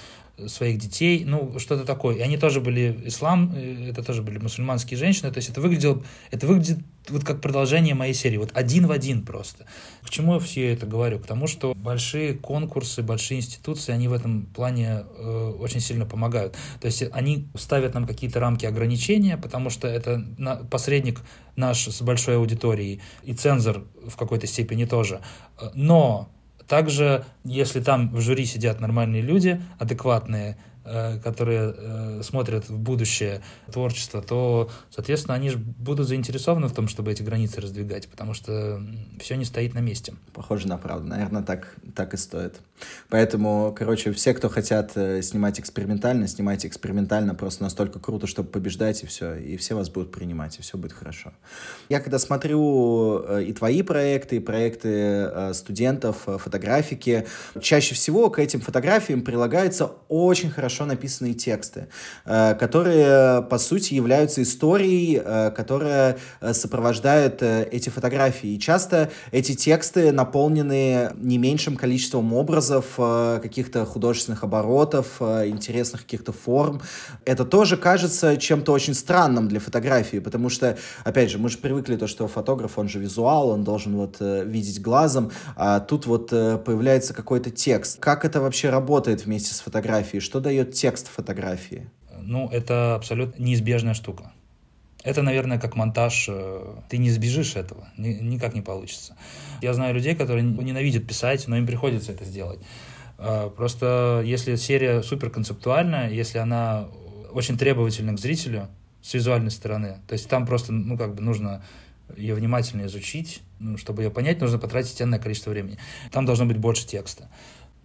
своих 0.47 0.77
детей, 0.77 1.23
ну, 1.25 1.57
что-то 1.59 1.85
такое. 1.85 2.15
И 2.15 2.21
они 2.21 2.37
тоже 2.37 2.61
были 2.61 2.99
ислам, 3.05 3.53
э, 3.55 3.89
это 3.89 4.03
тоже 4.03 4.21
были 4.21 4.37
мусульманские 4.37 4.97
женщины, 4.97 5.31
то 5.31 5.37
есть 5.37 5.49
это 5.49 5.61
выглядело, 5.61 6.03
это 6.31 6.47
выглядит 6.47 6.79
вот 7.09 7.23
как 7.23 7.41
продолжение 7.41 7.95
моей 7.95 8.13
серии, 8.13 8.37
вот 8.37 8.51
один 8.53 8.87
в 8.87 8.91
один 8.91 9.23
просто. 9.25 9.65
К 10.03 10.09
чему 10.09 10.35
я 10.35 10.39
все 10.39 10.73
это 10.73 10.85
говорю? 10.85 11.19
К 11.19 11.25
тому, 11.25 11.47
что 11.47 11.73
большие 11.73 12.33
конкурсы, 12.33 13.01
большие 13.01 13.39
институции, 13.39 13.91
они 13.91 14.07
в 14.07 14.13
этом 14.13 14.45
плане 14.45 15.03
э, 15.17 15.55
очень 15.59 15.79
сильно 15.79 16.05
помогают. 16.05 16.55
То 16.79 16.87
есть 16.87 17.03
они 17.11 17.47
ставят 17.55 17.93
нам 17.93 18.05
какие-то 18.05 18.39
рамки 18.39 18.65
ограничения, 18.65 19.37
потому 19.37 19.69
что 19.69 19.87
это 19.87 20.23
на, 20.37 20.57
посредник 20.57 21.21
наш 21.55 21.87
с 21.87 22.01
большой 22.01 22.37
аудиторией 22.37 23.01
и 23.23 23.33
цензор 23.33 23.85
в 24.07 24.15
какой-то 24.15 24.47
степени 24.47 24.85
тоже. 24.85 25.21
Но 25.73 26.29
также, 26.71 27.25
если 27.43 27.81
там 27.81 28.15
в 28.15 28.21
жюри 28.21 28.45
сидят 28.45 28.79
нормальные 28.79 29.21
люди, 29.21 29.61
адекватные, 29.77 30.55
которые 30.83 31.75
э, 31.77 32.21
смотрят 32.23 32.67
в 32.67 32.77
будущее 32.77 33.41
творчество, 33.71 34.21
то, 34.21 34.69
соответственно, 34.89 35.35
они 35.35 35.49
же 35.49 35.57
будут 35.59 36.07
заинтересованы 36.07 36.67
в 36.67 36.73
том, 36.73 36.87
чтобы 36.87 37.11
эти 37.11 37.21
границы 37.21 37.61
раздвигать, 37.61 38.07
потому 38.07 38.33
что 38.33 38.81
все 39.19 39.35
не 39.35 39.45
стоит 39.45 39.75
на 39.75 39.79
месте. 39.79 40.15
Похоже 40.33 40.67
на 40.67 40.77
правду. 40.77 41.07
Наверное, 41.07 41.43
так, 41.43 41.75
так 41.95 42.15
и 42.15 42.17
стоит. 42.17 42.55
Поэтому, 43.09 43.75
короче, 43.77 44.11
все, 44.11 44.33
кто 44.33 44.49
хотят 44.49 44.93
э, 44.95 45.21
снимать 45.21 45.59
экспериментально, 45.59 46.27
снимайте 46.27 46.67
экспериментально, 46.67 47.35
просто 47.35 47.61
настолько 47.61 47.99
круто, 47.99 48.25
чтобы 48.25 48.49
побеждать, 48.49 49.03
и 49.03 49.05
все. 49.05 49.35
И 49.35 49.57
все 49.57 49.75
вас 49.75 49.89
будут 49.89 50.11
принимать, 50.11 50.57
и 50.57 50.63
все 50.63 50.77
будет 50.77 50.93
хорошо. 50.93 51.31
Я 51.89 51.99
когда 51.99 52.17
смотрю 52.17 53.19
и 53.37 53.53
твои 53.53 53.83
проекты, 53.83 54.37
и 54.37 54.39
проекты 54.39 55.53
студентов, 55.53 56.23
фотографики, 56.25 57.27
чаще 57.61 57.93
всего 57.93 58.31
к 58.31 58.39
этим 58.39 58.61
фотографиям 58.61 59.21
прилагается 59.21 59.91
очень 60.07 60.49
хорошо 60.49 60.70
хорошо 60.71 60.85
написанные 60.85 61.33
тексты, 61.33 61.87
э, 62.25 62.55
которые, 62.55 63.41
по 63.41 63.57
сути, 63.57 63.93
являются 63.93 64.41
историей, 64.41 65.21
э, 65.23 65.51
которая 65.51 66.17
э, 66.39 66.53
сопровождает 66.53 67.43
эти 67.43 67.89
фотографии. 67.89 68.55
И 68.55 68.59
часто 68.59 69.09
эти 69.31 69.53
тексты 69.53 70.11
наполнены 70.13 71.11
не 71.15 71.37
меньшим 71.37 71.75
количеством 71.75 72.33
образов, 72.33 72.85
каких-то 72.95 73.85
художественных 73.85 74.43
оборотов, 74.43 75.21
интересных 75.21 76.01
каких-то 76.01 76.31
форм. 76.31 76.81
Это 77.25 77.45
тоже 77.45 77.77
кажется 77.77 78.37
чем-то 78.37 78.71
очень 78.71 78.93
странным 78.93 79.47
для 79.47 79.59
фотографии, 79.59 80.19
потому 80.19 80.49
что, 80.49 80.77
опять 81.03 81.31
же, 81.31 81.37
мы 81.37 81.49
же 81.49 81.57
привыкли 81.57 81.97
то, 81.97 82.07
что 82.07 82.27
фотограф, 82.27 82.77
он 82.77 82.87
же 82.87 82.99
визуал, 82.99 83.49
он 83.49 83.63
должен 83.63 83.95
вот 83.95 84.17
видеть 84.19 84.81
глазом, 84.81 85.31
а 85.55 85.79
тут 85.79 86.05
вот 86.05 86.29
появляется 86.29 87.13
какой-то 87.13 87.49
текст. 87.49 87.99
Как 87.99 88.25
это 88.25 88.39
вообще 88.41 88.69
работает 88.69 89.25
вместе 89.25 89.53
с 89.53 89.59
фотографией? 89.59 90.21
Что 90.21 90.39
дает 90.39 90.60
дает 90.61 90.73
текст 90.73 91.07
фотографии? 91.07 91.89
Ну, 92.19 92.47
это 92.49 92.95
абсолютно 92.95 93.41
неизбежная 93.41 93.93
штука. 93.93 94.31
Это, 95.03 95.23
наверное, 95.23 95.59
как 95.59 95.75
монтаж. 95.75 96.27
Э, 96.29 96.75
ты 96.89 96.97
не 96.97 97.09
сбежишь 97.09 97.55
этого. 97.55 97.87
Никак 97.97 98.53
не 98.53 98.61
получится. 98.61 99.15
Я 99.61 99.73
знаю 99.73 99.95
людей, 99.95 100.15
которые 100.15 100.43
ненавидят 100.43 101.07
писать, 101.07 101.47
но 101.47 101.57
им 101.57 101.65
приходится 101.65 102.11
это 102.11 102.23
сделать. 102.25 102.59
Э, 103.17 103.49
просто 103.55 104.21
если 104.23 104.55
серия 104.55 105.01
суперконцептуальная, 105.01 106.11
если 106.11 106.37
она 106.37 106.87
очень 107.31 107.57
требовательна 107.57 108.13
к 108.13 108.19
зрителю 108.19 108.67
с 109.01 109.13
визуальной 109.15 109.51
стороны, 109.51 109.97
то 110.07 110.13
есть 110.13 110.29
там 110.29 110.45
просто, 110.45 110.71
ну, 110.71 110.97
как 110.97 111.15
бы 111.15 111.23
нужно 111.23 111.63
ее 112.15 112.35
внимательно 112.35 112.85
изучить, 112.85 113.41
ну, 113.59 113.77
чтобы 113.77 114.03
ее 114.03 114.11
понять, 114.11 114.41
нужно 114.41 114.59
потратить 114.59 114.95
ценное 114.97 115.17
количество 115.17 115.49
времени. 115.49 115.79
Там 116.11 116.25
должно 116.25 116.45
быть 116.45 116.57
больше 116.57 116.85
текста. 116.85 117.29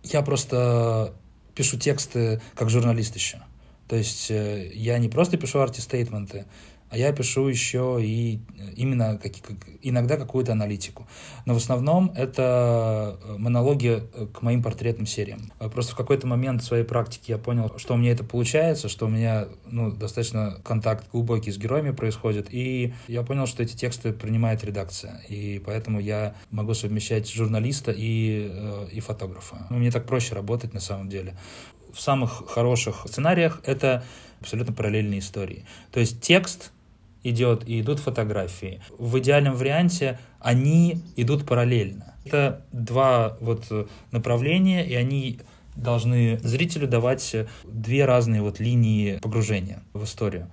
Я 0.03 0.21
просто 0.21 1.15
пишу 1.57 1.79
тексты 1.79 2.41
как 2.55 2.71
журналист 2.71 3.17
еще. 3.17 3.39
То 3.89 3.97
есть 3.97 4.31
э, 4.31 4.71
я 4.75 4.99
не 4.99 5.09
просто 5.09 5.37
пишу 5.37 5.61
арти-стейтменты, 5.61 6.45
а 6.89 6.97
я 6.97 7.13
пишу 7.13 7.49
еще 7.49 7.99
и 8.01 8.41
э, 8.59 8.73
именно 8.77 9.19
как, 9.19 9.33
как, 9.41 9.57
иногда 9.83 10.17
какую-то 10.17 10.53
аналитику. 10.53 11.07
Но 11.45 11.55
в 11.55 11.57
основном 11.57 12.13
это 12.15 13.19
э, 13.25 13.37
монологи 13.39 14.03
э, 14.15 14.27
к 14.33 14.43
моим 14.43 14.63
портретным 14.63 15.07
сериям. 15.07 15.53
Просто 15.59 15.93
в 15.93 15.97
какой-то 15.97 16.27
момент 16.27 16.63
своей 16.63 16.85
практики 16.85 17.31
я 17.33 17.39
понял, 17.39 17.73
что 17.79 17.95
у 17.95 17.97
меня 17.97 18.13
это 18.13 18.25
получается, 18.25 18.89
что 18.89 19.07
у 19.07 19.09
меня 19.09 19.49
ну, 19.67 19.91
достаточно 19.91 20.61
контакт 20.65 21.11
глубокий 21.11 21.51
с 21.51 21.59
героями 21.59 21.91
происходит, 21.91 22.49
и 22.51 22.95
я 23.09 23.23
понял, 23.23 23.47
что 23.47 23.63
эти 23.63 23.77
тексты 23.77 24.13
принимает 24.13 24.65
редакция, 24.65 25.21
и 25.29 25.61
поэтому 25.65 25.99
я 25.99 26.35
могу 26.51 26.75
совмещать 26.75 27.31
журналиста 27.31 27.93
и, 27.93 28.89
и 28.93 29.01
фотографа. 29.01 29.67
Ну, 29.71 29.79
мне 29.79 29.91
так 29.91 30.07
проще 30.07 30.35
работать 30.35 30.73
на 30.73 30.81
самом 30.81 31.09
деле. 31.09 31.37
В 31.93 32.01
самых 32.01 32.49
хороших 32.49 33.07
сценариях 33.09 33.61
это 33.65 34.05
абсолютно 34.41 34.73
параллельные 34.73 35.21
истории. 35.21 35.65
То 35.91 36.01
есть 36.01 36.21
текст 36.21 36.73
идет 37.31 37.69
и 37.69 37.81
идут 37.81 37.99
фотографии. 38.01 38.81
В 38.99 39.19
идеальном 39.19 39.55
варианте 39.55 40.19
они 40.41 41.01
идут 41.17 41.47
параллельно. 41.47 42.15
Это 42.25 42.65
два 42.73 43.37
вот 43.41 43.65
направления, 44.11 44.85
и 44.85 44.95
они 44.95 45.39
должны 45.77 46.39
зрителю 46.43 46.89
давать 46.89 47.37
две 47.65 48.05
разные 48.05 48.43
вот 48.43 48.61
линии 48.61 49.19
погружения 49.19 49.83
в 49.93 50.05
историю. 50.05 50.51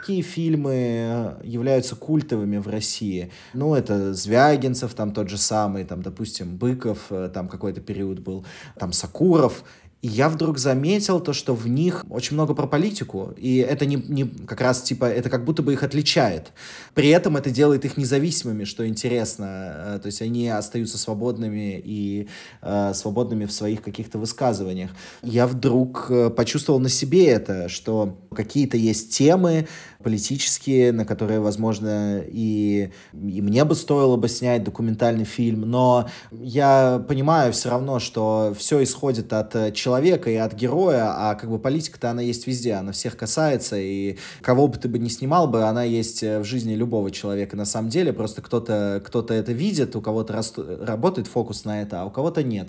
Какие 0.00 0.22
фильмы 0.22 1.36
являются 1.42 1.96
культовыми 1.96 2.58
в 2.58 2.68
России? 2.68 3.32
Ну, 3.54 3.74
это 3.74 4.14
Звягинцев, 4.14 4.94
там 4.94 5.12
тот 5.12 5.28
же 5.28 5.36
самый, 5.36 5.82
там, 5.82 6.00
допустим, 6.00 6.56
Быков, 6.56 7.06
э, 7.10 7.28
там 7.34 7.48
какой-то 7.48 7.80
период 7.80 8.20
был, 8.20 8.46
там 8.78 8.92
Сакуров. 8.92 9.64
И 10.02 10.08
я 10.08 10.28
вдруг 10.28 10.58
заметил 10.58 11.20
то, 11.20 11.32
что 11.32 11.54
в 11.54 11.66
них 11.66 12.04
очень 12.10 12.34
много 12.34 12.54
про 12.54 12.66
политику, 12.66 13.34
и 13.36 13.56
это 13.56 13.86
не, 13.86 13.96
не 13.96 14.24
как 14.24 14.60
раз 14.60 14.82
типа, 14.82 15.06
это 15.06 15.30
как 15.30 15.44
будто 15.44 15.62
бы 15.62 15.72
их 15.72 15.82
отличает. 15.82 16.52
При 16.96 17.10
этом 17.10 17.36
это 17.36 17.50
делает 17.50 17.84
их 17.84 17.98
независимыми, 17.98 18.64
что 18.64 18.88
интересно. 18.88 19.44
Э, 19.44 19.98
то 20.00 20.06
есть 20.06 20.22
они 20.22 20.48
остаются 20.48 20.96
свободными 20.96 21.78
и 21.84 22.26
э, 22.62 22.92
свободными 22.94 23.44
в 23.44 23.52
своих 23.52 23.82
каких-то 23.82 24.16
высказываниях. 24.16 24.92
Я 25.22 25.46
вдруг 25.46 26.06
э, 26.08 26.30
почувствовал 26.30 26.80
на 26.80 26.88
себе 26.88 27.26
это, 27.26 27.68
что 27.68 28.16
какие-то 28.34 28.78
есть 28.78 29.14
темы, 29.14 29.68
политические, 30.06 30.92
на 30.92 31.04
которые, 31.04 31.40
возможно, 31.40 32.22
и, 32.24 32.92
и 33.12 33.42
мне 33.42 33.64
бы 33.64 33.74
стоило 33.74 34.16
бы 34.16 34.28
снять 34.28 34.62
документальный 34.62 35.24
фильм, 35.24 35.62
но 35.62 36.08
я 36.30 37.04
понимаю 37.08 37.52
все 37.52 37.70
равно, 37.70 37.98
что 37.98 38.54
все 38.56 38.82
исходит 38.84 39.32
от 39.32 39.56
э, 39.56 39.72
человека 39.72 40.30
и 40.30 40.36
от 40.36 40.54
героя, 40.54 41.12
а 41.12 41.34
как 41.34 41.50
бы 41.50 41.58
политика-то 41.58 42.10
она 42.10 42.22
есть 42.22 42.46
везде, 42.46 42.74
она 42.74 42.92
всех 42.92 43.16
касается, 43.16 43.76
и 43.78 44.16
кого 44.42 44.68
бы 44.68 44.78
ты 44.78 44.88
бы 44.88 44.98
не 44.98 45.10
снимал 45.10 45.48
бы, 45.48 45.64
она 45.64 45.82
есть 45.82 46.22
в 46.22 46.44
жизни 46.44 46.74
любого 46.74 46.85
человека 47.10 47.56
на 47.56 47.64
самом 47.64 47.88
деле, 47.88 48.12
просто 48.12 48.42
кто-то 48.42 49.02
кто 49.04 49.20
это 49.20 49.52
видит, 49.52 49.96
у 49.96 50.00
кого-то 50.00 50.42
работает 50.80 51.26
фокус 51.26 51.64
на 51.64 51.82
это, 51.82 52.02
а 52.02 52.04
у 52.04 52.10
кого-то 52.10 52.42
нет. 52.42 52.68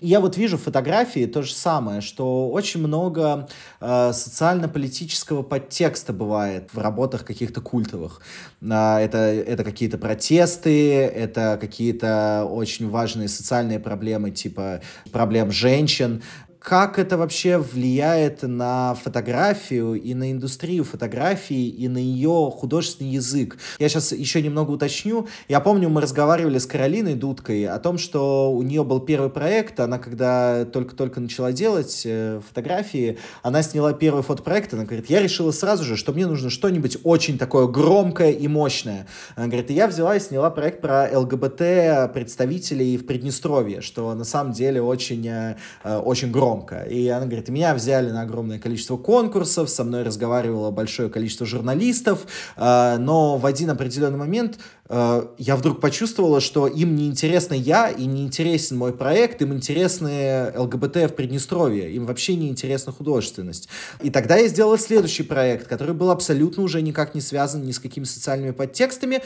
я 0.00 0.20
вот 0.20 0.36
вижу 0.36 0.56
фотографии 0.56 1.26
то 1.26 1.42
же 1.42 1.52
самое, 1.52 2.00
что 2.00 2.50
очень 2.50 2.80
много 2.80 3.48
э, 3.80 4.12
социально-политического 4.12 5.42
подтекста 5.42 6.12
бывает 6.12 6.70
в 6.72 6.78
работах 6.78 7.24
каких-то 7.24 7.60
культовых. 7.60 8.20
А, 8.68 9.00
это, 9.00 9.18
это 9.18 9.64
какие-то 9.64 9.98
протесты, 9.98 10.94
это 10.94 11.58
какие-то 11.60 12.48
очень 12.50 12.88
важные 12.88 13.28
социальные 13.28 13.80
проблемы, 13.80 14.30
типа 14.30 14.80
проблем 15.12 15.50
женщин, 15.50 16.22
как 16.60 16.98
это 16.98 17.16
вообще 17.16 17.58
влияет 17.58 18.42
на 18.42 18.94
фотографию 18.94 19.94
и 19.94 20.14
на 20.14 20.32
индустрию 20.32 20.84
фотографии 20.84 21.68
и 21.68 21.88
на 21.88 21.98
ее 21.98 22.52
художественный 22.54 23.12
язык. 23.12 23.58
Я 23.78 23.88
сейчас 23.88 24.12
еще 24.12 24.42
немного 24.42 24.72
уточню. 24.72 25.28
Я 25.48 25.60
помню, 25.60 25.88
мы 25.88 26.00
разговаривали 26.00 26.58
с 26.58 26.66
Каролиной 26.66 27.14
Дудкой 27.14 27.66
о 27.66 27.78
том, 27.78 27.96
что 27.96 28.52
у 28.52 28.62
нее 28.62 28.82
был 28.84 29.00
первый 29.00 29.30
проект, 29.30 29.78
она 29.80 29.98
когда 29.98 30.64
только-только 30.64 31.20
начала 31.20 31.52
делать 31.52 32.02
э, 32.04 32.40
фотографии, 32.46 33.18
она 33.42 33.62
сняла 33.62 33.92
первый 33.92 34.22
фотопроект, 34.22 34.74
она 34.74 34.84
говорит, 34.84 35.08
я 35.08 35.22
решила 35.22 35.52
сразу 35.52 35.84
же, 35.84 35.96
что 35.96 36.12
мне 36.12 36.26
нужно 36.26 36.50
что-нибудь 36.50 36.98
очень 37.04 37.38
такое 37.38 37.66
громкое 37.66 38.32
и 38.32 38.48
мощное. 38.48 39.06
Она 39.36 39.46
говорит, 39.46 39.70
и 39.70 39.74
я 39.74 39.86
взяла 39.86 40.16
и 40.16 40.20
сняла 40.20 40.50
проект 40.50 40.80
про 40.80 41.08
ЛГБТ 41.12 42.12
представителей 42.12 42.96
в 42.96 43.06
Приднестровье, 43.06 43.80
что 43.80 44.12
на 44.14 44.24
самом 44.24 44.52
деле 44.52 44.82
очень, 44.82 45.26
э, 45.28 45.56
очень 45.84 46.32
громко 46.32 46.47
громко. 46.48 46.82
И 46.82 47.08
она 47.08 47.26
говорит, 47.26 47.48
меня 47.48 47.74
взяли 47.74 48.10
на 48.10 48.22
огромное 48.22 48.58
количество 48.58 48.96
конкурсов, 48.96 49.68
со 49.68 49.84
мной 49.84 50.02
разговаривало 50.02 50.70
большое 50.70 51.08
количество 51.10 51.46
журналистов, 51.46 52.26
э, 52.56 52.96
но 52.98 53.36
в 53.36 53.46
один 53.46 53.70
определенный 53.70 54.18
момент 54.18 54.58
э, 54.88 55.26
я 55.38 55.56
вдруг 55.56 55.80
почувствовала, 55.80 56.40
что 56.40 56.66
им 56.66 56.96
не 56.96 57.06
интересна 57.06 57.54
я 57.54 57.88
и 57.88 58.06
не 58.06 58.22
интересен 58.24 58.78
мой 58.78 58.92
проект, 58.92 59.42
им 59.42 59.52
интересны 59.52 60.52
ЛГБТ 60.56 60.96
в 60.96 61.14
Приднестровье, 61.14 61.92
им 61.92 62.06
вообще 62.06 62.34
не 62.34 62.48
интересна 62.48 62.92
художественность. 62.92 63.68
И 64.02 64.10
тогда 64.10 64.36
я 64.36 64.48
сделала 64.48 64.78
следующий 64.78 65.22
проект, 65.22 65.68
который 65.68 65.94
был 65.94 66.10
абсолютно 66.10 66.62
уже 66.62 66.80
никак 66.82 67.14
не 67.14 67.20
связан 67.20 67.62
ни 67.64 67.72
с 67.72 67.78
какими 67.78 68.04
социальными 68.04 68.52
подтекстами, 68.52 69.20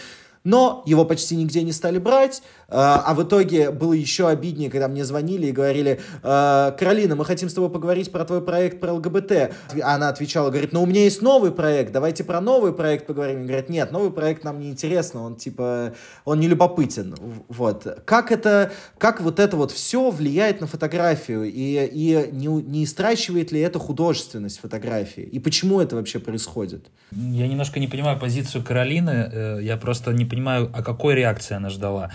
но 0.44 0.82
его 0.86 1.04
почти 1.04 1.36
нигде 1.36 1.62
не 1.62 1.72
стали 1.72 1.98
брать, 1.98 2.42
а, 2.68 3.02
а 3.06 3.14
в 3.14 3.22
итоге 3.22 3.70
было 3.70 3.92
еще 3.92 4.28
обиднее, 4.28 4.70
когда 4.70 4.88
мне 4.88 5.04
звонили 5.04 5.46
и 5.46 5.52
говорили, 5.52 6.00
«А, 6.22 6.72
Каролина, 6.72 7.16
мы 7.16 7.24
хотим 7.24 7.48
с 7.48 7.54
тобой 7.54 7.70
поговорить 7.70 8.10
про 8.10 8.24
твой 8.24 8.42
проект 8.42 8.80
про 8.80 8.94
ЛГБТ. 8.94 9.52
Она 9.82 10.08
отвечала, 10.08 10.50
говорит, 10.50 10.72
ну 10.72 10.82
у 10.82 10.86
меня 10.86 11.04
есть 11.04 11.22
новый 11.22 11.52
проект, 11.52 11.92
давайте 11.92 12.24
про 12.24 12.40
новый 12.40 12.72
проект 12.72 13.06
поговорим. 13.06 13.42
И 13.42 13.46
говорят, 13.46 13.68
нет, 13.68 13.92
новый 13.92 14.10
проект 14.10 14.44
нам 14.44 14.60
не 14.60 14.70
интересно, 14.70 15.22
он 15.22 15.36
типа, 15.36 15.94
он 16.24 16.40
не 16.40 16.48
любопытен. 16.48 17.14
Вот. 17.48 17.86
Как 18.04 18.32
это, 18.32 18.72
как 18.98 19.20
вот 19.20 19.38
это 19.38 19.56
вот 19.56 19.70
все 19.70 20.10
влияет 20.10 20.60
на 20.60 20.66
фотографию 20.66 21.44
и, 21.44 21.88
и 21.92 22.28
не, 22.32 22.46
не 22.46 22.84
истрачивает 22.84 23.52
ли 23.52 23.60
это 23.60 23.78
художественность 23.78 24.60
фотографии? 24.60 25.22
И 25.22 25.38
почему 25.38 25.80
это 25.80 25.96
вообще 25.96 26.18
происходит? 26.18 26.86
Я 27.12 27.46
немножко 27.46 27.78
не 27.78 27.88
понимаю 27.88 28.18
позицию 28.18 28.64
Каролины, 28.64 29.30
э, 29.32 29.58
я 29.62 29.76
просто 29.76 30.12
не 30.12 30.24
понимаю, 30.32 30.70
а 30.72 30.82
какой 30.82 31.14
реакции 31.14 31.54
она 31.54 31.68
ждала. 31.68 32.10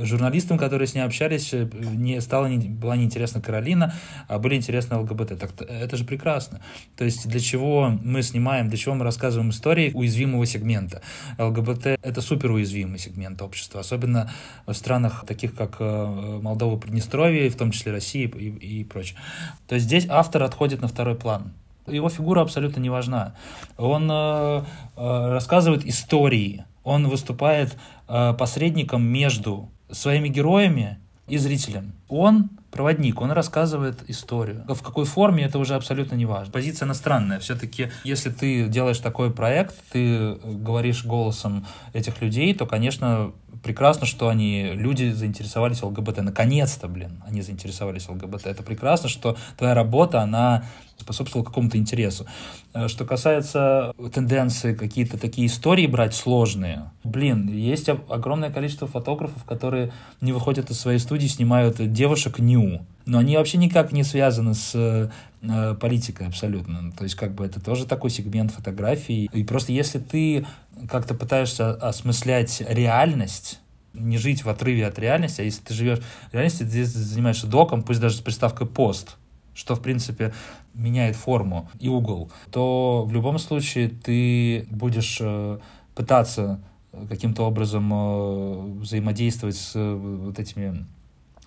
Журналистам, 0.00 0.56
которые 0.56 0.88
с 0.88 0.94
ней 0.94 1.02
общались, 1.02 1.52
э, 1.52 1.68
не 1.82 2.18
стала 2.22 2.46
не, 2.46 2.56
была 2.66 2.96
неинтересна 2.96 3.42
Каролина, 3.42 3.92
а 4.26 4.38
были 4.38 4.54
интересны 4.54 4.96
ЛГБТ. 4.96 5.38
Так 5.38 5.50
это 5.60 5.98
же 5.98 6.04
прекрасно. 6.04 6.62
То 6.96 7.04
есть 7.04 7.28
для 7.28 7.40
чего 7.40 7.90
мы 8.02 8.22
снимаем, 8.22 8.70
для 8.70 8.78
чего 8.78 8.94
мы 8.94 9.04
рассказываем 9.04 9.50
истории 9.50 9.90
уязвимого 9.92 10.46
сегмента. 10.46 11.02
ЛГБТ— 11.36 11.86
это 12.02 12.22
супер 12.22 12.52
уязвимый 12.52 12.98
сегмент 12.98 13.42
общества, 13.42 13.80
особенно 13.80 14.30
в 14.66 14.72
странах 14.72 15.26
таких, 15.26 15.54
как 15.54 15.76
э, 15.78 16.40
Молдова, 16.42 16.78
Приднестровье, 16.78 17.50
в 17.50 17.56
том 17.56 17.70
числе 17.70 17.92
Россия 17.92 18.28
и, 18.28 18.80
и 18.80 18.84
прочее. 18.84 19.18
То 19.66 19.74
есть 19.74 19.86
здесь 19.86 20.06
автор 20.08 20.42
отходит 20.42 20.80
на 20.80 20.88
второй 20.88 21.16
план 21.16 21.52
его 21.90 22.08
фигура 22.08 22.40
абсолютно 22.42 22.80
не 22.80 22.90
важна. 22.90 23.34
Он 23.76 24.08
э, 24.10 24.62
э, 24.96 25.28
рассказывает 25.32 25.86
истории, 25.86 26.64
он 26.84 27.08
выступает 27.08 27.76
э, 28.08 28.34
посредником 28.38 29.02
между 29.02 29.68
своими 29.90 30.28
героями 30.28 30.98
и 31.26 31.38
зрителем. 31.38 31.92
Он 32.08 32.50
проводник, 32.70 33.20
он 33.20 33.30
рассказывает 33.32 33.98
историю. 34.08 34.64
В 34.68 34.82
какой 34.82 35.04
форме, 35.04 35.44
это 35.44 35.58
уже 35.58 35.74
абсолютно 35.74 36.14
не 36.14 36.26
важно. 36.26 36.52
Позиция 36.52 36.86
иностранная. 36.86 37.38
Все-таки, 37.38 37.90
если 38.04 38.30
ты 38.30 38.68
делаешь 38.68 38.98
такой 38.98 39.30
проект, 39.30 39.74
ты 39.90 40.34
говоришь 40.44 41.04
голосом 41.04 41.66
этих 41.92 42.20
людей, 42.20 42.54
то, 42.54 42.66
конечно, 42.66 43.32
прекрасно, 43.62 44.06
что 44.06 44.28
они, 44.28 44.70
люди 44.74 45.10
заинтересовались 45.10 45.82
ЛГБТ. 45.82 46.18
Наконец-то, 46.18 46.88
блин, 46.88 47.22
они 47.26 47.42
заинтересовались 47.42 48.08
ЛГБТ. 48.08 48.46
Это 48.46 48.62
прекрасно, 48.62 49.08
что 49.08 49.36
твоя 49.56 49.74
работа, 49.74 50.20
она 50.20 50.64
способствовала 51.08 51.44
какому-то 51.44 51.78
интересу. 51.78 52.26
Э, 52.74 52.88
что 52.88 53.04
касается 53.04 53.92
тенденции 54.12 54.74
какие-то 54.74 55.18
такие 55.18 55.46
истории 55.46 55.86
брать 55.86 56.14
сложные, 56.14 56.90
блин, 57.02 57.48
есть 57.48 57.88
огромное 57.88 58.50
количество 58.50 58.86
фотографов, 58.86 59.44
которые 59.44 59.92
не 60.20 60.32
выходят 60.32 60.70
из 60.70 60.78
своей 60.78 60.98
студии, 60.98 61.26
снимают 61.26 61.76
девушек 61.92 62.38
ню. 62.38 62.84
Но 63.06 63.18
они 63.18 63.36
вообще 63.36 63.56
никак 63.56 63.92
не 63.92 64.04
связаны 64.04 64.54
с 64.54 64.72
э, 64.74 65.74
политикой 65.80 66.26
абсолютно. 66.26 66.92
То 66.92 67.04
есть 67.04 67.16
как 67.16 67.34
бы 67.34 67.46
это 67.46 67.60
тоже 67.60 67.86
такой 67.86 68.10
сегмент 68.10 68.52
фотографии. 68.52 69.30
И 69.32 69.44
просто 69.44 69.72
если 69.72 69.98
ты 69.98 70.46
как-то 70.88 71.14
пытаешься 71.14 71.72
осмыслять 71.72 72.62
реальность, 72.68 73.60
не 73.94 74.18
жить 74.18 74.44
в 74.44 74.48
отрыве 74.48 74.86
от 74.86 74.98
реальности, 74.98 75.40
а 75.40 75.44
если 75.44 75.62
ты 75.62 75.74
живешь 75.74 76.00
в 76.30 76.34
реальности, 76.34 76.62
ты 76.62 76.84
занимаешься 76.84 77.46
доком, 77.46 77.82
пусть 77.82 78.00
даже 78.00 78.16
с 78.16 78.20
приставкой 78.20 78.66
пост, 78.66 79.16
что, 79.54 79.74
в 79.74 79.82
принципе, 79.82 80.32
меняет 80.78 81.16
форму 81.16 81.68
и 81.80 81.88
угол, 81.88 82.30
то 82.50 83.04
в 83.06 83.12
любом 83.12 83.38
случае 83.38 83.88
ты 83.88 84.66
будешь 84.70 85.18
э, 85.20 85.58
пытаться 85.94 86.60
каким-то 87.08 87.42
образом 87.42 87.92
э, 87.92 88.80
взаимодействовать 88.80 89.56
с 89.56 89.74
вот 89.74 90.38
этими 90.38 90.86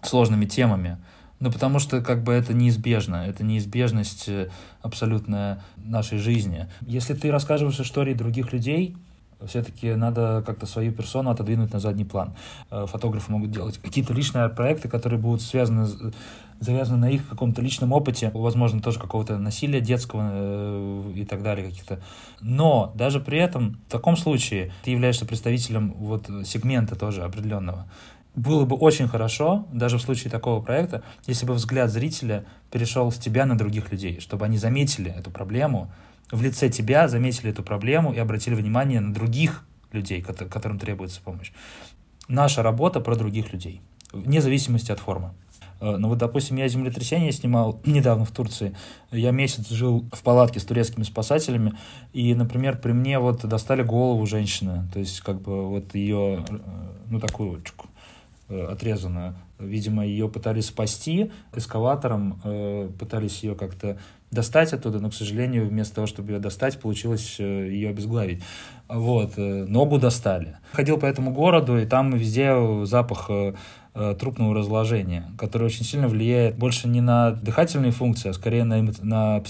сложными 0.03 0.45
темами, 0.45 0.97
Ну, 1.39 1.51
потому 1.51 1.79
что 1.79 2.01
как 2.01 2.23
бы 2.23 2.33
это 2.33 2.53
неизбежно, 2.53 3.25
это 3.27 3.43
неизбежность 3.43 4.29
э, 4.29 4.49
абсолютная 4.81 5.63
нашей 5.77 6.19
жизни. 6.19 6.67
Если 6.81 7.15
ты 7.15 7.31
рассказываешь 7.31 7.79
истории 7.79 8.13
других 8.13 8.53
людей, 8.53 8.95
все-таки 9.47 9.93
надо 9.93 10.43
как-то 10.45 10.65
свою 10.65 10.91
персону 10.91 11.29
отодвинуть 11.29 11.73
на 11.73 11.79
задний 11.79 12.05
план. 12.05 12.33
Э, 12.69 12.85
фотографы 12.87 13.31
могут 13.31 13.51
делать 13.51 13.77
какие-то 13.77 14.13
личные 14.13 14.49
проекты, 14.49 14.89
которые 14.89 15.19
будут 15.19 15.41
связаны 15.41 15.87
завязаны 16.61 16.99
на 16.99 17.09
их 17.09 17.27
каком-то 17.27 17.61
личном 17.61 17.91
опыте, 17.91 18.29
возможно, 18.33 18.81
тоже 18.81 18.99
какого-то 18.99 19.37
насилия 19.37 19.81
детского 19.81 20.29
э, 20.31 21.13
и 21.15 21.25
так 21.25 21.41
далее 21.41 21.67
каких-то. 21.67 21.99
Но 22.39 22.93
даже 22.95 23.19
при 23.19 23.39
этом, 23.39 23.79
в 23.87 23.91
таком 23.91 24.15
случае, 24.15 24.71
ты 24.83 24.91
являешься 24.91 25.25
представителем 25.25 25.93
вот 25.97 26.27
сегмента 26.45 26.95
тоже 26.95 27.23
определенного. 27.23 27.87
Было 28.35 28.65
бы 28.65 28.77
очень 28.77 29.07
хорошо, 29.07 29.65
даже 29.73 29.97
в 29.97 30.01
случае 30.01 30.31
такого 30.31 30.61
проекта, 30.61 31.03
если 31.27 31.45
бы 31.45 31.53
взгляд 31.53 31.89
зрителя 31.89 32.45
перешел 32.71 33.11
с 33.11 33.17
тебя 33.17 33.45
на 33.45 33.57
других 33.57 33.91
людей, 33.91 34.21
чтобы 34.21 34.45
они 34.45 34.57
заметили 34.57 35.11
эту 35.11 35.31
проблему, 35.31 35.91
в 36.31 36.41
лице 36.41 36.69
тебя 36.69 37.07
заметили 37.07 37.51
эту 37.51 37.63
проблему 37.63 38.13
и 38.13 38.19
обратили 38.19 38.55
внимание 38.55 38.99
на 38.99 39.13
других 39.13 39.65
людей, 39.91 40.21
которым 40.21 40.79
требуется 40.79 41.21
помощь. 41.21 41.51
Наша 42.27 42.63
работа 42.63 43.01
про 43.01 43.15
других 43.15 43.51
людей, 43.51 43.81
вне 44.13 44.41
зависимости 44.41 44.91
от 44.91 44.99
формы. 44.99 45.33
Э, 45.81 45.97
ну 45.97 46.07
вот, 46.07 46.19
допустим, 46.19 46.55
я 46.57 46.67
землетрясение 46.67 47.31
снимал 47.31 47.81
недавно 47.85 48.23
в 48.23 48.31
Турции. 48.31 48.75
Я 49.11 49.31
месяц 49.31 49.69
жил 49.69 50.05
в 50.13 50.21
палатке 50.21 50.59
с 50.59 50.63
турецкими 50.63 51.03
спасателями, 51.03 51.73
и, 52.13 52.33
например, 52.35 52.77
при 52.79 52.93
мне 52.93 53.19
вот 53.19 53.45
достали 53.45 53.83
голову 53.83 54.25
женщины, 54.25 54.87
то 54.93 54.99
есть 54.99 55.19
как 55.21 55.41
бы 55.41 55.67
вот 55.67 55.93
ее, 55.95 56.45
э, 56.47 56.59
ну 57.09 57.19
такую 57.19 57.61
э, 58.47 58.67
отрезанную. 58.71 59.35
Видимо, 59.59 60.05
ее 60.05 60.27
пытались 60.27 60.67
спасти 60.67 61.31
эскаватором, 61.53 62.41
пытались 62.97 63.43
ее 63.43 63.53
как-то 63.53 63.99
достать 64.31 64.73
оттуда, 64.73 64.99
но, 64.99 65.09
к 65.09 65.13
сожалению, 65.13 65.67
вместо 65.67 65.95
того, 65.95 66.07
чтобы 66.07 66.31
ее 66.31 66.39
достать, 66.39 66.79
получилось 66.79 67.39
ее 67.39 67.89
обезглавить. 67.89 68.43
Вот, 68.87 69.33
ногу 69.37 69.99
достали. 69.99 70.57
Ходил 70.71 70.97
по 70.97 71.05
этому 71.05 71.31
городу, 71.31 71.77
и 71.77 71.85
там 71.85 72.11
везде 72.11 72.85
запах 72.85 73.29
Э, 73.93 74.15
трупного 74.17 74.55
разложения, 74.55 75.29
которое 75.37 75.65
очень 75.65 75.83
сильно 75.83 76.07
влияет 76.07 76.57
больше 76.57 76.87
не 76.87 77.01
на 77.01 77.31
дыхательные 77.31 77.91
функции, 77.91 78.29
а 78.29 78.33
скорее 78.33 78.63
на, 78.63 78.81
на 79.01 79.43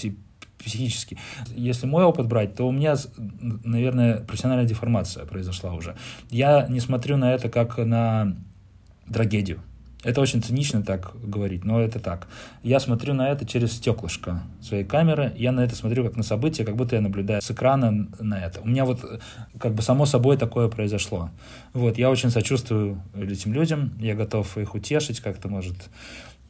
психически. 0.58 1.16
Если 1.54 1.86
мой 1.86 2.02
опыт 2.02 2.26
брать, 2.26 2.56
то 2.56 2.66
у 2.66 2.72
меня, 2.72 2.96
наверное, 3.16 4.16
профессиональная 4.18 4.66
деформация 4.66 5.26
произошла 5.26 5.72
уже. 5.74 5.94
Я 6.28 6.66
не 6.68 6.80
смотрю 6.80 7.18
на 7.18 7.34
это 7.34 7.48
как 7.48 7.78
на 7.78 8.36
трагедию. 9.12 9.60
Это 10.04 10.20
очень 10.20 10.42
цинично 10.42 10.82
так 10.82 11.12
говорить, 11.22 11.64
но 11.64 11.80
это 11.80 12.00
так. 12.00 12.26
Я 12.62 12.80
смотрю 12.80 13.14
на 13.14 13.30
это 13.30 13.46
через 13.46 13.72
стеклышко 13.72 14.42
своей 14.60 14.84
камеры, 14.84 15.32
я 15.36 15.52
на 15.52 15.60
это 15.60 15.76
смотрю 15.76 16.04
как 16.04 16.16
на 16.16 16.24
событие, 16.24 16.66
как 16.66 16.74
будто 16.74 16.96
я 16.96 17.02
наблюдаю 17.02 17.40
с 17.40 17.50
экрана 17.50 18.08
на 18.18 18.44
это. 18.44 18.60
У 18.60 18.66
меня 18.66 18.84
вот 18.84 19.00
как 19.58 19.74
бы 19.74 19.82
само 19.82 20.04
собой 20.04 20.36
такое 20.36 20.68
произошло. 20.68 21.30
Вот, 21.72 21.98
я 21.98 22.10
очень 22.10 22.30
сочувствую 22.30 23.00
этим 23.14 23.52
людям, 23.52 23.92
я 24.00 24.14
готов 24.14 24.58
их 24.58 24.74
утешить 24.74 25.20
как-то, 25.20 25.48
может, 25.48 25.76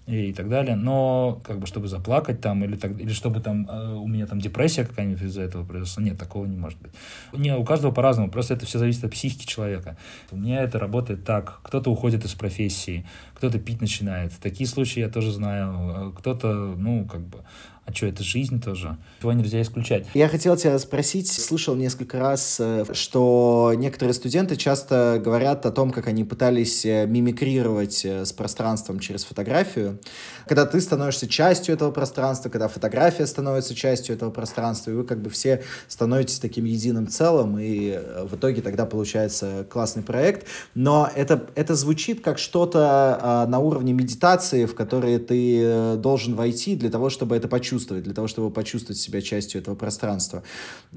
и 0.07 0.33
так 0.33 0.49
далее. 0.49 0.77
Но 0.77 1.41
как 1.45 1.59
бы 1.59 1.67
чтобы 1.67 1.89
заплакать 1.89 2.41
там 2.41 2.65
или 2.65 2.77
так 2.77 2.99
или 2.99 3.13
чтобы 3.13 3.41
там 3.41 3.69
э, 3.69 3.95
у 3.95 4.07
меня 4.07 4.27
там 4.27 4.41
депрессия 4.41 4.85
какая-нибудь 4.85 5.23
из-за 5.23 5.43
этого 5.43 5.65
произошла, 5.65 6.03
нет, 6.03 6.19
такого 6.19 6.47
не 6.47 6.57
может 6.57 6.81
быть. 6.81 6.93
Не, 7.33 7.57
у 7.57 7.65
каждого 7.65 7.93
по-разному, 7.93 8.31
просто 8.31 8.55
это 8.55 8.67
все 8.67 8.79
зависит 8.79 9.05
от 9.05 9.13
психики 9.13 9.47
человека. 9.47 9.97
У 10.31 10.37
меня 10.37 10.63
это 10.63 10.79
работает 10.79 11.25
так. 11.25 11.61
Кто-то 11.63 11.91
уходит 11.91 12.25
из 12.25 12.35
профессии, 12.35 13.07
кто-то 13.35 13.59
пить 13.59 13.81
начинает. 13.81 14.33
Такие 14.41 14.69
случаи 14.69 15.01
я 15.01 15.09
тоже 15.09 15.33
знаю. 15.33 15.73
А 15.73 16.13
кто-то, 16.17 16.75
ну, 16.77 17.07
как 17.07 17.21
бы 17.21 17.39
а 17.85 17.93
что, 17.93 18.07
это 18.07 18.23
жизнь 18.23 18.61
тоже. 18.63 18.97
Его 19.21 19.33
нельзя 19.33 19.61
исключать. 19.61 20.07
Я 20.15 20.29
хотел 20.29 20.57
тебя 20.57 20.79
спросить, 20.79 21.31
слышал 21.31 21.75
несколько 21.75 22.21
раз, 22.21 22.59
э, 22.61 22.85
что 22.93 23.73
некоторые 23.77 24.15
студенты 24.15 24.55
часто 24.55 25.21
говорят 25.23 25.67
о 25.67 25.73
том, 25.73 25.91
как 25.91 26.07
они 26.07 26.23
пытались 26.23 26.87
э, 26.87 27.07
мимикрировать 27.07 28.05
э, 28.05 28.25
с 28.25 28.33
пространством 28.33 29.01
через 29.01 29.25
фотографию. 29.25 29.99
Когда 30.47 30.65
ты 30.65 30.81
становишься 30.81 31.29
частью 31.29 31.75
этого 31.75 31.91
пространства, 31.91 32.51
когда 32.51 32.69
фотография 32.69 33.27
становится 33.27 33.75
частью 33.75 34.15
этого 34.15 34.31
пространства, 34.31 34.93
и 34.93 34.95
вы 34.95 35.03
как 35.03 35.21
бы 35.21 35.29
все 35.29 35.65
становитесь 35.89 36.39
таким 36.39 36.67
единым 36.67 37.09
целым, 37.09 37.59
и 37.59 37.99
в 38.23 38.37
итоге 38.37 38.63
тогда 38.63 38.87
получается 38.87 39.67
классный 39.69 40.05
проект. 40.05 40.47
Но 40.77 41.11
это, 41.15 41.49
это 41.57 41.75
звучит 41.75 42.23
как 42.23 42.39
что-то 42.39 43.19
а, 43.21 43.47
на 43.47 43.59
уровне 43.59 43.93
медитации, 43.93 44.67
в 44.67 44.75
которое 44.75 45.19
ты 45.19 45.97
должен 45.97 46.35
войти 46.35 46.77
для 46.77 46.91
того, 46.91 47.11
чтобы 47.11 47.37
это 47.37 47.49
почувствовать 47.49 47.72
почувствовать, 47.73 48.05
для 48.05 48.13
того, 48.13 48.29
чтобы 48.29 48.51
почувствовать 48.51 48.99
себя 48.99 49.23
частью 49.23 49.61
этого 49.61 49.75
пространства. 49.75 50.43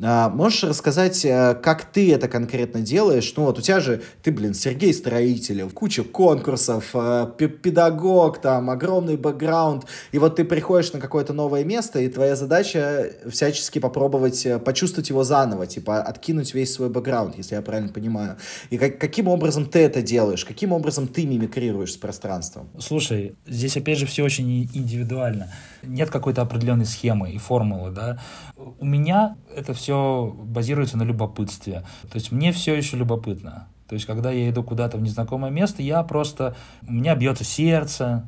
А, 0.02 0.30
можешь 0.30 0.64
рассказать, 0.64 1.24
э, 1.24 1.56
как 1.64 1.86
ты 1.86 2.14
это 2.14 2.28
конкретно 2.28 2.82
делаешь? 2.82 3.34
Ну 3.38 3.46
вот 3.46 3.60
у 3.60 3.62
тебя 3.62 3.80
же, 3.80 4.02
ты, 4.24 4.32
блин, 4.32 4.54
Сергей 4.54 4.94
Строителев, 4.94 5.74
куча 5.74 6.04
конкурсов, 6.04 6.90
э, 6.94 7.28
педагог, 7.38 8.42
там, 8.42 8.70
огромный 8.70 9.16
бэкграунд, 9.16 9.86
и 10.12 10.20
вот 10.20 10.36
ты 10.36 10.44
приходишь 10.44 10.92
на 10.92 11.00
какое-то 11.00 11.32
новое 11.32 11.64
место, 11.64 12.00
и 12.00 12.10
твоя 12.10 12.36
задача 12.36 13.10
всячески 13.30 13.80
попробовать 13.80 14.46
э, 14.46 14.60
почувствовать 14.60 15.10
его 15.10 15.24
заново, 15.24 15.68
типа 15.68 16.02
откинуть 16.02 16.54
весь 16.54 16.74
свой 16.74 16.90
бэкграунд, 16.90 17.38
если 17.38 17.56
я 17.56 17.62
правильно 17.62 17.94
понимаю. 17.94 18.36
И 18.70 18.78
как, 18.78 19.00
каким 19.00 19.30
образом 19.30 19.66
ты 19.66 19.80
это 19.80 20.02
делаешь? 20.02 20.44
Каким 20.44 20.74
образом 20.74 21.08
ты 21.08 21.26
мимикрируешь 21.26 21.94
с 21.94 21.98
пространством? 21.98 22.68
Слушай, 22.80 23.36
здесь 23.48 23.78
опять 23.78 23.98
же 23.98 24.06
все 24.06 24.24
очень 24.24 24.70
индивидуально. 24.74 25.48
Нет 25.86 26.10
какой-то 26.10 26.42
определенной 26.42 26.86
схемы 26.86 27.32
и 27.32 27.38
формулы, 27.38 27.92
да. 27.92 28.20
У 28.56 28.86
меня 28.86 29.38
это 29.56 29.74
все 29.74 30.34
базируется 30.38 30.98
на 30.98 31.04
любопытстве. 31.04 31.84
То 32.12 32.16
есть 32.16 32.32
мне 32.32 32.52
все 32.52 32.76
еще 32.76 32.98
любопытно. 32.98 33.68
То 33.88 33.94
есть, 33.94 34.06
когда 34.06 34.32
я 34.32 34.50
иду 34.50 34.64
куда-то 34.64 34.98
в 34.98 35.02
незнакомое 35.02 35.52
место, 35.52 35.84
я 35.84 36.02
просто... 36.04 36.56
У 36.88 36.92
меня 36.92 37.16
бьется 37.16 37.44
сердце, 37.44 38.26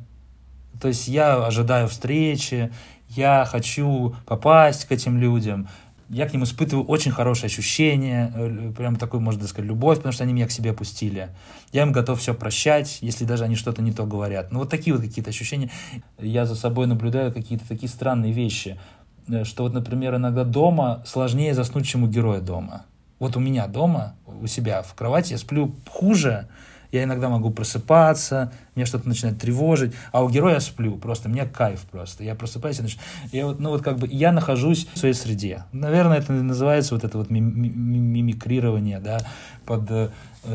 то 0.80 0.88
есть 0.88 1.08
я 1.08 1.44
ожидаю 1.44 1.88
встречи, 1.88 2.72
я 3.08 3.44
хочу 3.44 4.14
попасть 4.26 4.84
к 4.84 4.92
этим 4.92 5.18
людям, 5.18 5.68
я 6.08 6.26
к 6.26 6.32
ним 6.32 6.44
испытываю 6.44 6.86
очень 6.86 7.10
хорошее 7.10 7.46
ощущение, 7.46 8.32
э, 8.34 8.72
прям 8.76 8.96
такой, 8.96 9.20
можно 9.20 9.46
сказать, 9.46 9.68
любовь, 9.68 9.98
потому 9.98 10.12
что 10.12 10.24
они 10.24 10.32
меня 10.32 10.46
к 10.46 10.50
себе 10.50 10.70
опустили. 10.70 11.28
Я 11.72 11.82
им 11.82 11.92
готов 11.92 12.18
все 12.18 12.34
прощать, 12.34 12.98
если 13.02 13.24
даже 13.24 13.44
они 13.44 13.56
что-то 13.56 13.82
не 13.82 13.92
то 13.92 14.04
говорят. 14.04 14.50
Ну, 14.50 14.60
вот 14.60 14.70
такие 14.70 14.94
вот 14.94 15.04
какие-то 15.04 15.30
ощущения. 15.30 15.70
Я 16.18 16.46
за 16.46 16.54
собой 16.54 16.86
наблюдаю 16.86 17.32
какие-то 17.32 17.68
такие 17.68 17.88
странные 17.88 18.32
вещи, 18.32 18.78
э, 19.28 19.44
что 19.44 19.64
вот, 19.64 19.74
например, 19.74 20.16
иногда 20.16 20.44
дома 20.44 21.02
сложнее 21.06 21.52
заснуть, 21.52 21.86
чем 21.86 22.04
у 22.04 22.08
героя 22.08 22.40
дома. 22.40 22.84
Вот 23.18 23.36
у 23.36 23.40
меня 23.40 23.66
дома, 23.66 24.14
у 24.26 24.46
себя 24.46 24.82
в 24.82 24.94
кровати 24.94 25.32
я 25.32 25.38
сплю 25.38 25.74
хуже, 25.88 26.48
я 26.92 27.04
иногда 27.04 27.28
могу 27.28 27.50
просыпаться, 27.50 28.52
меня 28.74 28.86
что-то 28.86 29.08
начинает 29.08 29.38
тревожить, 29.38 29.94
а 30.12 30.22
у 30.22 30.30
героя 30.30 30.60
сплю, 30.60 30.96
просто 30.96 31.28
мне 31.28 31.44
кайф 31.44 31.80
просто. 31.82 32.24
Я 32.24 32.34
просыпаюсь, 32.34 32.78
и 32.78 32.82
нач... 32.82 32.98
я 33.32 33.46
вот, 33.46 33.60
ну 33.60 33.70
вот 33.70 33.82
как 33.82 33.98
бы 33.98 34.08
я 34.08 34.32
нахожусь 34.32 34.86
в 34.94 34.98
своей 34.98 35.14
среде. 35.14 35.64
Наверное, 35.72 36.18
это 36.18 36.32
называется 36.32 36.94
вот 36.94 37.04
это 37.04 37.18
вот 37.18 37.30
мимикрирование, 37.30 39.00
да, 39.00 39.18
под 39.66 39.90
э, 39.90 40.08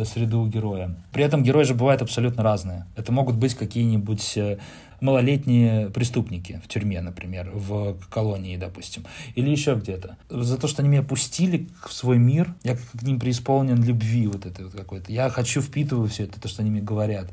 среду 0.05 0.45
героя. 0.47 0.95
При 1.11 1.23
этом 1.23 1.43
герои 1.43 1.63
же 1.63 1.75
бывают 1.75 2.01
абсолютно 2.01 2.43
разные. 2.43 2.85
Это 2.95 3.11
могут 3.11 3.35
быть 3.35 3.53
какие-нибудь 3.55 4.37
э, 4.37 4.57
малолетние 5.03 5.89
преступники 5.89 6.61
в 6.63 6.67
тюрьме, 6.69 7.01
например, 7.01 7.51
в 7.53 7.97
колонии, 8.09 8.55
допустим, 8.55 9.03
или 9.35 9.49
еще 9.49 9.75
где-то. 9.75 10.17
За 10.29 10.57
то, 10.57 10.67
что 10.67 10.81
они 10.81 10.89
меня 10.89 11.03
пустили 11.03 11.67
в 11.85 11.93
свой 11.93 12.17
мир, 12.17 12.55
я 12.63 12.77
к 12.77 13.03
ним 13.03 13.19
преисполнен 13.19 13.83
любви 13.83 14.27
вот 14.27 14.45
этой 14.45 14.63
вот 14.63 14.73
какой-то. 14.73 15.11
Я 15.11 15.29
хочу 15.29 15.61
впитываю 15.61 16.07
все 16.07 16.23
это, 16.23 16.39
то, 16.39 16.47
что 16.47 16.61
они 16.61 16.71
мне 16.71 16.81
говорят. 16.81 17.29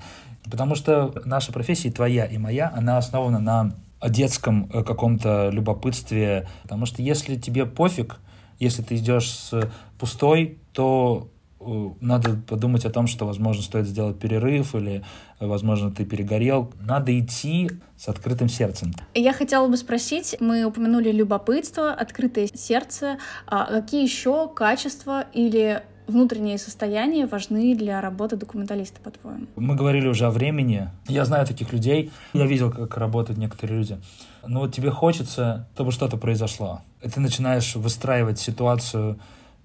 Потому 0.51 0.75
что 0.75 1.15
наша 1.25 1.53
профессия, 1.53 1.93
твоя 1.93 2.25
и 2.25 2.39
моя, 2.39 2.73
она 2.75 2.99
основана 2.99 3.39
на 3.39 3.73
детском 4.05 4.69
э, 4.73 4.83
каком-то 4.83 5.51
любопытстве. 5.51 6.49
Потому 6.63 6.87
что 6.87 7.03
если 7.03 7.37
тебе 7.37 7.67
пофиг, 7.67 8.19
если 8.59 8.83
ты 8.83 8.97
идешь 8.97 9.31
с 9.31 9.71
пустой, 9.97 10.59
то 10.73 11.29
надо 11.61 12.37
подумать 12.49 12.85
о 12.85 12.91
том, 12.91 13.07
что, 13.07 13.27
возможно, 13.27 13.63
стоит 13.63 13.87
сделать 13.87 14.19
перерыв 14.19 14.75
или, 14.75 15.05
возможно, 15.39 15.91
ты 15.91 16.05
перегорел. 16.05 16.73
Надо 16.81 17.19
идти 17.19 17.71
с 17.97 18.09
открытым 18.09 18.49
сердцем. 18.49 18.93
Я 19.15 19.33
хотела 19.33 19.69
бы 19.69 19.77
спросить, 19.77 20.37
мы 20.41 20.65
упомянули 20.65 21.13
любопытство, 21.13 21.93
открытое 21.93 22.49
сердце. 22.55 23.19
А 23.47 23.67
какие 23.67 24.03
еще 24.03 24.49
качества 24.49 25.27
или 25.35 25.83
внутренние 26.07 26.59
состояния 26.59 27.27
важны 27.27 27.75
для 27.77 28.01
работы 28.01 28.37
документалиста, 28.37 29.01
по-твоему? 29.01 29.47
Мы 29.57 29.77
говорили 29.77 30.09
уже 30.09 30.27
о 30.27 30.31
времени. 30.31 30.89
Я 31.07 31.25
знаю 31.25 31.47
таких 31.47 31.73
людей. 31.73 32.11
Я 32.33 32.47
видел, 32.47 32.71
как 32.71 32.97
работают 32.97 33.39
некоторые 33.39 33.79
люди. 33.79 33.99
Но 34.47 34.61
вот 34.61 34.75
тебе 34.75 34.91
хочется, 34.91 35.69
чтобы 35.75 35.93
что-то 35.93 36.17
произошло. 36.17 36.81
И 37.03 37.09
ты 37.09 37.21
начинаешь 37.21 37.77
выстраивать 37.77 38.41
ситуацию 38.41 39.21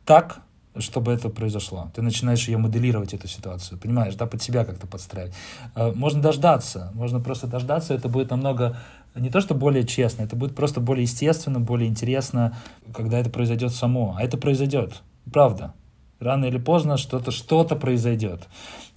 так, 0.06 0.42
чтобы 0.78 1.12
это 1.12 1.30
произошло. 1.30 1.92
Ты 1.96 2.02
начинаешь 2.02 2.48
ее 2.48 2.58
моделировать, 2.58 3.14
эту 3.14 3.28
ситуацию, 3.28 3.80
понимаешь, 3.80 4.16
да, 4.16 4.26
под 4.26 4.42
себя 4.42 4.66
как-то 4.66 4.88
подстраивать. 4.88 5.34
Э, 5.76 5.92
можно 5.94 6.22
дождаться, 6.22 6.92
можно 6.94 7.20
просто 7.20 7.48
дождаться, 7.48 7.94
это 7.94 8.10
будет 8.10 8.32
намного 8.32 8.78
не 9.16 9.30
то, 9.30 9.40
что 9.40 9.56
более 9.56 9.86
честно, 9.86 10.24
это 10.24 10.36
будет 10.36 10.56
просто 10.56 10.82
более 10.82 11.04
естественно, 11.04 11.60
более 11.60 11.88
интересно, 11.90 12.58
когда 12.94 13.20
это 13.20 13.30
произойдет 13.30 13.72
само. 13.74 14.16
А 14.18 14.24
это 14.24 14.38
произойдет, 14.38 15.02
правда. 15.32 15.74
Рано 16.20 16.46
или 16.46 16.58
поздно 16.58 16.98
что-то 16.98 17.32
что-то 17.32 17.76
произойдет. 17.76 18.48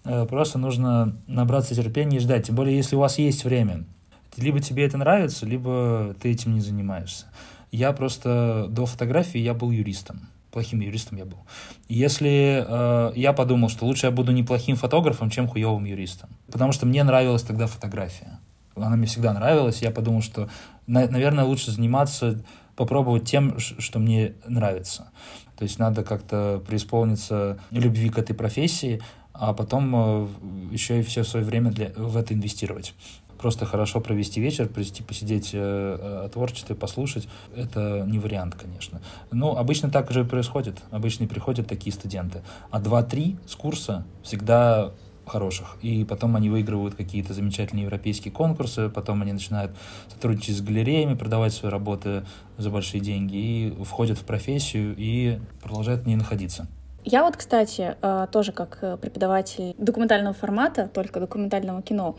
Э, 0.04 0.26
просто 0.26 0.58
нужно 0.58 1.16
набраться 1.26 1.74
терпения 1.74 2.16
и 2.16 2.20
ждать. 2.20 2.46
Тем 2.46 2.56
более, 2.56 2.76
если 2.76 2.96
у 2.96 3.00
вас 3.00 3.18
есть 3.18 3.44
время. 3.44 3.84
Либо 4.36 4.60
тебе 4.60 4.84
это 4.84 4.98
нравится, 4.98 5.46
либо 5.46 6.14
ты 6.20 6.30
этим 6.30 6.54
не 6.54 6.60
занимаешься. 6.60 7.26
Я 7.70 7.92
просто 7.92 8.66
до 8.70 8.86
фотографии 8.86 9.38
я 9.38 9.52
был 9.52 9.70
юристом. 9.70 10.28
Плохим 10.58 10.80
юристом 10.80 11.18
я 11.18 11.24
был. 11.24 11.38
Если 11.88 12.64
э, 12.66 13.12
я 13.14 13.32
подумал, 13.32 13.68
что 13.68 13.86
лучше 13.86 14.06
я 14.06 14.10
буду 14.10 14.32
неплохим 14.32 14.74
фотографом, 14.74 15.30
чем 15.30 15.46
хуевым 15.46 15.84
юристом. 15.84 16.30
Потому 16.50 16.72
что 16.72 16.84
мне 16.84 17.04
нравилась 17.04 17.44
тогда 17.44 17.68
фотография. 17.68 18.40
Она 18.74 18.96
мне 18.96 19.06
всегда 19.06 19.32
нравилась. 19.32 19.82
Я 19.82 19.92
подумал, 19.92 20.20
что, 20.20 20.48
на, 20.88 21.06
наверное, 21.06 21.44
лучше 21.44 21.70
заниматься, 21.70 22.42
попробовать 22.74 23.22
тем, 23.22 23.60
что 23.60 24.00
мне 24.00 24.32
нравится. 24.48 25.12
То 25.56 25.62
есть 25.62 25.78
надо 25.78 26.02
как-то 26.02 26.60
преисполниться 26.66 27.60
любви 27.70 28.08
к 28.08 28.18
этой 28.18 28.34
профессии, 28.34 29.00
а 29.32 29.52
потом 29.52 29.94
э, 29.94 30.28
еще 30.72 30.98
и 30.98 31.04
все 31.04 31.22
свое 31.22 31.46
время 31.46 31.70
для, 31.70 31.92
в 31.94 32.16
это 32.16 32.34
инвестировать 32.34 32.94
просто 33.38 33.64
хорошо 33.66 34.00
провести 34.00 34.40
вечер, 34.40 34.68
прийти 34.68 35.02
посидеть 35.02 35.50
э, 35.54 35.58
э, 35.58 36.28
о 36.28 36.74
послушать, 36.74 37.28
это 37.56 38.04
не 38.06 38.18
вариант, 38.18 38.54
конечно. 38.54 39.00
Но 39.30 39.56
обычно 39.56 39.90
так 39.90 40.10
же 40.10 40.20
и 40.20 40.24
происходит. 40.24 40.78
Обычно 40.90 41.26
приходят 41.26 41.66
такие 41.66 41.92
студенты. 41.92 42.42
А 42.70 42.80
2-3 42.80 43.38
с 43.46 43.54
курса 43.54 44.04
всегда 44.22 44.92
хороших. 45.28 45.76
И 45.82 46.04
потом 46.04 46.36
они 46.36 46.50
выигрывают 46.50 46.94
какие-то 46.94 47.34
замечательные 47.34 47.84
европейские 47.84 48.32
конкурсы, 48.32 48.88
потом 48.88 49.22
они 49.22 49.32
начинают 49.32 49.72
сотрудничать 50.08 50.56
с 50.56 50.60
галереями, 50.60 51.14
продавать 51.14 51.52
свои 51.52 51.70
работы 51.70 52.24
за 52.56 52.70
большие 52.70 53.00
деньги 53.00 53.36
и 53.36 53.84
входят 53.84 54.18
в 54.18 54.24
профессию 54.24 54.94
и 54.96 55.38
продолжают 55.62 56.02
в 56.02 56.06
ней 56.06 56.16
находиться. 56.16 56.66
Я 57.04 57.22
вот, 57.22 57.36
кстати, 57.36 57.96
э, 58.02 58.26
тоже 58.32 58.52
как 58.52 58.80
преподаватель 59.00 59.74
документального 59.78 60.34
формата, 60.34 60.90
только 60.92 61.20
документального 61.20 61.80
кино, 61.80 62.16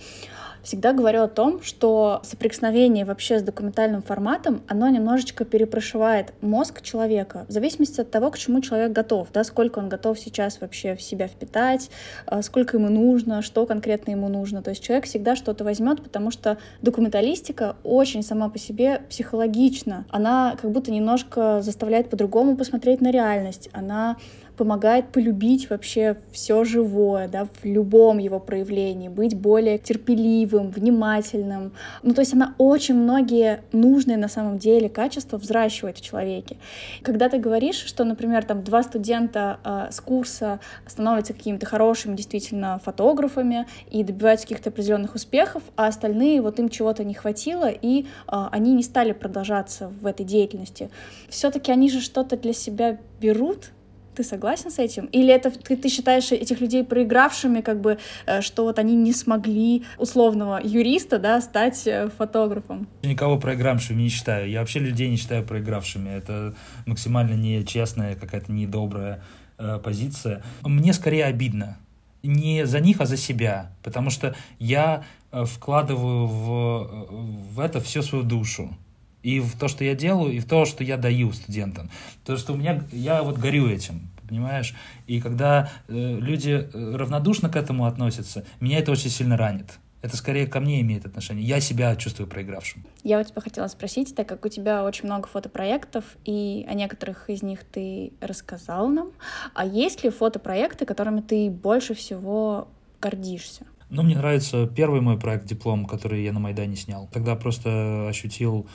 всегда 0.64 0.94
говорю 0.94 1.24
о 1.24 1.28
том, 1.28 1.62
что 1.62 2.22
соприкосновение 2.24 3.06
вообще 3.06 3.40
с 3.40 3.44
документальным 3.44 4.02
форматом, 4.02 4.62
оно 4.68 4.90
немножечко 4.90 5.46
перепрошивает 5.46 6.34
мозг 6.42 6.82
человека 6.82 7.46
в 7.48 7.52
зависимости 7.52 8.02
от 8.02 8.12
того, 8.12 8.32
к 8.32 8.38
чему 8.38 8.62
человек 8.62 8.92
готов, 8.92 9.28
да, 9.34 9.44
сколько 9.44 9.80
он 9.80 9.90
готов 9.90 10.20
сейчас 10.20 10.62
вообще 10.62 10.96
в 10.96 11.02
себя 11.02 11.28
впитать, 11.28 11.90
э, 12.28 12.42
сколько 12.42 12.78
ему 12.78 12.90
нужно, 12.90 13.42
что 13.42 13.66
конкретно 13.66 14.12
ему 14.12 14.28
нужно. 14.30 14.62
То 14.62 14.72
есть 14.72 14.84
человек 14.84 15.06
всегда 15.06 15.36
что-то 15.36 15.64
возьмет, 15.64 16.04
потому 16.04 16.32
что 16.32 16.58
документалистика 16.82 17.76
очень 17.84 18.24
сама 18.24 18.50
по 18.50 18.58
себе 18.58 19.02
психологична. 19.10 20.06
Она 20.10 20.58
как 20.62 20.72
будто 20.72 20.92
немножко 20.92 21.62
заставляет 21.62 22.10
по-другому 22.10 22.56
посмотреть 22.56 23.02
на 23.02 23.12
реальность. 23.12 23.70
Она 23.74 24.18
помогает 24.60 25.14
полюбить 25.14 25.70
вообще 25.70 26.18
все 26.34 26.66
живое, 26.66 27.30
да, 27.30 27.46
в 27.46 27.64
любом 27.64 28.18
его 28.18 28.42
проявлении, 28.42 29.08
быть 29.08 29.34
более 29.34 29.78
терпеливым, 29.78 30.70
внимательным. 30.70 31.72
Ну, 32.04 32.14
то 32.14 32.20
есть 32.20 32.34
она 32.34 32.56
очень 32.58 32.96
многие 32.96 33.62
нужные 33.72 34.18
на 34.18 34.28
самом 34.28 34.58
деле 34.58 34.90
качества 34.90 35.38
взращивает 35.38 35.98
в 35.98 36.02
человеке. 36.02 36.58
Когда 37.04 37.30
ты 37.30 37.38
говоришь, 37.38 37.78
что, 37.78 38.04
например, 38.04 38.44
там 38.44 38.62
два 38.62 38.84
студента 38.84 39.62
э, 39.64 39.88
с 39.92 40.02
курса 40.02 40.60
становятся 40.86 41.34
какими-то 41.34 41.66
хорошими 41.66 42.18
действительно 42.18 42.82
фотографами 42.84 43.66
и 43.90 44.04
добиваются 44.04 44.46
каких-то 44.46 44.72
определенных 44.72 45.16
успехов, 45.16 45.64
а 45.78 45.88
остальные 45.88 46.42
вот 46.42 46.60
им 46.60 46.68
чего-то 46.68 47.06
не 47.06 47.14
хватило, 47.14 47.70
и 47.70 48.02
э, 48.02 48.06
они 48.28 48.74
не 48.74 48.84
стали 48.84 49.14
продолжаться 49.14 49.88
в 50.02 50.06
этой 50.06 50.26
деятельности. 50.26 50.90
Все-таки 51.30 51.72
они 51.72 51.90
же 51.90 52.02
что-то 52.02 52.36
для 52.36 52.52
себя 52.52 52.98
берут, 53.22 53.72
ты 54.20 54.26
согласен 54.26 54.70
с 54.70 54.80
этим? 54.80 55.06
Или 55.06 55.34
это 55.34 55.50
ты, 55.50 55.78
ты 55.78 55.88
считаешь 55.88 56.34
этих 56.34 56.60
людей 56.60 56.84
проигравшими, 56.84 57.62
как 57.62 57.80
бы, 57.80 57.98
э, 58.26 58.42
что 58.42 58.64
вот 58.64 58.78
они 58.78 58.96
не 58.96 59.14
смогли 59.14 59.84
условного 59.98 60.60
юриста, 60.62 61.20
да, 61.20 61.40
стать 61.40 61.88
э, 61.88 62.10
фотографом? 62.18 62.88
Никого 63.04 63.40
проигравшими 63.40 64.02
не 64.02 64.10
считаю. 64.10 64.50
Я 64.50 64.60
вообще 64.60 64.80
людей 64.80 65.10
не 65.10 65.16
считаю 65.16 65.46
проигравшими. 65.46 66.10
Это 66.10 66.54
максимально 66.86 67.36
нечестная, 67.36 68.16
какая-то 68.16 68.52
недобрая 68.52 69.24
э, 69.58 69.80
позиция. 69.82 70.44
Мне 70.64 70.92
скорее 70.92 71.24
обидно. 71.24 71.78
Не 72.22 72.66
за 72.66 72.82
них, 72.82 73.00
а 73.00 73.06
за 73.06 73.16
себя. 73.16 73.72
Потому 73.84 74.10
что 74.10 74.36
я 74.60 75.04
э, 75.32 75.46
вкладываю 75.46 76.28
в, 76.28 77.56
в 77.56 77.60
это 77.62 77.80
всю 77.80 78.02
свою 78.02 78.26
душу 78.26 78.76
и 79.24 79.40
в 79.40 79.58
то, 79.58 79.68
что 79.68 79.84
я 79.84 79.96
делаю, 79.96 80.34
и 80.34 80.40
в 80.40 80.46
то, 80.46 80.66
что 80.66 80.84
я 80.84 80.98
даю 80.98 81.32
студентам. 81.32 81.90
То, 82.26 82.38
что 82.38 82.54
у 82.54 82.56
меня, 82.58 82.84
я 82.92 83.24
вот 83.24 83.38
горю 83.38 83.68
этим, 83.68 84.10
понимаешь? 84.28 84.76
И 85.08 85.20
когда 85.20 85.72
э, 85.88 86.18
люди 86.20 86.70
э, 86.72 86.96
равнодушно 86.96 87.50
к 87.50 87.56
этому 87.56 87.86
относятся, 87.86 88.46
меня 88.60 88.80
это 88.80 88.92
очень 88.92 89.10
сильно 89.10 89.38
ранит. 89.38 89.80
Это 90.02 90.16
скорее 90.16 90.48
ко 90.48 90.62
мне 90.62 90.80
имеет 90.80 91.06
отношение. 91.06 91.46
Я 91.46 91.60
себя 91.60 91.94
чувствую 91.98 92.28
проигравшим. 92.28 92.86
Я 93.04 93.20
у 93.20 93.24
тебя 93.24 93.42
хотела 93.42 93.68
спросить, 93.68 94.16
так 94.16 94.30
как 94.30 94.46
у 94.46 94.50
тебя 94.50 94.86
очень 94.86 95.06
много 95.06 95.28
фотопроектов, 95.28 96.06
и 96.24 96.66
о 96.70 96.74
некоторых 96.74 97.30
из 97.30 97.44
них 97.44 97.66
ты 97.66 98.14
рассказал 98.22 98.88
нам, 98.88 99.12
а 99.54 99.66
есть 99.66 100.04
ли 100.06 100.10
фотопроекты, 100.10 100.86
которыми 100.86 101.20
ты 101.20 101.50
больше 101.50 101.96
всего 101.96 102.70
гордишься? 103.02 103.66
Ну, 103.90 104.04
мне 104.04 104.16
нравится 104.16 104.68
первый 104.68 105.02
мой 105.02 105.20
проект 105.20 105.46
«Диплом», 105.46 105.86
который 105.86 106.24
я 106.24 106.32
на 106.32 106.40
Майдане 106.40 106.76
снял. 106.76 107.10
Тогда 107.12 107.36
просто 107.36 108.08
ощутил 108.08 108.68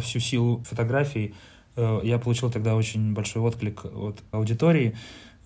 всю 0.00 0.20
силу 0.20 0.62
фотографий. 0.64 1.34
Э, 1.76 2.00
я 2.02 2.18
получил 2.18 2.50
тогда 2.50 2.74
очень 2.74 3.14
большой 3.14 3.42
отклик 3.42 3.84
от 3.84 4.22
аудитории. 4.30 4.96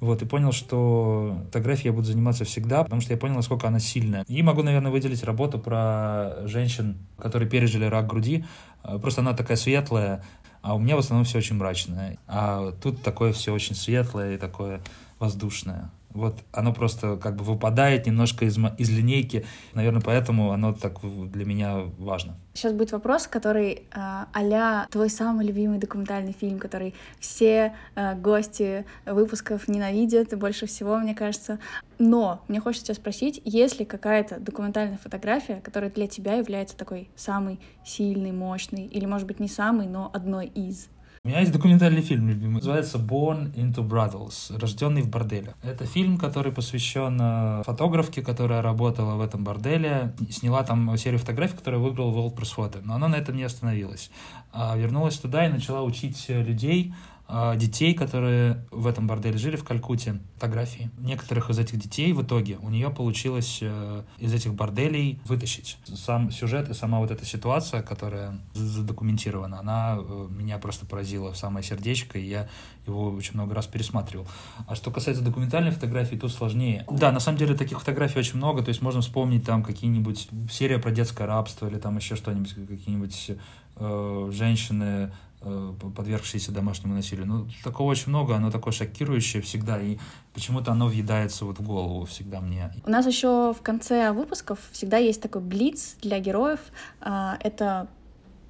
Вот, 0.01 0.23
и 0.23 0.25
понял, 0.25 0.51
что 0.51 1.39
фотографией 1.47 1.89
я 1.89 1.93
буду 1.93 2.07
заниматься 2.07 2.47
всегда, 2.47 2.85
потому 2.85 3.03
что 3.03 3.13
я 3.13 3.19
понял, 3.19 3.35
насколько 3.35 3.69
она 3.69 3.81
сильная. 3.81 4.25
И 4.29 4.43
могу, 4.43 4.63
наверное, 4.63 4.91
выделить 4.91 5.23
работу 5.23 5.59
про 5.59 6.47
женщин, 6.47 6.97
которые 7.19 7.51
пережили 7.51 7.85
рак 7.85 8.07
груди. 8.07 8.45
Э, 8.83 8.99
просто 8.99 9.21
она 9.21 9.35
такая 9.35 9.57
светлая, 9.57 10.25
а 10.63 10.75
у 10.75 10.79
меня 10.79 10.97
в 10.97 11.01
основном 11.01 11.25
все 11.25 11.39
очень 11.39 11.57
мрачное. 11.57 12.19
А 12.27 12.73
тут 12.83 13.03
такое 13.03 13.33
все 13.33 13.53
очень 13.53 13.75
светлое 13.75 14.35
и 14.35 14.39
такое 14.39 14.81
воздушное. 15.19 15.91
Вот 16.11 16.41
оно 16.53 16.73
просто 16.73 17.17
как 17.17 17.37
бы 17.37 17.45
выпадает 17.45 18.07
немножко 18.07 18.45
из, 18.45 18.59
из 18.79 18.91
линейки. 18.91 19.47
Наверное, 19.75 20.01
поэтому 20.01 20.51
оно 20.53 20.73
так 20.73 20.99
для 21.03 21.45
меня 21.45 21.83
важно. 21.99 22.37
Сейчас 22.53 22.73
будет 22.73 22.91
вопрос, 22.93 23.27
который 23.27 23.85
а, 23.93 24.29
а 24.33 24.87
твой 24.91 25.09
самый 25.09 25.47
любимый 25.47 25.79
документальный 25.79 26.33
фильм, 26.33 26.59
который 26.59 26.95
все 27.21 27.75
а, 27.95 28.15
гости 28.15 28.85
выпусков 29.07 29.69
ненавидят 29.69 30.37
больше 30.37 30.67
всего, 30.67 30.99
мне 30.99 31.15
кажется. 31.15 31.59
Но 31.99 32.43
мне 32.49 32.61
хочется 32.61 32.87
тебя 32.87 32.95
спросить, 32.97 33.41
есть 33.45 33.79
ли 33.79 33.85
какая-то 33.85 34.41
документальная 34.41 34.99
фотография, 34.99 35.61
которая 35.61 35.91
для 35.91 36.07
тебя 36.07 36.35
является 36.35 36.77
такой 36.77 37.09
самый 37.15 37.61
сильный, 37.85 38.33
мощный, 38.33 38.87
или, 38.87 39.07
может 39.07 39.27
быть, 39.27 39.39
не 39.39 39.49
самый, 39.49 39.87
но 39.87 40.11
одной 40.13 40.47
из? 40.47 40.89
У 41.23 41.29
меня 41.29 41.41
есть 41.41 41.53
документальный 41.53 42.01
фильм 42.01 42.29
любимый, 42.29 42.55
называется 42.55 42.97
Born 42.97 43.53
into 43.53 43.87
Brothels, 43.87 44.59
рожденный 44.59 45.03
в 45.03 45.11
борделе. 45.11 45.55
Это 45.63 45.85
фильм, 45.85 46.17
который 46.17 46.51
посвящен 46.51 47.19
э, 47.21 47.63
фотографке, 47.63 48.23
которая 48.23 48.63
работала 48.63 49.17
в 49.17 49.21
этом 49.21 49.45
борделе, 49.45 50.15
сняла 50.31 50.65
там 50.65 50.97
серию 50.97 51.19
фотографий, 51.19 51.59
которая 51.59 51.79
выиграла 51.79 52.11
World 52.11 52.35
Press 52.35 52.57
Photo, 52.57 52.81
но 52.83 52.95
она 52.95 53.09
на 53.09 53.17
этом 53.17 53.37
не 53.37 53.43
остановилась. 53.43 54.11
А 54.51 54.75
вернулась 54.79 55.19
туда 55.19 55.45
и 55.45 55.53
начала 55.53 55.83
учить 55.83 56.25
людей 56.31 56.95
а, 56.95 57.10
детей, 57.57 57.95
которые 57.95 58.65
в 58.71 58.87
этом 58.87 59.07
борделе 59.07 59.39
жили 59.39 59.57
в 59.57 59.65
Калькутте, 59.65 60.21
фотографии. 60.35 60.91
Некоторых 60.99 61.51
из 61.51 61.59
этих 61.59 61.79
детей 61.79 62.13
в 62.13 62.23
итоге 62.23 62.59
у 62.63 62.71
нее 62.71 62.91
получилось 62.91 63.59
э, 63.61 64.03
из 64.19 64.33
этих 64.33 64.55
борделей 64.55 65.21
вытащить. 65.27 65.77
Сам 65.85 66.31
сюжет 66.31 66.71
и 66.71 66.75
сама 66.75 66.99
вот 66.99 67.11
эта 67.11 67.25
ситуация, 67.27 67.83
которая 67.83 68.41
задокументирована, 68.55 69.61
она 69.61 69.99
э, 69.99 70.29
меня 70.31 70.59
просто 70.59 70.87
поразила 70.87 71.33
в 71.33 71.37
самое 71.37 71.65
сердечко, 71.65 72.19
и 72.19 72.27
я 72.27 72.49
его 72.87 73.11
очень 73.11 73.35
много 73.35 73.55
раз 73.55 73.67
пересматривал. 73.67 74.27
А 74.67 74.75
что 74.75 74.91
касается 74.91 75.23
документальной 75.23 75.71
фотографии, 75.71 76.17
тут 76.17 76.33
сложнее. 76.33 76.87
Да, 76.91 77.13
на 77.13 77.21
самом 77.21 77.39
деле 77.39 77.55
таких 77.55 77.79
фотографий 77.81 78.19
очень 78.19 78.37
много, 78.37 78.63
то 78.63 78.71
есть 78.71 78.81
можно 78.81 79.03
вспомнить 79.03 79.45
там 79.45 79.63
какие-нибудь 79.63 80.29
серия 80.51 80.79
про 80.79 80.91
детское 80.91 81.27
рабство 81.27 81.67
или 81.67 81.79
там 81.79 81.97
еще 81.97 82.17
что-нибудь, 82.17 82.55
какие-нибудь 82.55 83.33
э, 83.77 84.31
женщины 84.33 85.11
Э, 85.11 85.11
подвергшиеся 85.41 86.53
домашнему 86.53 86.95
насилию. 86.95 87.27
Ну, 87.27 87.49
такого 87.65 87.91
очень 87.91 88.09
много, 88.09 88.37
оно 88.37 88.51
такое 88.51 88.73
шокирующее 88.73 89.43
всегда, 89.43 89.81
и 89.81 89.99
почему-то 90.35 90.73
оно 90.73 90.87
въедается 90.87 91.45
вот 91.45 91.59
в 91.59 91.63
голову 91.63 92.05
всегда 92.05 92.41
мне. 92.41 92.71
У 92.85 92.91
нас 92.91 93.07
еще 93.07 93.55
в 93.59 93.63
конце 93.63 94.13
выпусков 94.13 94.59
всегда 94.73 94.99
есть 94.99 95.23
такой 95.23 95.41
блиц 95.41 95.97
для 96.03 96.19
героев. 96.21 96.61
А, 97.01 97.39
это 97.41 97.89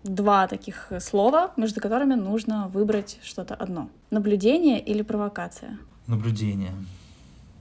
два 0.03 0.47
таких 0.49 0.93
слова, 0.99 1.53
между 1.57 1.81
которыми 1.81 2.15
нужно 2.15 2.69
выбрать 2.69 3.19
что-то 3.23 3.55
одно. 3.55 3.89
Наблюдение 4.11 4.81
или 4.81 5.03
провокация? 5.03 5.79
наблюдение. 6.11 6.73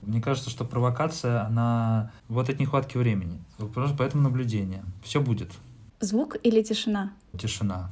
Мне 0.01 0.21
кажется, 0.21 0.49
что 0.49 0.65
провокация, 0.65 1.45
она 1.45 2.11
вот 2.27 2.49
от 2.49 2.59
нехватки 2.59 2.97
времени. 2.97 3.39
Поэтому 3.97 4.23
наблюдение. 4.23 4.84
Все 5.03 5.21
будет. 5.21 5.51
Звук 5.99 6.38
или 6.43 6.61
тишина? 6.63 7.13
Тишина. 7.38 7.91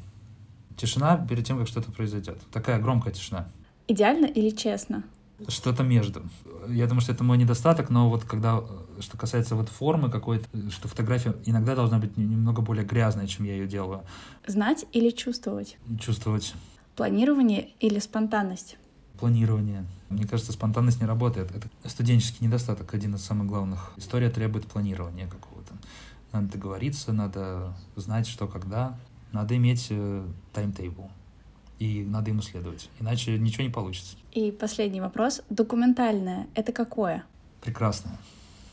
Тишина 0.78 1.18
перед 1.28 1.46
тем, 1.46 1.58
как 1.58 1.68
что-то 1.68 1.92
произойдет. 1.92 2.40
Такая 2.52 2.80
громкая 2.80 3.12
тишина. 3.12 3.50
Идеально 3.88 4.28
или 4.28 4.52
честно? 4.52 5.04
Что-то 5.48 5.84
между. 5.84 6.24
Я 6.70 6.88
думаю, 6.88 7.02
что 7.02 7.12
это 7.12 7.24
мой 7.24 7.38
недостаток, 7.38 7.90
но 7.90 8.10
вот 8.10 8.24
когда, 8.24 8.64
что 9.00 9.18
касается 9.18 9.56
вот 9.56 9.70
формы 9.70 10.10
какой-то, 10.10 10.48
что 10.72 10.88
фотография 10.88 11.36
иногда 11.46 11.76
должна 11.76 12.00
быть 12.00 12.18
немного 12.18 12.62
более 12.62 12.86
грязной, 12.86 13.28
чем 13.28 13.46
я 13.46 13.54
ее 13.54 13.68
делаю. 13.68 14.04
Знать 14.46 14.86
или 14.94 15.10
чувствовать? 15.10 15.78
Чувствовать. 16.00 16.54
Планирование 16.96 17.70
или 17.80 18.00
спонтанность? 18.00 18.78
Планирование. 19.20 19.86
Мне 20.10 20.26
кажется, 20.26 20.52
спонтанность 20.52 21.02
не 21.02 21.08
работает. 21.08 21.52
Это 21.52 21.68
студенческий 21.90 22.46
недостаток, 22.46 22.94
один 22.94 23.16
из 23.16 23.22
самых 23.24 23.48
главных. 23.48 23.92
История 23.98 24.30
требует 24.30 24.66
планирования 24.66 25.28
какого-то. 25.28 25.74
Надо 26.32 26.52
договориться, 26.52 27.14
надо 27.14 27.76
знать, 27.96 28.28
что 28.28 28.48
когда. 28.48 28.98
Надо 29.38 29.56
иметь 29.56 29.94
таймтейбл. 30.52 31.04
Э, 31.04 31.84
и 31.84 32.04
надо 32.04 32.32
ему 32.32 32.42
следовать. 32.42 32.90
Иначе 33.00 33.38
ничего 33.38 33.66
не 33.66 33.70
получится. 33.70 34.18
И 34.32 34.50
последний 34.50 35.00
вопрос. 35.00 35.44
Документальное— 35.52 36.48
это 36.56 36.72
какое? 36.72 37.24
Прекрасное. 37.62 38.18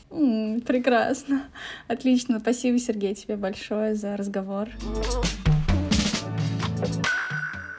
М-м, 0.09 0.61
прекрасно. 0.61 1.49
Отлично. 1.87 2.39
Спасибо, 2.39 2.79
Сергей, 2.79 3.13
тебе 3.13 3.37
большое 3.37 3.93
за 3.93 4.17
разговор. 4.17 4.69
Э, 6.79 7.24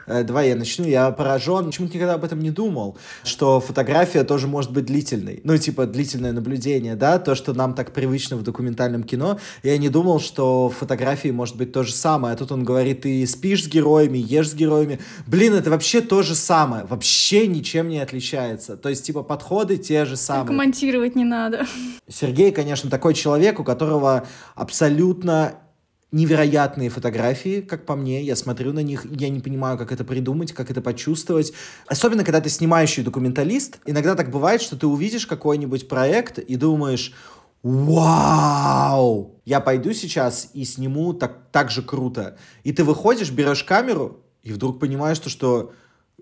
давай 0.07 0.49
я 0.49 0.55
начну. 0.55 0.85
Я 0.85 1.11
поражен. 1.11 1.65
Почему-то 1.65 1.93
никогда 1.95 2.15
об 2.15 2.23
этом 2.23 2.39
не 2.39 2.51
думал, 2.51 2.97
что 3.23 3.59
фотография 3.59 4.23
тоже 4.23 4.47
может 4.47 4.71
быть 4.71 4.85
длительной. 4.85 5.41
Ну, 5.43 5.57
типа, 5.57 5.85
длительное 5.85 6.31
наблюдение, 6.31 6.95
да, 6.95 7.19
то, 7.19 7.35
что 7.35 7.53
нам 7.53 7.73
так 7.73 7.91
привычно 7.91 8.37
в 8.37 8.43
документальном 8.43 9.03
кино. 9.03 9.39
Я 9.63 9.77
не 9.77 9.89
думал, 9.89 10.19
что 10.19 10.69
в 10.69 10.75
фотографии 10.75 11.29
может 11.29 11.55
быть 11.57 11.71
то 11.71 11.83
же 11.83 11.93
самое. 11.93 12.33
А 12.33 12.37
тут 12.37 12.51
он 12.51 12.63
говорит, 12.63 13.01
ты 13.01 13.25
спишь 13.27 13.65
с 13.65 13.67
героями, 13.67 14.17
ешь 14.17 14.49
с 14.49 14.53
героями. 14.53 14.99
Блин, 15.25 15.53
это 15.53 15.69
вообще 15.69 16.01
то 16.01 16.23
же 16.23 16.35
самое. 16.35 16.85
Вообще 16.85 17.47
ничем 17.47 17.89
не 17.89 17.99
отличается. 17.99 18.77
То 18.77 18.89
есть, 18.89 19.05
типа, 19.05 19.23
подходы 19.23 19.77
те 19.77 20.05
же 20.05 20.15
самые. 20.15 20.47
Только 20.47 20.53
монтировать 20.53 21.15
не 21.15 21.25
надо. 21.25 21.65
Сергей, 22.07 22.51
конечно, 22.51 22.89
такой 22.89 23.13
человек, 23.13 23.59
у 23.59 23.63
которого 23.63 24.25
абсолютно 24.55 25.55
невероятные 26.11 26.89
фотографии, 26.89 27.61
как 27.61 27.85
по 27.85 27.95
мне. 27.95 28.23
Я 28.23 28.35
смотрю 28.35 28.71
на 28.71 28.79
них, 28.79 29.05
я 29.05 29.29
не 29.29 29.39
понимаю, 29.39 29.77
как 29.77 29.91
это 29.91 30.03
придумать, 30.03 30.53
как 30.53 30.71
это 30.71 30.81
почувствовать. 30.81 31.53
Особенно, 31.85 32.23
когда 32.23 32.39
ты 32.39 32.49
снимающий 32.49 33.03
документалист. 33.03 33.79
Иногда 33.85 34.15
так 34.15 34.31
бывает, 34.31 34.61
что 34.61 34.77
ты 34.77 34.87
увидишь 34.87 35.27
какой-нибудь 35.27 35.87
проект 35.87 36.39
и 36.39 36.55
думаешь, 36.55 37.13
вау, 37.61 39.41
я 39.45 39.59
пойду 39.59 39.93
сейчас 39.93 40.49
и 40.53 40.63
сниму 40.63 41.13
так, 41.13 41.51
так 41.51 41.71
же 41.71 41.81
круто. 41.81 42.37
И 42.63 42.71
ты 42.71 42.83
выходишь, 42.83 43.31
берешь 43.31 43.63
камеру, 43.63 44.23
и 44.43 44.53
вдруг 44.53 44.79
понимаешь, 44.79 45.17
что, 45.17 45.29
что 45.29 45.73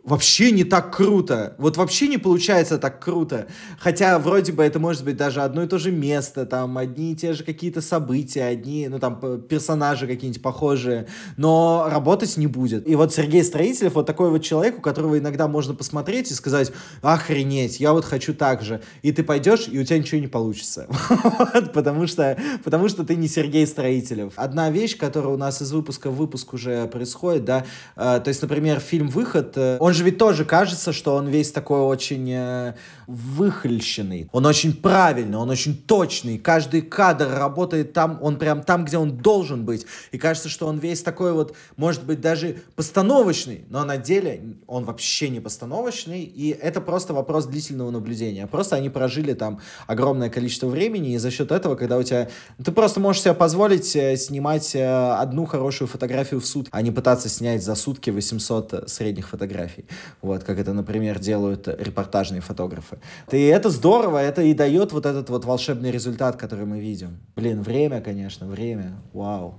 вообще 0.06 0.52
не 0.52 0.64
так 0.64 0.96
круто. 0.96 1.56
Вот 1.58 1.78
вообще 1.78 2.08
не 2.08 2.18
получается 2.18 2.78
так 2.78 3.04
круто. 3.04 3.48
Хотя 3.80 4.20
вроде 4.20 4.52
бы 4.52 4.64
это 4.64 4.80
может 4.80 5.04
быть 5.04 5.18
даже 5.18 5.42
одно 5.42 5.64
и 5.64 5.68
то 5.68 5.80
же 5.80 5.92
место, 5.92 6.46
там 6.46 6.78
одни 6.78 7.14
и 7.14 7.16
те 7.16 7.34
же 7.34 7.44
какие-то 7.44 7.82
события, 7.82 8.44
одни, 8.44 8.88
ну 8.88 9.00
там 9.00 9.42
персонажи 9.42 10.06
какие-нибудь 10.08 10.42
похожие, 10.42 11.08
но 11.38 11.88
работать 11.90 12.38
не 12.38 12.48
будет. 12.48 12.88
И 12.88 12.96
вот 12.96 13.14
Сергей 13.14 13.44
Строителев 13.44 13.96
вот 13.96 14.06
такой 14.06 14.30
вот 14.30 14.44
человек, 14.44 14.78
у 14.78 14.82
которого 14.82 15.18
иногда 15.18 15.48
можно 15.48 15.74
посмотреть 15.74 16.30
и 16.32 16.36
сказать, 16.36 16.72
охренеть, 17.02 17.80
я 17.80 17.92
вот 17.92 18.06
хочу 18.06 18.36
так 18.36 18.62
же. 18.62 18.82
И 19.02 19.12
ты 19.12 19.24
пойдешь, 19.24 19.68
и 19.68 19.80
у 19.80 19.84
тебя 19.84 19.98
ничего 19.98 20.22
не 20.22 20.28
получится. 20.28 20.88
потому 21.74 22.06
что, 22.06 22.38
потому 22.64 22.90
что 22.90 23.04
ты 23.04 23.16
не 23.16 23.28
Сергей 23.28 23.66
Строителев. 23.66 24.34
Одна 24.36 24.70
вещь, 24.70 24.98
которая 24.98 25.34
у 25.34 25.38
нас 25.38 25.62
из 25.64 25.72
выпуска 25.72 26.12
в 26.12 26.16
выпуск 26.16 26.54
уже 26.54 26.86
происходит, 26.88 27.46
да, 27.46 27.66
э, 27.96 28.22
то 28.24 28.28
есть, 28.28 28.42
например, 28.42 28.80
фильм 28.80 29.08
«Выход», 29.08 29.54
э, 29.56 29.78
он 29.80 29.95
же 29.96 30.04
ведь 30.04 30.18
тоже 30.18 30.46
кажется, 30.46 30.94
что 30.94 31.16
он 31.16 31.28
весь 31.28 31.52
такой 31.52 31.80
очень 31.80 32.30
э, 32.32 32.74
выхольщенный. 33.08 34.30
Он 34.32 34.46
очень 34.46 34.74
правильный, 34.74 35.38
он 35.38 35.50
очень 35.50 35.76
точный. 35.76 36.38
Каждый 36.38 36.82
кадр 36.82 37.28
работает 37.30 37.94
там, 37.94 38.20
он 38.22 38.38
прям 38.38 38.64
там, 38.64 38.86
где 38.86 38.98
он 38.98 39.18
должен 39.18 39.66
быть. 39.66 39.86
И 40.12 40.18
кажется, 40.18 40.50
что 40.50 40.68
он 40.68 40.78
весь 40.78 41.02
такой 41.02 41.34
вот, 41.34 41.56
может 41.78 42.04
быть, 42.04 42.22
даже 42.22 42.58
постановочный, 42.76 43.66
но 43.70 43.84
на 43.86 43.98
деле 43.98 44.58
он 44.68 44.86
вообще 44.86 45.30
не 45.30 45.40
постановочный. 45.40 46.24
И 46.24 46.50
это 46.50 46.82
просто 46.82 47.14
вопрос 47.14 47.46
длительного 47.46 47.92
наблюдения. 47.92 48.48
Просто 48.48 48.76
они 48.76 48.90
прожили 48.90 49.34
там 49.34 49.60
огромное 49.88 50.30
количество 50.30 50.68
времени, 50.68 51.14
и 51.14 51.18
за 51.18 51.32
счет 51.32 51.52
этого, 51.52 51.76
когда 51.76 51.98
у 51.98 52.04
тебя... 52.04 52.30
Ты 52.64 52.72
просто 52.72 53.00
можешь 53.00 53.22
себе 53.22 53.34
позволить 53.34 53.96
э, 53.96 54.18
снимать 54.18 54.76
э, 54.76 55.14
одну 55.14 55.46
хорошую 55.46 55.88
фотографию 55.88 56.40
в 56.40 56.46
сутки, 56.46 56.70
а 56.72 56.82
не 56.82 56.92
пытаться 56.92 57.30
снять 57.30 57.64
за 57.64 57.76
сутки 57.76 58.10
800 58.10 58.90
средних 58.90 59.30
фотографий 59.30 59.86
вот, 60.22 60.44
как 60.44 60.60
это, 60.60 60.74
например, 60.74 61.20
делают 61.20 61.68
репортажные 61.68 62.42
фотографы. 62.42 62.95
И 63.32 63.44
это 63.46 63.70
здорово, 63.70 64.20
это 64.20 64.42
и 64.42 64.54
дает 64.54 64.92
вот 64.92 65.06
этот 65.06 65.30
вот 65.30 65.46
волшебный 65.46 65.92
результат, 65.92 66.36
который 66.36 66.66
мы 66.66 66.80
видим. 66.80 67.20
Блин, 67.36 67.62
время, 67.62 68.02
конечно, 68.02 68.48
время, 68.48 68.94
вау. 69.14 69.56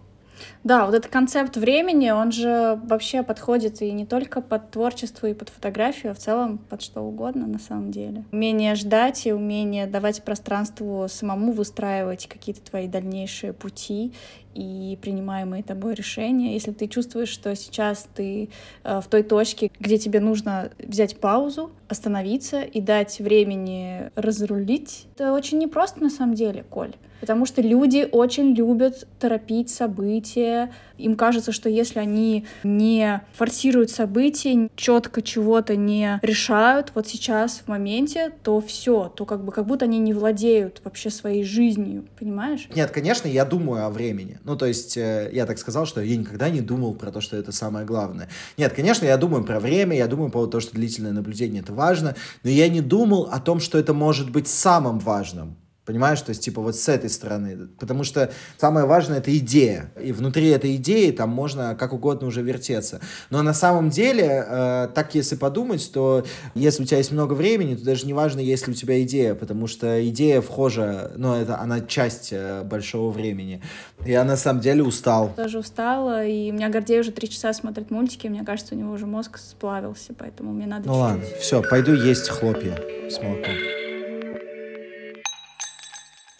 Да, 0.65 0.87
вот 0.87 0.95
этот 0.95 1.11
концепт 1.11 1.57
времени, 1.57 2.11
он 2.11 2.33
же 2.33 2.79
вообще 2.85 3.23
подходит 3.23 3.83
и 3.83 3.91
не 3.93 4.07
только 4.07 4.41
под 4.41 4.71
творчество 4.71 5.27
и 5.27 5.35
под 5.35 5.49
фотографию, 5.49 6.13
а 6.13 6.15
в 6.15 6.19
целом 6.19 6.59
под 6.59 6.83
что 6.83 7.01
угодно 7.01 7.47
на 7.47 7.59
самом 7.59 7.91
деле. 7.91 8.25
Умение 8.33 8.75
ждать 8.75 9.27
и 9.27 9.33
умение 9.33 9.87
давать 9.87 10.23
пространству 10.23 11.07
самому 11.09 11.53
выстраивать 11.53 12.27
какие-то 12.27 12.61
твои 12.63 12.89
дальнейшие 12.89 13.53
пути 13.53 14.13
и 14.57 14.97
принимаемые 14.97 15.63
тобой 15.63 15.95
решения. 15.95 16.55
Если 16.55 16.73
ты 16.73 16.89
чувствуешь, 16.89 17.29
что 17.29 17.55
сейчас 17.55 18.09
ты 18.15 18.49
э, 18.85 19.01
в 19.01 19.07
той 19.09 19.23
точке, 19.23 19.71
где 19.79 19.99
тебе 19.99 20.21
нужно 20.21 20.71
взять 20.79 21.19
паузу, 21.19 21.71
остановиться 21.89 22.63
и 22.63 22.81
дать 22.81 23.21
времени 23.21 24.11
разрулить, 24.17 25.07
это 25.15 25.33
очень 25.33 25.59
непросто 25.59 26.03
на 26.03 26.11
самом 26.11 26.35
деле, 26.35 26.65
Коль. 26.69 26.95
Потому 27.21 27.47
что 27.47 27.63
люди 27.63 28.09
очень 28.11 28.53
любят 28.55 29.07
торопить 29.19 29.71
события. 29.71 30.73
Им 30.99 31.17
кажется, 31.17 31.53
что 31.53 31.69
если 31.69 31.99
они 31.99 32.45
не 32.63 33.23
форсируют 33.33 33.91
события, 33.91 34.69
четко 34.77 35.23
чего-то 35.23 35.77
не 35.77 36.19
решают 36.23 36.93
вот 36.95 37.09
сейчас, 37.09 37.63
в 37.65 37.69
моменте, 37.69 38.33
то 38.43 38.61
все, 38.61 39.13
то 39.15 39.25
как 39.25 39.45
бы 39.45 39.53
как 39.53 39.67
будто 39.67 39.87
они 39.87 39.99
не 39.99 40.13
владеют 40.13 40.81
вообще 40.85 41.11
своей 41.11 41.43
жизнью, 41.45 42.05
понимаешь? 42.19 42.69
Нет, 42.75 42.91
конечно, 42.91 43.29
я 43.29 43.45
думаю 43.45 43.87
о 43.87 43.91
времени. 43.91 44.39
Ну, 44.47 44.55
то 44.57 44.65
есть, 44.65 44.97
э, 44.97 45.29
я 45.33 45.45
так 45.45 45.59
сказал, 45.59 45.87
что 45.87 46.01
я 46.01 46.17
никогда 46.17 46.49
не 46.49 46.61
думал 46.61 46.95
про 46.95 47.11
то, 47.11 47.21
что 47.21 47.37
это 47.37 47.51
самое 47.51 47.85
главное. 47.85 48.29
Нет, 48.57 48.73
конечно, 48.75 49.05
я 49.05 49.17
думаю 49.17 49.43
про 49.43 49.59
время, 49.59 49.97
я 49.97 50.07
думаю 50.07 50.31
про 50.31 50.47
то, 50.47 50.61
что 50.61 50.73
длительное 50.73 51.11
наблюдение— 51.11 51.63
это 51.65 51.73
важно, 51.73 52.15
но 52.45 52.51
я 52.51 52.69
не 52.69 52.81
думал 52.81 53.29
о 53.33 53.41
том, 53.41 53.59
что 53.59 53.77
это 53.77 53.93
может 53.93 54.31
быть 54.31 54.47
самым 54.47 55.01
важным. 55.01 55.57
Понимаешь, 55.87 56.21
то 56.21 56.31
есть, 56.31 56.43
типа, 56.43 56.61
вот 56.61 56.75
с 56.75 56.89
этой 56.89 57.09
стороны. 57.09 57.69
Потому 57.79 58.03
что 58.03 58.33
самое 58.59 58.87
важное— 58.87 59.19
это 59.19 59.35
идея. 59.39 59.93
И 60.03 60.11
внутри 60.11 60.49
этой 60.49 60.75
идеи 60.75 61.13
там 61.13 61.31
можно 61.31 61.77
как 61.77 61.93
угодно 61.93 62.27
уже 62.27 62.43
вертеться. 62.43 63.01
Но 63.31 63.41
на 63.43 63.55
самом 63.55 63.91
деле, 63.91 64.45
э, 64.49 64.89
так 64.93 65.15
если 65.15 65.37
подумать, 65.37 65.89
то 65.93 66.25
если 66.57 66.83
у 66.83 66.87
тебя 66.87 66.99
есть 66.99 67.13
много 67.13 67.35
времени, 67.35 67.77
то 67.77 67.85
даже 67.85 68.05
не 68.05 68.15
важно, 68.15 68.41
есть 68.41 68.67
ли 68.67 68.73
у 68.73 68.77
тебя 68.77 69.01
идея, 69.05 69.37
потому 69.37 69.69
что 69.69 70.05
идея 70.09 70.41
вхожа, 70.41 71.13
ну, 71.17 71.35
это 71.35 71.61
она 71.61 71.81
часть 71.81 72.31
э, 72.33 72.65
большого 72.65 73.13
времени. 73.13 73.63
Я 74.05 74.25
на 74.25 74.37
самом 74.37 74.61
деле 74.61 74.83
устал. 74.83 75.35
Тоже 75.37 75.61
устала, 75.61 76.27
и 76.27 76.51
у 76.51 76.55
меня 76.55 76.69
Гордей 76.69 76.99
уже 76.99 77.13
три 77.13 77.29
часа 77.29 77.53
смотрит 77.53 77.93
мультики, 77.93 78.27
мне 78.27 78.43
кажется, 78.43 78.75
у 78.75 78.79
него 78.79 78.91
уже 78.91 79.07
мозг 79.07 79.39
сплавился, 79.39 80.15
поэтому 80.19 80.53
мне 80.53 80.67
надо... 80.67 80.89
Ну 80.89 80.95
чуть-чуть... 80.95 81.01
ладно, 81.01 81.41
все, 81.41 81.63
пойду 81.63 81.95
есть 81.95 82.29
хлопья 82.29 82.77
с 83.09 83.23
молоком. 83.23 83.86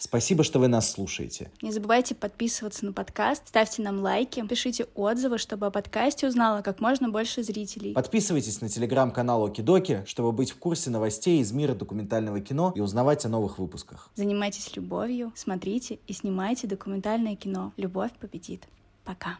Спасибо, 0.07 0.45
что 0.45 0.59
вы 0.59 0.69
нас 0.69 0.89
слушаете. 0.89 1.51
Не 1.61 1.73
забывайте 1.73 2.15
подписываться 2.15 2.85
на 2.85 2.93
подкаст, 2.93 3.49
ставьте 3.49 3.81
нам 3.81 3.99
лайки, 3.99 4.41
пишите 4.47 4.87
отзывы, 4.95 5.37
чтобы 5.37 5.65
о 5.65 5.69
подкасте 5.69 6.27
узнало 6.27 6.61
как 6.61 6.79
можно 6.79 7.09
больше 7.09 7.43
зрителей. 7.43 7.93
Подписывайтесь 7.93 8.61
на 8.61 8.69
телеграм-канал 8.69 9.43
Окидоки, 9.43 10.05
чтобы 10.07 10.31
быть 10.31 10.51
в 10.51 10.59
курсе 10.59 10.91
новостей 10.91 11.41
из 11.41 11.51
мира 11.51 11.73
документального 11.73 12.39
кино 12.39 12.71
и 12.73 12.79
узнавать 12.79 13.25
о 13.25 13.27
новых 13.27 13.59
выпусках. 13.59 14.09
Занимайтесь 14.15 14.73
любовью, 14.77 15.33
смотрите 15.35 15.99
и 16.07 16.13
снимайте 16.13 16.67
документальное 16.67 17.35
кино. 17.35 17.73
Любовь 17.75 18.11
победит. 18.17 18.63
Пока. 19.03 19.39